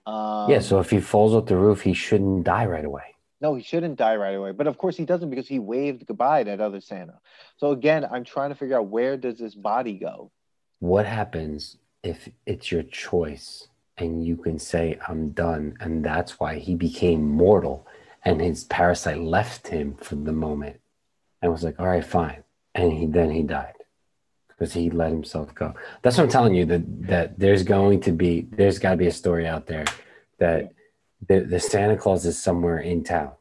[0.05, 3.15] Um, yeah, so if he falls off the roof, he shouldn't die right away.
[3.41, 4.51] no, he shouldn't die right away.
[4.51, 7.19] But of course he doesn't because he waved goodbye to that other Santa.
[7.57, 10.31] So again, I'm trying to figure out where does this body go?
[10.79, 13.67] What happens if it's your choice
[13.97, 15.75] and you can say, I'm done?
[15.79, 17.87] And that's why he became mortal
[18.23, 20.79] and his parasite left him for the moment
[21.41, 22.43] and was like, all right, fine.
[22.75, 23.73] And he then he died
[24.49, 25.73] because he let himself go.
[26.01, 29.07] That's what I'm telling you that, that there's going to be, there's got to be
[29.07, 29.85] a story out there
[30.39, 30.73] that
[31.27, 33.31] the, the Santa Claus is somewhere in town.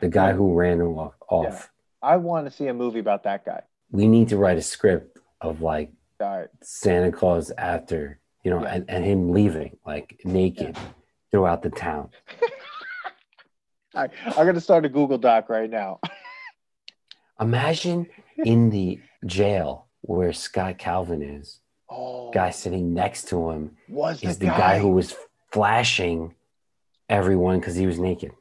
[0.00, 1.14] The guy who ran off.
[1.28, 1.70] off.
[2.02, 3.62] I want to see a movie about that guy.
[3.90, 5.92] We need to write a script of like.
[6.62, 8.74] Santa Claus after, you know, Yeah.
[8.74, 10.76] and, and him leaving like naked
[11.30, 12.10] throughout the town.
[13.94, 14.10] All right.
[14.26, 16.00] I'm gonna start a Google Doc right now.
[17.40, 18.06] Imagine
[18.44, 21.60] in the jail where Scott Calvin is,
[21.90, 25.14] Oh, guy sitting next to him was is the the guy who was
[25.52, 26.34] flashing
[27.10, 28.32] everyone because he was naked.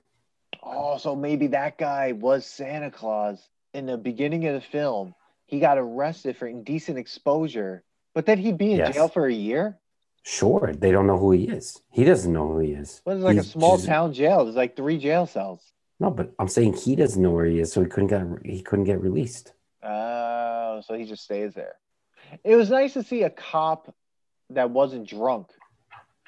[0.63, 5.13] Oh, so maybe that guy was Santa Claus in the beginning of the film.
[5.47, 7.83] He got arrested for indecent exposure,
[8.13, 8.93] but then he'd be in Yes.
[8.95, 9.77] jail for a year.
[10.23, 11.81] Sure, they don't know who he is.
[11.89, 13.02] He doesn't know who he is.
[13.06, 14.43] It, like He's a small just- town jail?
[14.43, 15.61] There's like three jail cells.
[15.99, 18.61] No, but I'm saying he doesn't know where he is, so he couldn't get he
[18.61, 19.53] couldn't get released.
[19.84, 21.76] Oh, so he just stays there.
[22.43, 23.93] It was nice to see a cop
[24.49, 25.48] that wasn't drunk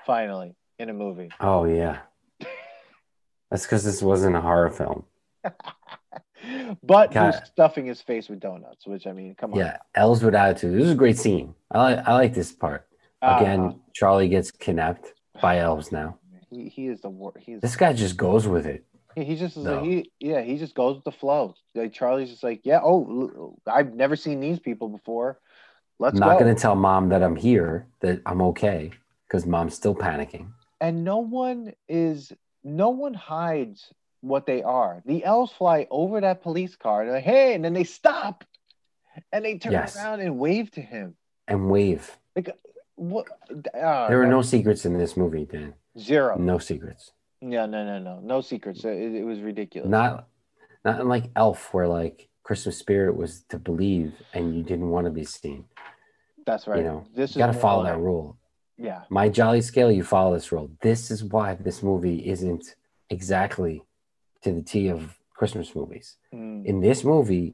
[0.06, 1.30] finally in a movie.
[1.40, 2.00] Oh yeah,
[3.50, 5.06] that's because this wasn't a horror film.
[6.84, 7.34] but God.
[7.34, 9.60] who's stuffing his face with donuts, which I mean, come on.
[9.60, 10.76] Yeah, Elves with attitude.
[10.76, 11.56] This is a great scene.
[11.72, 12.88] I like I like this part.
[13.24, 16.18] Again, uh, Charlie gets kidnapped by elves now.
[16.50, 17.38] he, he is the worst.
[17.40, 18.84] He's This guy just goes with it.
[19.16, 21.54] He, just is like, he yeah he just goes with the flow.
[21.76, 25.40] Like Charlie's just like yeah oh I've never seen these people before.
[26.00, 26.40] Let's I'm not go.
[26.44, 28.90] going to tell mom that I'm here, that I'm okay,
[29.28, 30.48] because mom's still panicking.
[30.82, 32.34] And no one is
[32.64, 35.02] no one hides what they are.
[35.06, 38.44] The elves fly over that police car and they're like hey and then they stop
[39.32, 39.96] and they turn Yes.
[39.96, 41.16] around and wave to him.
[41.48, 42.18] And wave.
[42.96, 43.28] What?
[43.50, 45.74] Uh, There are that- no secrets in this movie, Dan.
[45.98, 46.38] zero.
[46.38, 47.12] No secrets.
[47.42, 48.86] No no no no no secrets.
[48.86, 49.90] It, it was ridiculous.
[49.90, 50.28] Not
[50.86, 55.12] not unlike Elf, where like Christmas spirit was to believe and you didn't want to
[55.12, 55.66] be seen.
[56.46, 56.78] That's right.
[56.80, 58.38] You know, this you got to follow that rule.
[58.78, 59.02] Yeah.
[59.10, 60.70] My jolly scale, you follow this rule.
[60.82, 62.76] This is why this movie isn't
[63.10, 63.84] exactly
[64.42, 66.18] to the T of Christmas movies.
[66.34, 66.66] Mm.
[66.66, 67.54] In this movie,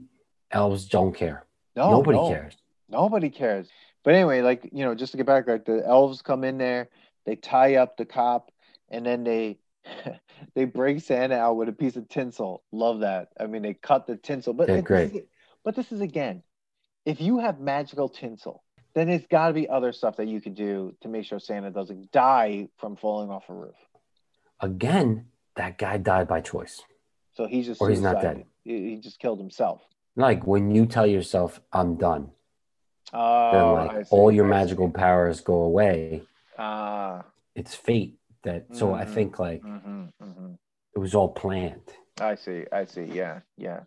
[0.52, 1.46] elves don't care.
[1.76, 2.30] No, Nobody no.
[2.30, 2.56] cares.
[2.90, 3.68] Nobody cares.
[4.04, 6.90] But anyway, like you know, just to get back, like the elves come in there,
[7.26, 8.52] they tie up the cop,
[8.90, 9.60] and then they
[10.56, 12.64] they break Santa out with a piece of tinsel.
[12.72, 13.30] Love that.
[13.40, 15.14] I mean, they cut the tinsel, but this great.
[15.14, 15.22] is-
[15.64, 16.42] but this is again,
[17.06, 18.64] if you have magical tinsel,
[18.96, 21.70] then it's got to be other stuff that you could do to make sure Santa
[21.70, 23.76] doesn't die from falling off a roof.
[24.62, 26.82] Again, that guy died by choice.
[27.34, 28.46] So he's just Or he's not dead.
[28.64, 29.82] He just killed himself.
[30.16, 32.32] Like when you tell yourself, I'm done,
[33.14, 36.24] Oh, then I like all your I magical powers go away.
[36.58, 37.26] Ah,
[37.56, 39.14] It's fate that, so I Mhm.
[39.14, 40.58] think like mhm, mhm.
[40.96, 41.94] it was all planned.
[42.22, 42.66] I see.
[42.72, 43.06] I see.
[43.06, 43.42] Yeah.
[43.58, 43.82] Yeah.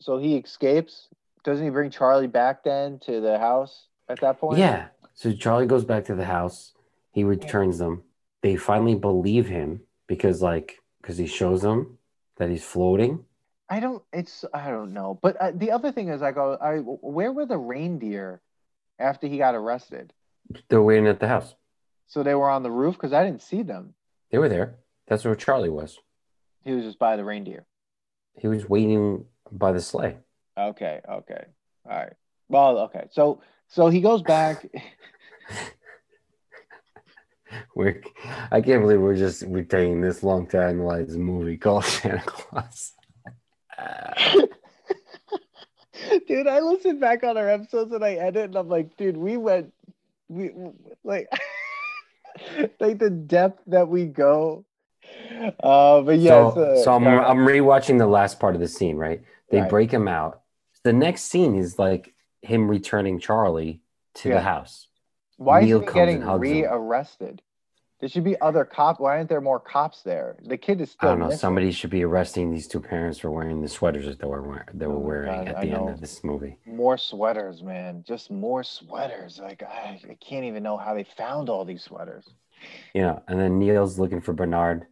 [0.00, 1.08] So he escapes.
[1.42, 4.58] Doesn't he bring Charlie back then to the house at that point?
[4.58, 4.88] Yeah.
[5.14, 6.72] So Charlie goes back to the house.
[7.12, 8.04] He returns them.
[8.42, 11.98] They finally believe him because, like, because he shows them
[12.36, 13.24] that he's floating.
[13.68, 14.02] I don't.
[14.12, 15.18] It's I don't know.
[15.22, 18.40] But uh, the other thing is, I go, I where were the reindeer
[18.98, 20.12] after he got arrested?
[20.68, 21.54] They're waiting at the house.
[22.06, 23.94] So they were on the roof because I didn't see them.
[24.30, 24.76] They were there.
[25.06, 25.98] That's where Charlie was.
[26.64, 27.66] He was just by the reindeer.
[28.36, 30.16] He was waiting by the sleigh.
[30.58, 31.00] Okay.
[31.08, 31.44] Okay.
[31.88, 32.12] All right.
[32.48, 33.08] Well, okay.
[33.10, 34.66] So so he goes back.
[37.76, 38.02] We're,
[38.50, 42.22] I can't believe we're just we're taking this long to analyze a movie called Santa
[42.24, 42.94] Clause.
[46.26, 49.36] dude, I listen back on our episodes and I edit and I'm like, dude, we
[49.36, 49.72] went,
[50.28, 50.50] we
[51.02, 51.28] like,
[52.80, 54.64] like the depth that we go.
[55.62, 56.30] Uh, but yeah.
[56.52, 59.22] so, uh, so I'm, I'm rewatching the last part of the scene, right?
[59.50, 59.70] They Right.
[59.70, 60.40] break him out.
[60.82, 63.80] The next scene is like him returning Charlie
[64.16, 64.36] to Yeah.
[64.36, 64.88] the house.
[65.36, 66.56] Why Neil is he getting and hugs him.
[66.62, 67.42] rearrested?
[68.04, 69.00] There should be other cops.
[69.00, 70.36] Why aren't there more cops there?
[70.44, 71.08] The kid is still.
[71.08, 71.24] I don't know.
[71.28, 71.38] missing.
[71.38, 74.68] Somebody should be arresting these two parents for wearing the sweaters that they were wearing,
[74.74, 76.58] they were Oh wearing God, at the end of this movie.
[76.66, 78.04] More sweaters, man.
[78.06, 79.38] Just more sweaters.
[79.38, 82.28] Like I, I can't even know how they found all these sweaters.
[82.92, 84.82] You know, and then Neil's looking for Bernard.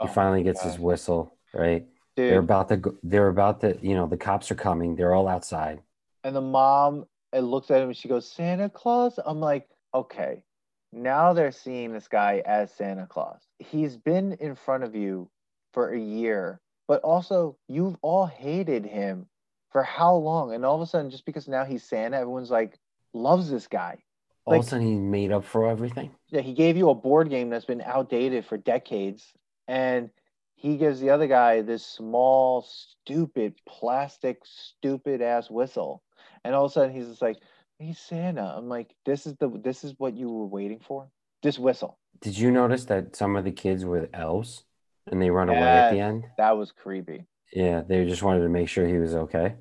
[0.00, 1.88] He Oh finally gets his whistle, right?
[2.14, 4.94] They're about to go, they're about to, you know, the cops are coming.
[4.94, 5.80] They're all outside.
[6.22, 9.18] and the mom it looks at him and she goes, Santa Claus?
[9.26, 10.44] I'm like, okay.
[10.92, 13.40] Now they're seeing this guy as Santa Claus.
[13.58, 15.30] He's been in front of you
[15.72, 19.26] for a year, but also you've all hated him
[19.70, 20.52] for how long?
[20.52, 22.78] And all of a sudden, just because now he's Santa, everyone's like,
[23.12, 23.98] loves this guy.
[24.44, 26.10] All Like- of a sudden he made up for everything.
[26.28, 29.32] Yeah, he gave you a board game that's been outdated for decades,
[29.68, 30.10] and
[30.56, 36.02] he gives the other guy this small, stupid, plastic, stupid ass whistle,
[36.44, 37.36] and all of a sudden he's just like,
[37.80, 41.08] "He's Santa." Uh, I'm like, "This is the this is what you were waiting for?
[41.42, 44.64] This whistle?" Did you notice that some of the kids were elves
[45.10, 46.24] and they run away at the end?
[46.36, 47.24] That was creepy.
[47.52, 49.54] Yeah, they just wanted to make sure he was okay.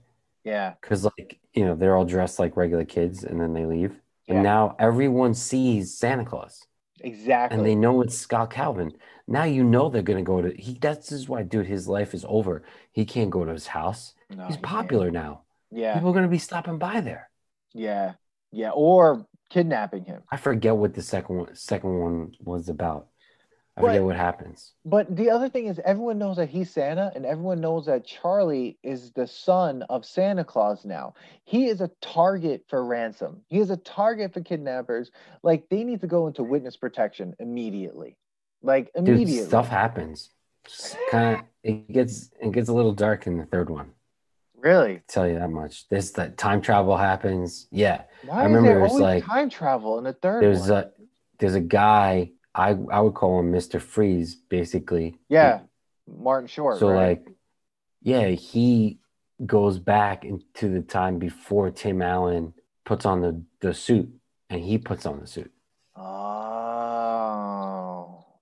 [0.43, 3.99] Yeah, Because, like, you know, they're all dressed like regular kids and then they leave.
[4.27, 4.35] Yeah.
[4.35, 6.65] And now everyone sees Santa Claus
[7.01, 7.57] exactly.
[7.57, 8.91] and they know it's Scott Calvin.
[9.27, 12.13] Now you know they're going to go to, he, that's is why, dude, his life
[12.13, 12.63] is over.
[12.91, 14.13] He can't go to his house.
[14.29, 14.63] No, He's he can't.
[14.63, 15.41] popular now.
[15.71, 17.28] Yeah, People are going to be stopping by there.
[17.73, 18.13] Yeah,
[18.51, 20.21] yeah, or kidnapping him.
[20.31, 23.07] I forget what the second one, second one was about.
[23.77, 23.91] I Right.
[23.91, 24.73] forget what happens.
[24.83, 28.77] But the other thing is, everyone knows that he's Santa, and everyone knows that Charlie
[28.83, 31.13] is the son of Santa Claus now.
[31.45, 33.41] He is a target for ransom.
[33.47, 35.11] He is a target for kidnappers.
[35.43, 38.17] Like they need to go into witness protection immediately.
[38.61, 39.47] Like Dude, immediately.
[39.47, 40.29] stuff happens.
[41.09, 43.91] Kind of, it gets it gets a little dark in the third one.
[44.61, 45.01] Really?
[45.07, 45.87] tell you that much.
[45.89, 47.67] This that time travel happens.
[47.71, 50.83] Yeah, Why I remember there it was like- time travel in the third there's one?
[50.85, 50.91] a
[51.39, 52.31] there's a guy.
[52.53, 55.17] I I would call him Mister Freeze, basically.
[55.29, 55.61] yeah,
[56.07, 56.79] Martin Short.
[56.79, 57.19] So right?
[57.25, 57.27] like,
[58.01, 58.99] yeah, he
[59.45, 62.53] goes back into the time before Tim Allen
[62.85, 64.09] puts on the the suit,
[64.49, 65.51] and he puts on the suit.
[65.95, 66.01] oh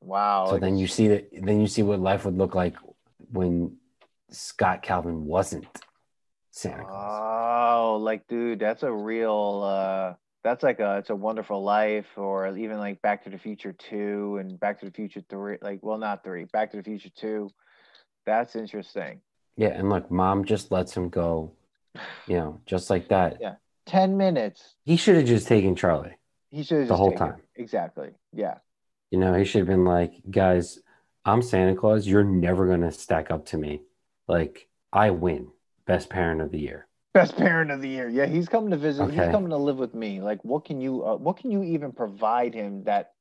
[0.01, 0.45] wow.
[0.47, 1.29] So like then you see that.
[1.33, 2.75] Then you see what life would look like
[3.31, 3.75] when
[4.31, 5.65] Scott Calvin wasn't
[6.57, 7.21] Santa Claus.
[7.21, 10.13] Oh, like dude, that's a real uh
[10.43, 14.37] that's like a it's a wonderful life or even like Back to the Future 2
[14.39, 17.49] and Back to the Future 3 like well not 3, Back to the Future 2.
[18.25, 19.21] That's interesting.
[19.55, 21.53] Yeah, and look, mom just lets him go.
[22.27, 23.37] You know, just like that.
[23.41, 23.55] Yeah.
[23.87, 24.75] 10 minutes.
[24.83, 26.15] He should have just taken Charlie.
[26.51, 27.41] He should have The whole taken- time.
[27.55, 28.09] Exactly.
[28.33, 28.57] Yeah.
[29.09, 30.79] You know, he should have been like, guys,
[31.25, 32.05] I'm Santa Claus.
[32.05, 33.81] You're never going to stack up to me.
[34.27, 35.47] Like, I win.
[35.87, 36.87] Best parent of the year.
[37.13, 38.09] Best parent of the year.
[38.09, 39.09] Yeah, he's coming to visit.
[39.09, 40.21] He's coming to live with me.
[40.21, 43.13] Like what can you uh, what can you even provide him that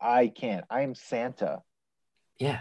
[0.00, 0.64] I can't?
[0.70, 1.62] I am Santa.
[2.38, 2.60] Yeah.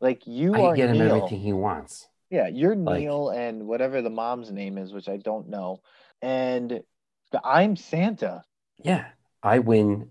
[0.00, 1.14] Like you I are get him Neil.
[1.16, 2.08] everything he wants.
[2.30, 5.80] Yeah, you're Like- Neil and whatever the mom's name is, which I don't know.
[6.20, 6.82] And
[7.42, 8.44] I'm Santa.
[8.82, 9.06] Yeah.
[9.42, 10.10] I win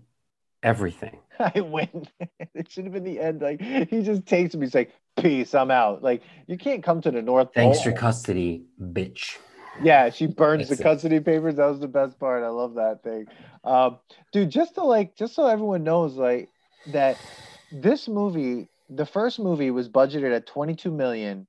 [0.62, 1.20] everything.
[1.38, 2.08] I win.
[2.54, 3.42] it should have been the end.
[3.42, 4.66] Like he just takes me.
[4.66, 7.72] He's like, "Peace, I'm out." Like you can't come to the North Pole.
[7.72, 9.36] Thanks for custody, bitch.
[9.82, 10.82] Yeah, she burns the That's it.
[10.84, 11.56] custody papers.
[11.56, 12.42] That was the best part.
[12.42, 13.26] I love that thing.
[13.62, 13.98] Um,
[14.32, 16.48] dude, just to like, just so everyone knows, like
[16.88, 17.16] that
[17.70, 21.46] this movie, the first movie was budgeted at 22 million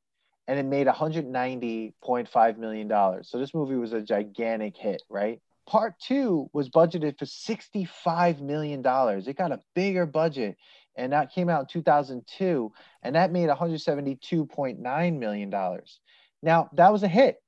[0.47, 3.29] and it made 190.5 million dollars.
[3.29, 5.39] So this movie was a gigantic hit, right?
[5.67, 9.27] Part two was budgeted for 65 million dollars.
[9.27, 10.57] It got a bigger budget
[10.99, 12.71] and that came out in 2002
[13.03, 15.99] and that made 172.9 million dollars.
[16.41, 17.41] Now, that was a hit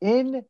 [0.00, 0.42] in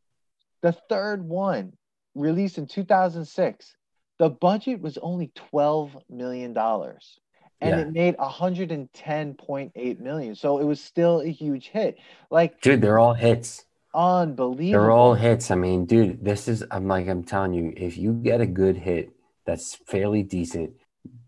[0.62, 1.72] the third one,
[2.14, 3.74] released in 2006,
[4.18, 7.18] the budget was only twelve million dollars,
[7.60, 7.80] and Yeah.
[7.80, 10.34] it made hundred and ten point eight million.
[10.34, 11.96] So it was still a huge hit.
[12.30, 13.64] Like Dude, they're all hits.
[13.94, 14.70] unbelievable.
[14.82, 15.50] They're all hits.
[15.50, 18.76] I mean, dude, this is I'm like I'm telling you, if you get a good
[18.76, 19.10] hit
[19.46, 20.74] that's fairly decent,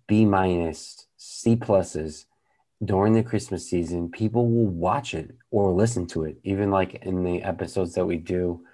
[0.06, 1.06] B minus,
[1.42, 2.26] C pluses
[2.84, 6.38] during the Christmas season, people will watch it or listen to it.
[6.42, 8.64] Even like in the episodes that we do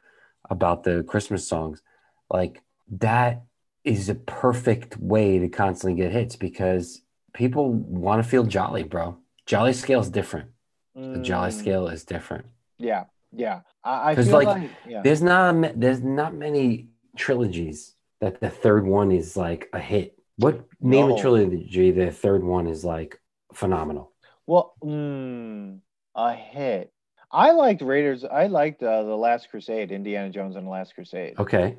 [0.50, 1.82] about the Christmas songs,
[2.30, 3.42] like that
[3.84, 9.16] is a perfect way to constantly get hits because people want to feel jolly, bro.
[9.46, 10.50] Jolly scale is different.
[10.94, 12.46] The jolly Mm, scale is different.
[12.78, 13.60] Yeah, yeah.
[13.84, 15.02] I, I feel like, like, yeah.
[15.02, 20.17] There's not there's not many trilogies that the third one is like a hit.
[20.38, 21.16] What name No.
[21.16, 21.90] a trilogy?
[21.90, 23.20] The third one is like
[23.52, 24.12] phenomenal.
[24.46, 25.80] Well, mm,
[26.14, 26.92] a hit.
[27.30, 28.24] I liked Raiders.
[28.24, 31.34] I liked uh, the Last Crusade, Indiana Jones and the Last Crusade.
[31.38, 31.76] Okay,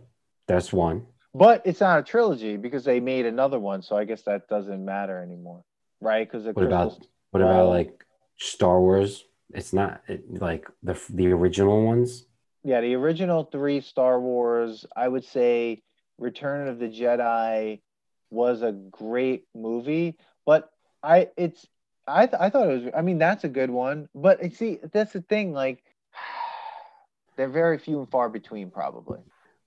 [0.48, 1.08] that's one.
[1.34, 4.84] But it's not a trilogy because they made another one, so I guess that doesn't
[4.84, 5.64] matter anymore,
[6.02, 6.30] right?
[6.30, 6.98] Because What about
[7.32, 8.06] what about Well- like
[8.38, 9.26] Star Wars?
[9.54, 12.26] It's not it, like the the original ones.
[12.64, 15.82] yeah, the original three Star Wars, I would say
[16.20, 17.82] Return of the Jedi
[18.30, 20.70] was a great movie, but
[21.04, 21.66] I it's
[22.08, 25.14] I th- I thought it was I mean that's a good one, but see that's
[25.14, 25.84] the thing like
[27.38, 29.20] they're very few and far between probably.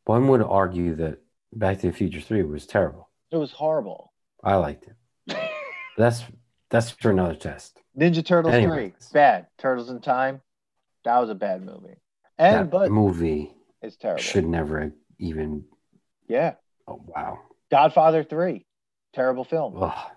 [0.04, 1.18] One would argue that
[1.52, 3.10] Back to the Future Three was terrible.
[3.30, 4.12] It was horrible.
[4.42, 5.36] I liked it.
[5.96, 6.24] That's
[6.70, 7.78] that's for another test.
[7.98, 8.92] Ninja Turtles Anyways.
[9.10, 9.46] 3, bad.
[9.58, 10.40] Turtles in Time,
[11.04, 11.96] that was a bad movie.
[12.38, 13.52] And that but movie
[13.82, 14.22] is terrible.
[14.22, 15.66] should never even.
[16.28, 16.54] Yeah.
[16.88, 17.40] Oh wow.
[17.72, 18.66] Godfather 3,
[19.14, 19.82] terrible film.
[19.82, 20.10] Ugh.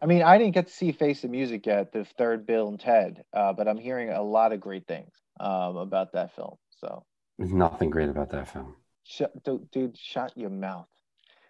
[0.00, 2.80] I mean, I didn't get to see Face the Music yet, the third Bill and
[2.80, 6.56] Ted, uh, but I'm hearing a lot of great things um, about that film.
[6.80, 7.04] So,
[7.38, 8.74] There's nothing great about that film.
[9.04, 10.86] shut, dude, dude, shut your mouth.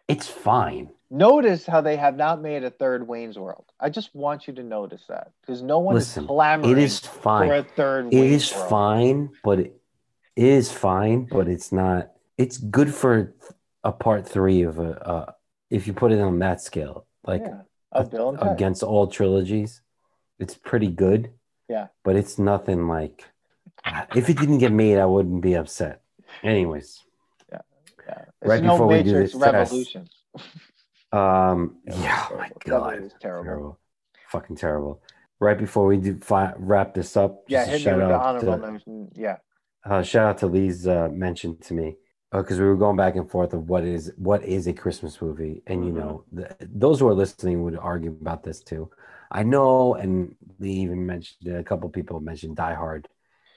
[0.08, 0.90] It's fine.
[1.10, 3.64] Notice how they have not made a third Wayne's World.
[3.78, 6.98] I just want you to notice that because no one Listen, is clamoring It is
[6.98, 7.64] for a fine.
[7.76, 8.68] third It Wayne's is World.
[8.68, 9.80] fine, but it
[10.34, 12.10] is fine, but it's not.
[12.36, 13.32] It's good for
[13.84, 15.08] a part three of a.
[15.08, 15.32] Uh,
[15.72, 17.62] if you put it on that scale, like yeah,
[18.40, 19.80] against all trilogies,
[20.38, 21.30] it's pretty good.
[21.68, 21.86] Yeah.
[22.04, 23.24] but it's nothing like.
[24.14, 26.02] If it didn't get made, I wouldn't be upset.
[26.42, 27.00] Anyways,
[27.50, 27.60] Yeah.
[28.42, 29.96] It's right no before we do this test-
[31.12, 33.44] um, yeah, oh my god, terrible.
[33.44, 33.78] terrible,
[34.28, 35.02] fucking terrible.
[35.40, 39.10] Right before we do fi- wrap this up, Yeah, a shout out honorable to- mention.
[39.14, 39.36] Yeah.
[39.84, 41.96] Uh, shout out to Lee's uh, mention to me
[42.32, 45.20] Uh, because we were going back and forth of what is what is a Christmas
[45.20, 46.38] movie, and you know mm-hmm.
[46.38, 48.90] th- those who are listening would argue about this too.
[49.30, 53.08] I know, and they even mentioned a couple people mentioned Die Hard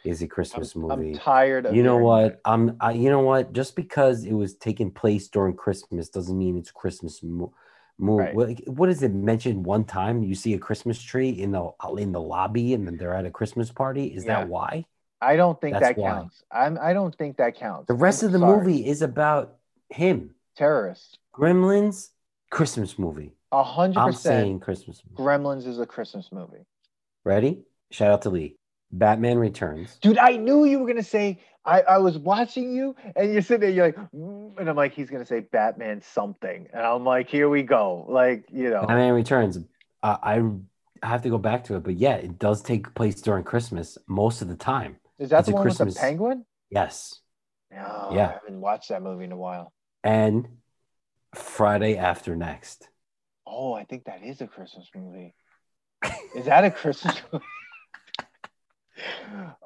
[0.03, 1.13] is a I'm, Christmas I'm movie.
[1.13, 2.41] tired of You know what?
[2.43, 2.75] I'm.
[2.81, 3.53] I, you know what?
[3.53, 7.53] Just because it was taking place during Christmas doesn't mean it's Christmas mo-
[7.97, 8.33] movie.
[8.35, 8.67] Right.
[8.67, 10.21] What is it mentioned one time?
[10.23, 13.31] You see a Christmas tree in the in the lobby, and then they're at a
[13.31, 14.07] Christmas party.
[14.07, 14.41] Is Yeah.
[14.41, 14.85] that why?
[15.21, 16.11] I don't think That's that why.
[16.11, 16.43] counts.
[16.51, 17.87] I'm, I don't think that counts.
[17.87, 18.57] The rest I'm of the sorry.
[18.65, 19.55] movie is about
[19.89, 20.35] him.
[20.57, 21.17] terrorists.
[21.33, 22.09] Gremlins,
[22.51, 23.31] Christmas movie.
[23.51, 24.43] A hundred I'm percent.
[24.43, 25.21] saying Christmas movie.
[25.23, 26.65] Gremlins is a Christmas movie.
[27.23, 27.63] Ready?
[27.91, 28.57] Shout out to Lee.
[28.91, 29.97] Batman Returns.
[30.01, 31.39] Dude, I knew you were gonna say.
[31.67, 33.69] I, I was watching you, and you're sitting there.
[33.71, 37.49] You're like, "Mm," and I'm like, he's gonna say Batman something, and I'm like, here
[37.49, 38.05] we go.
[38.07, 39.57] Like, you know, Batman Returns.
[40.03, 40.43] Uh, I
[41.01, 43.97] I have to go back to it, but yeah, it does take place during Christmas
[44.07, 44.97] most of the time.
[45.19, 46.45] Is that it's the one with Christmas- the penguin?
[46.69, 47.19] Yes.
[47.71, 48.27] No, Yeah.
[48.29, 49.73] I haven't watched that movie in a while.
[50.03, 50.47] And
[51.33, 52.89] Friday after next.
[53.45, 55.35] Oh, I think that is a Christmas movie.
[56.35, 57.43] Is that a Christmas movie?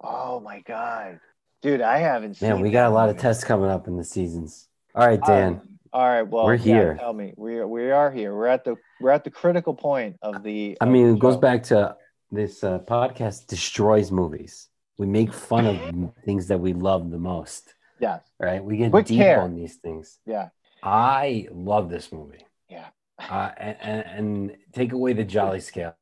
[0.02, 1.20] oh my god,
[1.62, 2.50] dude, I haven't seen.
[2.50, 4.68] Man, we got a lot of tests coming up in the seasons.
[4.96, 5.54] All right, Dan.
[5.54, 5.62] Um,
[5.92, 6.96] all right, well, We're yeah, here.
[7.00, 8.36] tell me, we are, we are here.
[8.36, 10.78] We're at the we're at the critical point of the.
[10.82, 11.96] I of mean, the it goes back to
[12.32, 14.69] this uh, podcast destroys movies.
[15.00, 15.78] We make fun of
[16.26, 18.64] things that we love the most, Yes, right?
[18.64, 19.42] We get With deep care.
[19.42, 20.20] on these things.
[20.26, 20.50] yeah,
[20.84, 22.46] I love this movie.
[22.70, 22.88] Yeah.
[23.18, 25.96] Uh, and, and, and take away the jolly scale.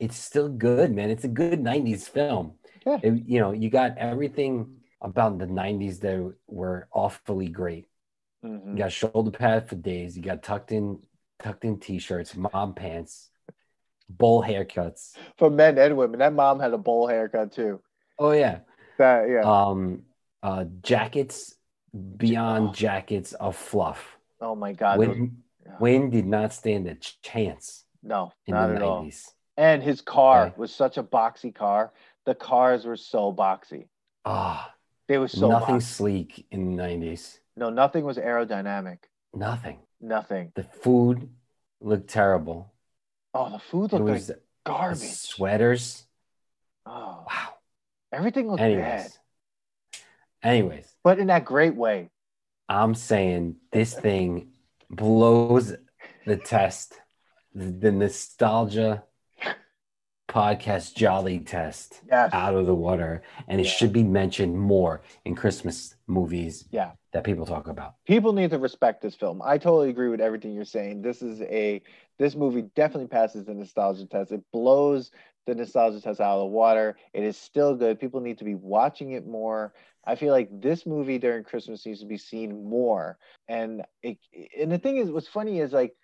[0.00, 1.10] It's still good, man.
[1.10, 2.54] It's a good 90s film.
[2.86, 2.98] Yeah.
[3.02, 7.86] It- you know, you got everything about the 90s that were awfully great.
[8.44, 8.70] Mhm.
[8.72, 10.16] You got shoulder pad for days.
[10.16, 11.00] You got tucked in,
[11.40, 13.30] tucked in t-shirts, mom pants,
[14.08, 15.12] bowl haircuts.
[15.36, 16.18] for men and women.
[16.20, 17.80] That mom had a bowl haircut too.
[18.18, 18.60] Oh yeah.
[18.98, 19.42] That yeah.
[19.42, 20.02] Um,
[20.42, 21.54] uh, jackets
[22.16, 22.72] beyond Oh.
[22.72, 24.16] jackets of fluff.
[24.40, 24.98] oh my god.
[24.98, 25.42] Wayne,
[25.80, 29.02] Wayne did not stand a chance no, in not the at all.
[29.04, 29.26] 90s.
[29.56, 30.54] And his car Okay.
[30.56, 31.92] was such a boxy car.
[32.26, 33.88] The cars were so boxy.
[34.24, 34.74] Ah,
[35.08, 35.82] They were so nothing boxy.
[35.82, 37.40] sleek in the 90s.
[37.56, 38.98] No, nothing was aerodynamic.
[39.34, 39.80] Nothing.
[40.00, 40.52] Nothing.
[40.54, 41.28] The food
[41.80, 42.72] looked terrible.
[43.34, 45.00] Oh, the food It looked was like garbage.
[45.00, 46.06] sweaters.
[46.86, 47.54] Oh, Wow.
[48.12, 49.18] Everything looked bad, Anyways.
[50.42, 52.10] Anyways, but in that great way.
[52.68, 54.50] I'm saying this thing
[54.90, 55.74] blows
[56.26, 56.94] the test,
[57.54, 59.04] the, the nostalgia
[60.28, 62.30] podcast jolly test Yes.
[62.34, 63.70] out of the water, and it Yeah.
[63.72, 66.92] should be mentioned more in Christmas movies Yeah.
[67.12, 67.94] that people talk about.
[68.06, 69.40] People need to respect this film.
[69.42, 71.02] I totally agree with everything you're saying.
[71.02, 71.82] This is a
[72.18, 74.32] this movie definitely passes the nostalgia test.
[74.32, 75.10] It blows
[75.48, 76.96] the nostalgia test out of the water.
[77.12, 77.98] It is still good.
[77.98, 79.74] People need to be watching it more.
[80.04, 83.18] I feel like this movie during Christmas needs to be seen more.
[83.48, 84.18] And it,
[84.58, 85.94] and the thing is, what's funny is like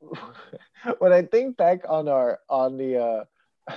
[0.98, 3.24] when I think back on our on the uh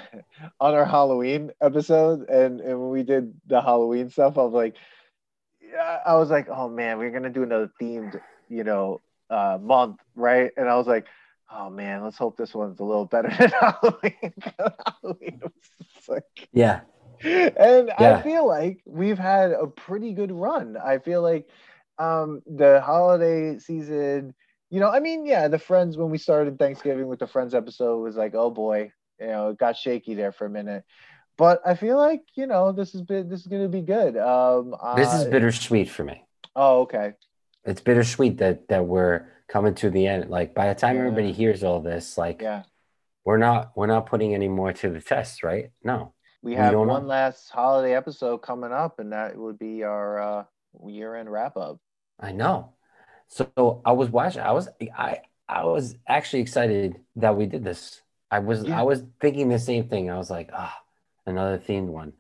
[0.60, 4.76] on our Halloween episode and and when we did the Halloween stuff, I was like,
[6.06, 8.20] I was like, oh man, we're gonna do another themed,
[8.50, 10.52] you know, uh, month, right?
[10.58, 11.08] And I was like,
[11.54, 14.34] oh man, let's hope this one's a little better than Halloween.
[15.02, 15.42] Halloween
[16.08, 16.82] like Yeah,
[17.24, 18.18] and Yeah.
[18.18, 20.78] I feel like we've had a pretty good run.
[20.78, 21.48] I feel like
[21.98, 24.34] um the holiday season,
[24.70, 28.02] you know, I mean, yeah, the friends when we started Thanksgiving with the friends episode
[28.02, 30.84] was like, oh boy, you know, it got shaky there for a minute.
[31.38, 34.18] But I feel like, you know, this has been this is gonna be good.
[34.18, 36.24] Um this is uh, bittersweet for me.
[36.56, 37.14] oh okay.
[37.64, 40.30] It's bittersweet that that we're coming to the end.
[40.30, 41.02] Like by the time Yeah.
[41.04, 42.64] everybody hears all this, like Yeah.
[43.26, 45.72] we're not we're not putting any more to the test, right?
[45.84, 46.14] No.
[46.42, 47.00] We We have one know.
[47.18, 50.44] last holiday episode coming up, and that would be our uh
[50.88, 51.80] year-end wrap up.
[52.20, 52.74] I know.
[53.28, 54.42] So I was watching.
[54.42, 54.68] I was
[54.98, 58.02] I I was actually excited that we did this.
[58.32, 58.80] I was Yeah.
[58.80, 60.10] I was thinking the same thing.
[60.10, 60.76] I was like, ah,
[61.26, 62.14] another themed one.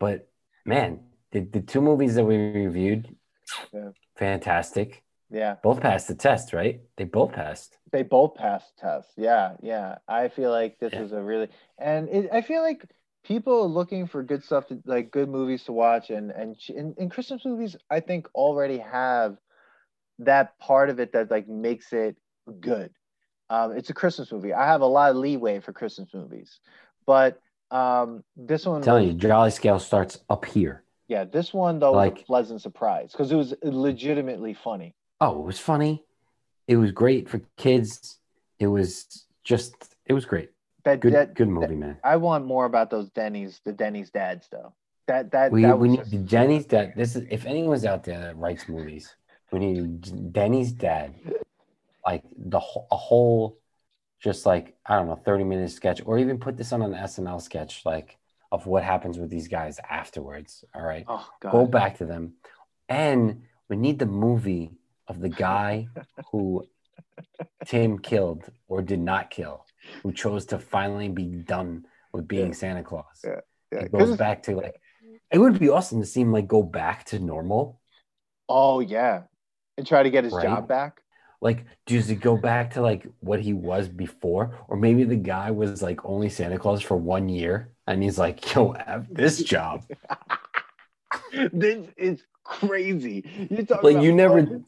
[0.00, 0.28] But
[0.64, 1.00] man,
[1.32, 3.14] the, the two movies that we reviewed,
[3.72, 3.90] Yeah.
[4.16, 5.04] fantastic.
[5.30, 5.56] Yeah.
[5.62, 6.80] Both passed the test, right?
[6.96, 7.78] They both passed.
[7.92, 9.12] they both passed tests.
[9.16, 9.98] Yeah, yeah.
[10.08, 11.02] I feel like this Yeah.
[11.02, 11.48] was a really
[11.78, 12.84] and it, I feel like
[13.24, 16.94] people are looking for good stuff to like good movies to watch and and and,
[16.98, 19.36] and Christmas movies I think already have
[20.20, 22.16] that part of it that like makes it
[22.60, 22.90] good.
[23.50, 24.52] Um, it's a Christmas movie.
[24.52, 26.58] I have a lot of leeway for Christmas movies,
[27.06, 27.40] but
[27.70, 30.84] um, this one, I'm telling you, Jolly Scale starts up here.
[31.08, 34.94] yeah, this one though like, was a pleasant surprise because it was legitimately funny.
[35.20, 36.04] Oh, it was funny.
[36.68, 38.18] It was great for kids.
[38.58, 40.50] It was just it was great.
[40.84, 41.98] That, Good that good movie, man.
[42.04, 44.72] I want more about those Denny's, the Denny's dads though.
[45.08, 46.92] That that We that we need just- Denny's dad.
[46.96, 49.14] This is if anyone's out there that writes movies,
[49.52, 51.14] we need Denny's dad,
[52.04, 53.58] like the whole, a whole,
[54.20, 57.40] just like I don't know, thirty minute sketch, or even put this on an SNL
[57.40, 58.18] sketch, like
[58.52, 60.64] of what happens with these guys afterwards.
[60.74, 61.52] All right, Oh god.
[61.52, 62.34] go back to them,
[62.88, 64.72] and we need the movie
[65.08, 65.88] of the guy
[66.32, 66.66] who
[67.66, 69.66] Tim killed or did not kill,
[70.02, 72.54] who chose to finally be done with being Yeah.
[72.54, 73.40] Santa Claus Yeah,
[73.72, 74.80] Yeah, it goes back to like
[75.30, 77.80] it would be awesome to see him like go back to normal
[78.48, 79.24] Oh yeah,
[79.76, 80.44] and try to get his Right.
[80.44, 81.02] job back.
[81.42, 85.50] like does it go back to like what he was before or maybe the guy
[85.50, 89.84] was like only santa claus for one year and he's like yo F this job
[91.52, 93.24] this is crazy.
[93.50, 94.64] You talk like about you never fun.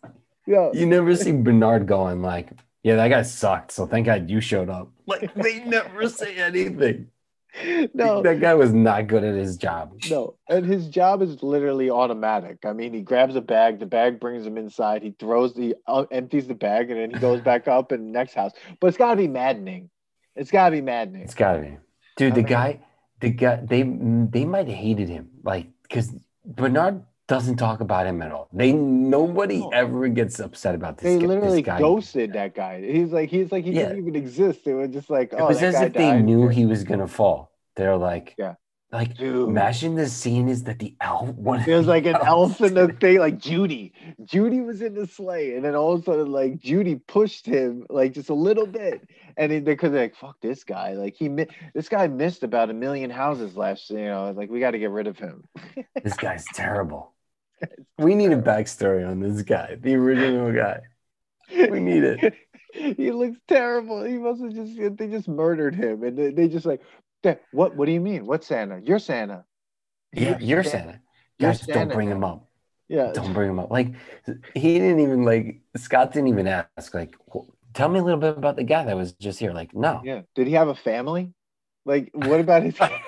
[0.49, 0.71] Yeah.
[0.73, 2.49] you never see bernard going like
[2.83, 7.09] yeah that guy sucked so thank god you showed up like they never say anything
[7.95, 8.23] No.
[8.23, 12.59] that guy was not good at his job No, and his job is literally automatic.
[12.65, 16.05] I mean, he grabs a bag, the bag brings him inside, he throws the uh,
[16.13, 18.53] empties the bag, and then he goes back up in the next house.
[18.81, 19.91] But it's got to be maddening.
[20.37, 21.23] It's got to be maddening.
[21.23, 21.77] It's gotta be,
[22.17, 22.33] dude.
[22.33, 22.81] I the mean- guy,
[23.21, 26.13] the guy, they they might have hated him, like because
[26.45, 28.49] Bernard doesn't talk about him at all.
[28.53, 29.69] They nobody No.
[29.69, 31.05] ever gets upset about this.
[31.15, 32.81] They guy- literally this ghosted that guy.
[32.81, 33.89] He's like, he's like, he Yeah.
[33.89, 34.67] didn't even exist.
[34.67, 37.07] It was just like, It oh, was that as if they knew he was gonna
[37.07, 37.53] fall.
[37.77, 38.55] They're like, Yeah.
[38.91, 39.47] like Dude.
[39.49, 41.63] imagine the scene is that the elf one.
[41.67, 43.93] There's like an elf in the thing, like Judy.
[44.25, 47.85] Judy was in the sleigh, and then all of a sudden, like Judy pushed him
[47.91, 49.07] like just a little bit,
[49.37, 51.29] and then because they're like, "Fuck this guy!" Like he,
[51.75, 54.33] this guy missed about a million houses last, you know.
[54.35, 55.45] Like we got to get rid of him.
[56.03, 57.13] This guy's terrible.
[57.99, 60.81] We need a backstory on this guy, the original guy.
[61.51, 62.35] We need it.
[62.73, 64.05] he looks terrible.
[64.05, 66.83] He must have just they just murdered him, and they, they just like,
[67.53, 67.75] what?
[67.77, 68.27] What do you mean?
[68.27, 68.81] What Santa?
[68.85, 69.45] You're Santa.
[70.13, 71.01] Yeah, you're Santa.
[71.39, 72.49] You're Guys, don't bring him up.
[72.89, 73.71] Yeah, don't bring him up.
[73.71, 73.95] Like
[74.55, 76.95] he didn't even like Scott didn't even ask.
[76.95, 77.15] Like,
[77.75, 79.53] tell me a little bit about the guy that was just here.
[79.53, 80.01] Like, no.
[80.05, 80.23] yeah.
[80.35, 81.33] Did he have a family?
[81.85, 82.79] Like, what about his?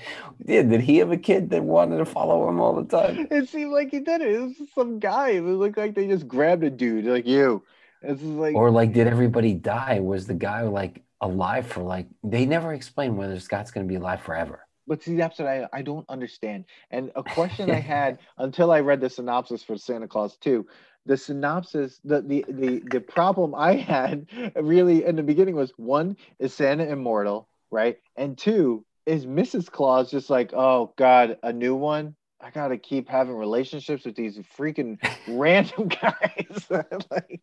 [0.44, 3.26] Yeah, did he have a kid that wanted to follow him all the time?
[3.30, 4.32] It seemed like he did it.
[4.32, 5.30] It was some guy.
[5.30, 7.04] It looked like they just grabbed a dude.
[7.04, 7.64] Like you,
[8.02, 10.00] It's like Or like, did everybody die?
[10.00, 12.06] Was the guy like alive for like?
[12.22, 14.64] They never explain whether Scott's going to be alive forever.
[14.86, 16.64] But see, that's what I, I don't understand.
[16.90, 20.66] And a question I had until I read the synopsis for Santa Clause 2,
[21.08, 26.16] the synopsis, the, the the the problem I had really in the beginning was one,
[26.38, 27.98] is Santa immortal, right?
[28.16, 29.70] And two, is Mrs.
[29.70, 32.14] Claus just like, oh God, a new one?
[32.40, 34.98] I gotta keep having relationships with these freaking
[35.28, 36.68] random guys.
[37.10, 37.40] like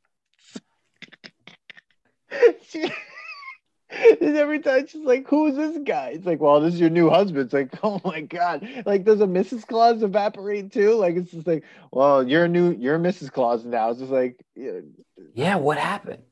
[2.67, 2.91] she,
[3.89, 7.45] every time she's like, "Who's this guy?" It's like, "Well, this is your new husband."
[7.45, 9.65] It's like, "Oh my god!" Like, does a Mrs.
[9.65, 10.95] Claus evaporate too?
[10.95, 13.31] Like, it's just like, "Well, you're new, you're Mrs.
[13.31, 14.79] Claus now." It's just like, yeah,
[15.33, 16.23] Yeah, what happened?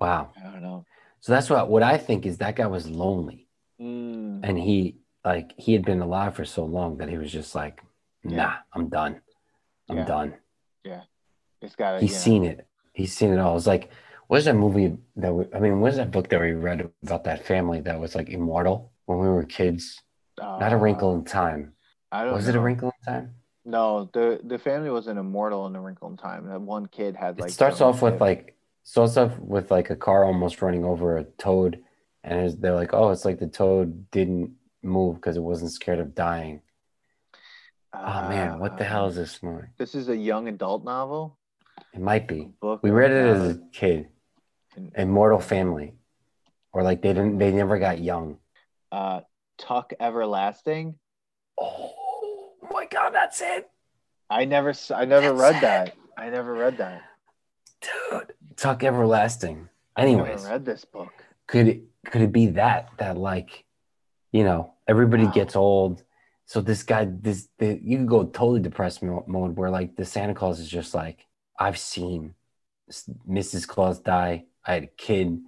[0.00, 0.30] Wow.
[0.38, 0.84] I don't know.
[1.20, 3.45] So that's what what I think is that guy was lonely,
[3.80, 7.54] Mm, and he like he had been alive for so long that he was just
[7.54, 7.82] like,
[8.24, 8.54] nah, Yeah.
[8.74, 9.20] I'm done.
[9.88, 10.04] I'm Yeah.
[10.04, 10.34] done.
[10.84, 11.02] Yeah.
[11.60, 12.00] It's got.
[12.00, 12.66] He's seen it.
[12.92, 13.56] He's seen it all.
[13.56, 13.90] It's like,
[14.28, 16.88] what is that movie that we, I mean, what is that book that we read
[17.02, 20.00] about that family that was like immortal when we were kids?
[20.38, 21.72] Not a Wrinkle in Time.
[22.12, 22.34] Uh, I don't.
[22.34, 22.60] Was it a.
[22.60, 23.34] Wrinkle in Time?
[23.64, 26.46] No, the the family wasn't immortal in a Wrinkle in Time.
[26.48, 27.50] That one kid had like.
[27.50, 28.54] it starts off with like
[28.84, 31.82] starts off with like a car almost running over a toad,
[32.26, 34.50] and they're like, oh, it's like the toad didn't
[34.82, 36.60] move because it wasn't scared of dying.
[37.94, 39.68] Oh man, what the Uh, hell is this movie?
[39.78, 41.38] This is a young adult novel.
[41.94, 42.50] It might be.
[42.60, 42.80] Book.
[42.82, 44.08] We read it uh, as a kid.
[44.94, 45.94] Immortal Family,
[46.72, 48.36] or like they didn't, they never got young.
[48.92, 49.20] uh,
[49.56, 50.96] Tuck Everlasting.
[51.58, 53.70] Oh my god, that's it,
[54.28, 55.60] I never, I never That's read it.
[55.62, 55.96] that.
[56.18, 57.02] I never read that.
[57.80, 58.34] dude.
[58.56, 59.68] Tuck Everlasting.
[59.96, 61.12] I Anyways, never read this book.
[61.46, 63.64] could could it be that that like,
[64.32, 65.32] you know, everybody Wow.
[65.32, 66.02] gets old.
[66.46, 70.04] So this guy, this the, you can go totally depressed mo- mode where like the
[70.04, 71.26] Santa Claus is just like,
[71.58, 72.34] I've seen
[73.28, 73.66] Mrs.
[73.66, 74.44] Claus die.
[74.64, 75.38] I had a kid,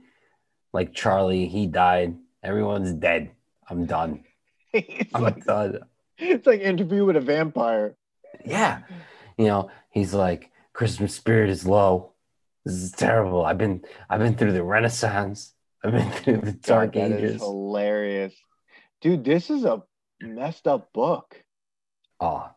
[0.72, 1.46] like Charlie.
[1.46, 2.16] He died.
[2.42, 3.30] Everyone's dead.
[3.68, 4.24] I'm done.
[4.72, 5.80] it's I'm like done.
[6.18, 7.96] it's like interview with a vampire.
[8.44, 8.80] Yeah.
[9.36, 12.12] You know, he's like, Christmas spirit is low.
[12.64, 13.44] This is terrible.
[13.44, 15.54] I've been I've been through the Renaissance.
[15.84, 17.40] I've been through the Dark God, that is Ages.
[17.42, 18.34] hilarious,
[19.00, 19.24] dude.
[19.24, 19.82] This is a
[20.20, 21.42] messed up book.
[22.20, 22.50] Oh,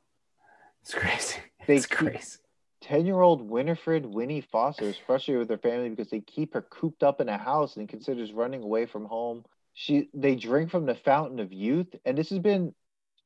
[0.81, 1.37] it's crazy.
[1.67, 2.37] They It's crazy.
[2.81, 6.63] 10 year old Winifred Winnie Foster is frustrated with her family because they keep her
[6.63, 9.45] cooped up in a house and considers running away from home.
[9.75, 12.73] She they drink from the fountain of youth, and this has been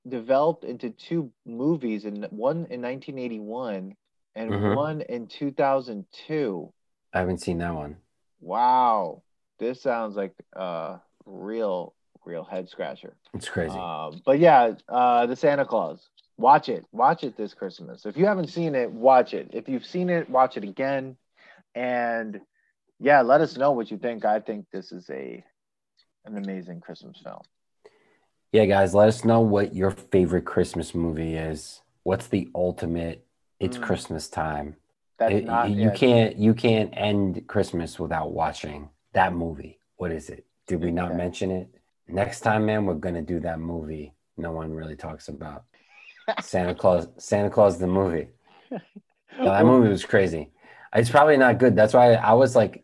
[0.07, 3.95] developed into two movies, and one in 1981
[4.35, 4.75] and Mhm.
[4.75, 6.73] one in 2002.
[7.13, 7.95] I haven't seen that one.
[8.41, 9.23] Wow,
[9.59, 11.93] this sounds like a real,
[12.25, 13.15] real head scratcher.
[13.33, 13.77] It's crazy.
[13.77, 16.09] Um, but yeah, uh, the Santa Clause.
[16.37, 16.85] Watch it.
[16.91, 18.05] Watch it this Christmas.
[18.05, 19.51] If you haven't seen it, watch it.
[19.53, 21.15] If you've seen it, watch it again.
[21.73, 22.41] And
[22.99, 24.25] yeah, let us know what you think.
[24.25, 25.43] I think this is a
[26.25, 27.41] an amazing Christmas film.
[28.51, 31.81] yeah, guys, let us know what your favorite Christmas movie is.
[32.03, 33.25] What's the ultimate?
[33.59, 33.83] It's Mm.
[33.83, 34.75] Christmas time.
[35.19, 39.79] That's It- not you can't you can't end Christmas without watching that movie.
[39.97, 40.45] What is it?
[40.67, 41.17] Did we not Okay.
[41.17, 41.67] mention it?
[42.07, 44.13] Next time, man, we're gonna do that movie.
[44.37, 45.63] No one really talks about
[46.41, 47.07] Santa Claus.
[47.17, 48.27] Santa Claus the movie.
[49.39, 50.51] That movie was crazy.
[50.93, 51.75] It's probably not good.
[51.75, 52.83] That's why I was like,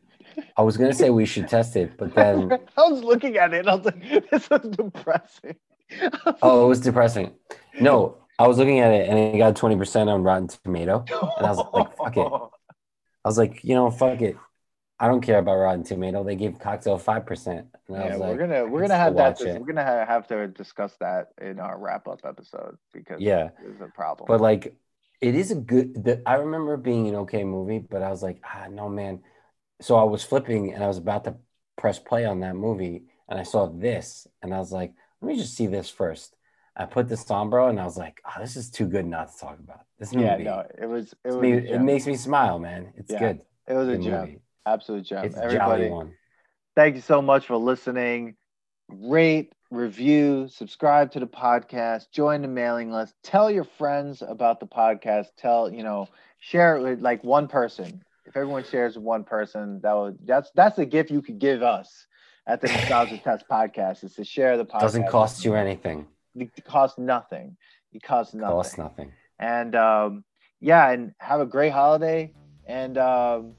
[0.58, 3.60] I was gonna say we should test it, but then I was looking at it
[3.60, 5.56] and I was like, this is depressing.
[6.42, 7.34] oh, it was depressing.
[7.80, 11.06] No, I was looking at it and it got twenty percent on Rotten Tomato.
[11.38, 12.28] And I was like, fuck it.
[13.24, 14.36] I was like, you know, fuck it.
[15.02, 16.24] I don't care about Rotten Tomato.
[16.24, 19.40] They gave Cocktail five percent, Yeah, was we're like, gonna we're gonna have that.
[19.40, 23.50] We're gonna ha- have to discuss that in our wrap up episode because yeah.
[23.66, 24.28] it's a problem.
[24.28, 24.76] But like,
[25.20, 26.04] it is a good.
[26.04, 29.22] The, I remember being an okay movie, but I was like, ah, no, man.
[29.82, 31.36] So I was flipping, and I was about to
[31.78, 35.36] press play on that movie, and I saw this, and I was like, let me
[35.36, 36.36] just see this first.
[36.76, 39.34] I put this on, bro, and I was like, oh, this is too good not
[39.34, 39.82] to talk about.
[40.00, 42.94] This movie, yeah, no, it was it was me- it makes me smile, man.
[42.98, 43.42] It's Yeah, good.
[43.68, 44.40] it was a Good gem, movie.
[44.66, 45.26] Absolute gem.
[45.26, 46.14] It's Everybody, one.
[46.76, 48.36] thank you so much for listening.
[48.90, 54.68] Rate, review, subscribe to the podcast, join the mailing list, tell your friends about the
[54.68, 55.28] podcast.
[55.38, 56.08] Tell you know,
[56.40, 58.04] share it with like one person.
[58.26, 61.64] If everyone shares with one person, that would that's that's a gift you could give
[61.64, 62.06] us
[62.46, 64.82] at the Nostalgia Test podcast is to share the podcast.
[64.82, 66.08] Doesn't cost you anything.
[66.36, 67.58] It costs nothing.
[67.94, 68.56] It costs nothing.
[68.56, 69.12] Costs nothing.
[69.40, 70.24] And um,
[70.60, 72.34] yeah, and have a great holiday.
[72.66, 73.56] And um,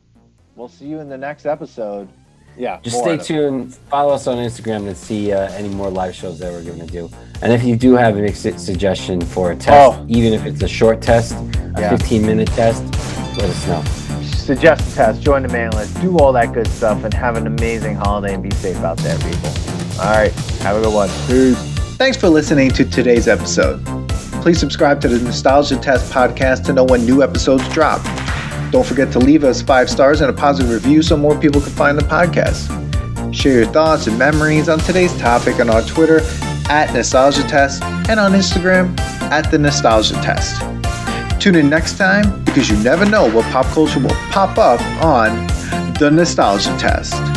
[0.56, 2.08] we'll see you in the next episode.
[2.56, 2.80] Yeah.
[2.82, 3.74] Just stay tuned.
[3.74, 6.86] Follow us on Instagram to see uh, any more live shows that we're going to
[6.86, 7.08] do.
[7.40, 10.04] And if you do have an ex- suggestion for a test, Oh.
[10.08, 11.90] even if it's a short test, a Yeah.
[11.96, 12.82] 15 minute test,
[13.38, 13.82] let us know.
[14.22, 17.46] suggest a test, join the mailing list, do all that good stuff, and have an
[17.46, 19.48] amazing holiday and be safe out there, people.
[20.00, 21.08] All right, have a good one.
[21.28, 21.56] Peace.
[21.96, 23.82] Thanks for listening to today's episode.
[24.42, 28.00] Please subscribe to the Nostalgia Test podcast to know when new episodes drop.
[28.72, 31.72] Don't forget to leave us five stars and a positive review so more people can
[31.72, 32.70] find the podcast.
[33.32, 36.20] Share your thoughts and memories on today's topic on our Twitter
[36.70, 38.98] at Nostalgia Test and on Instagram
[39.30, 40.62] at The Nostalgia Test.
[41.38, 45.46] Tune in next time because you never know what pop culture will pop up on
[45.98, 47.31] The Nostalgia Test.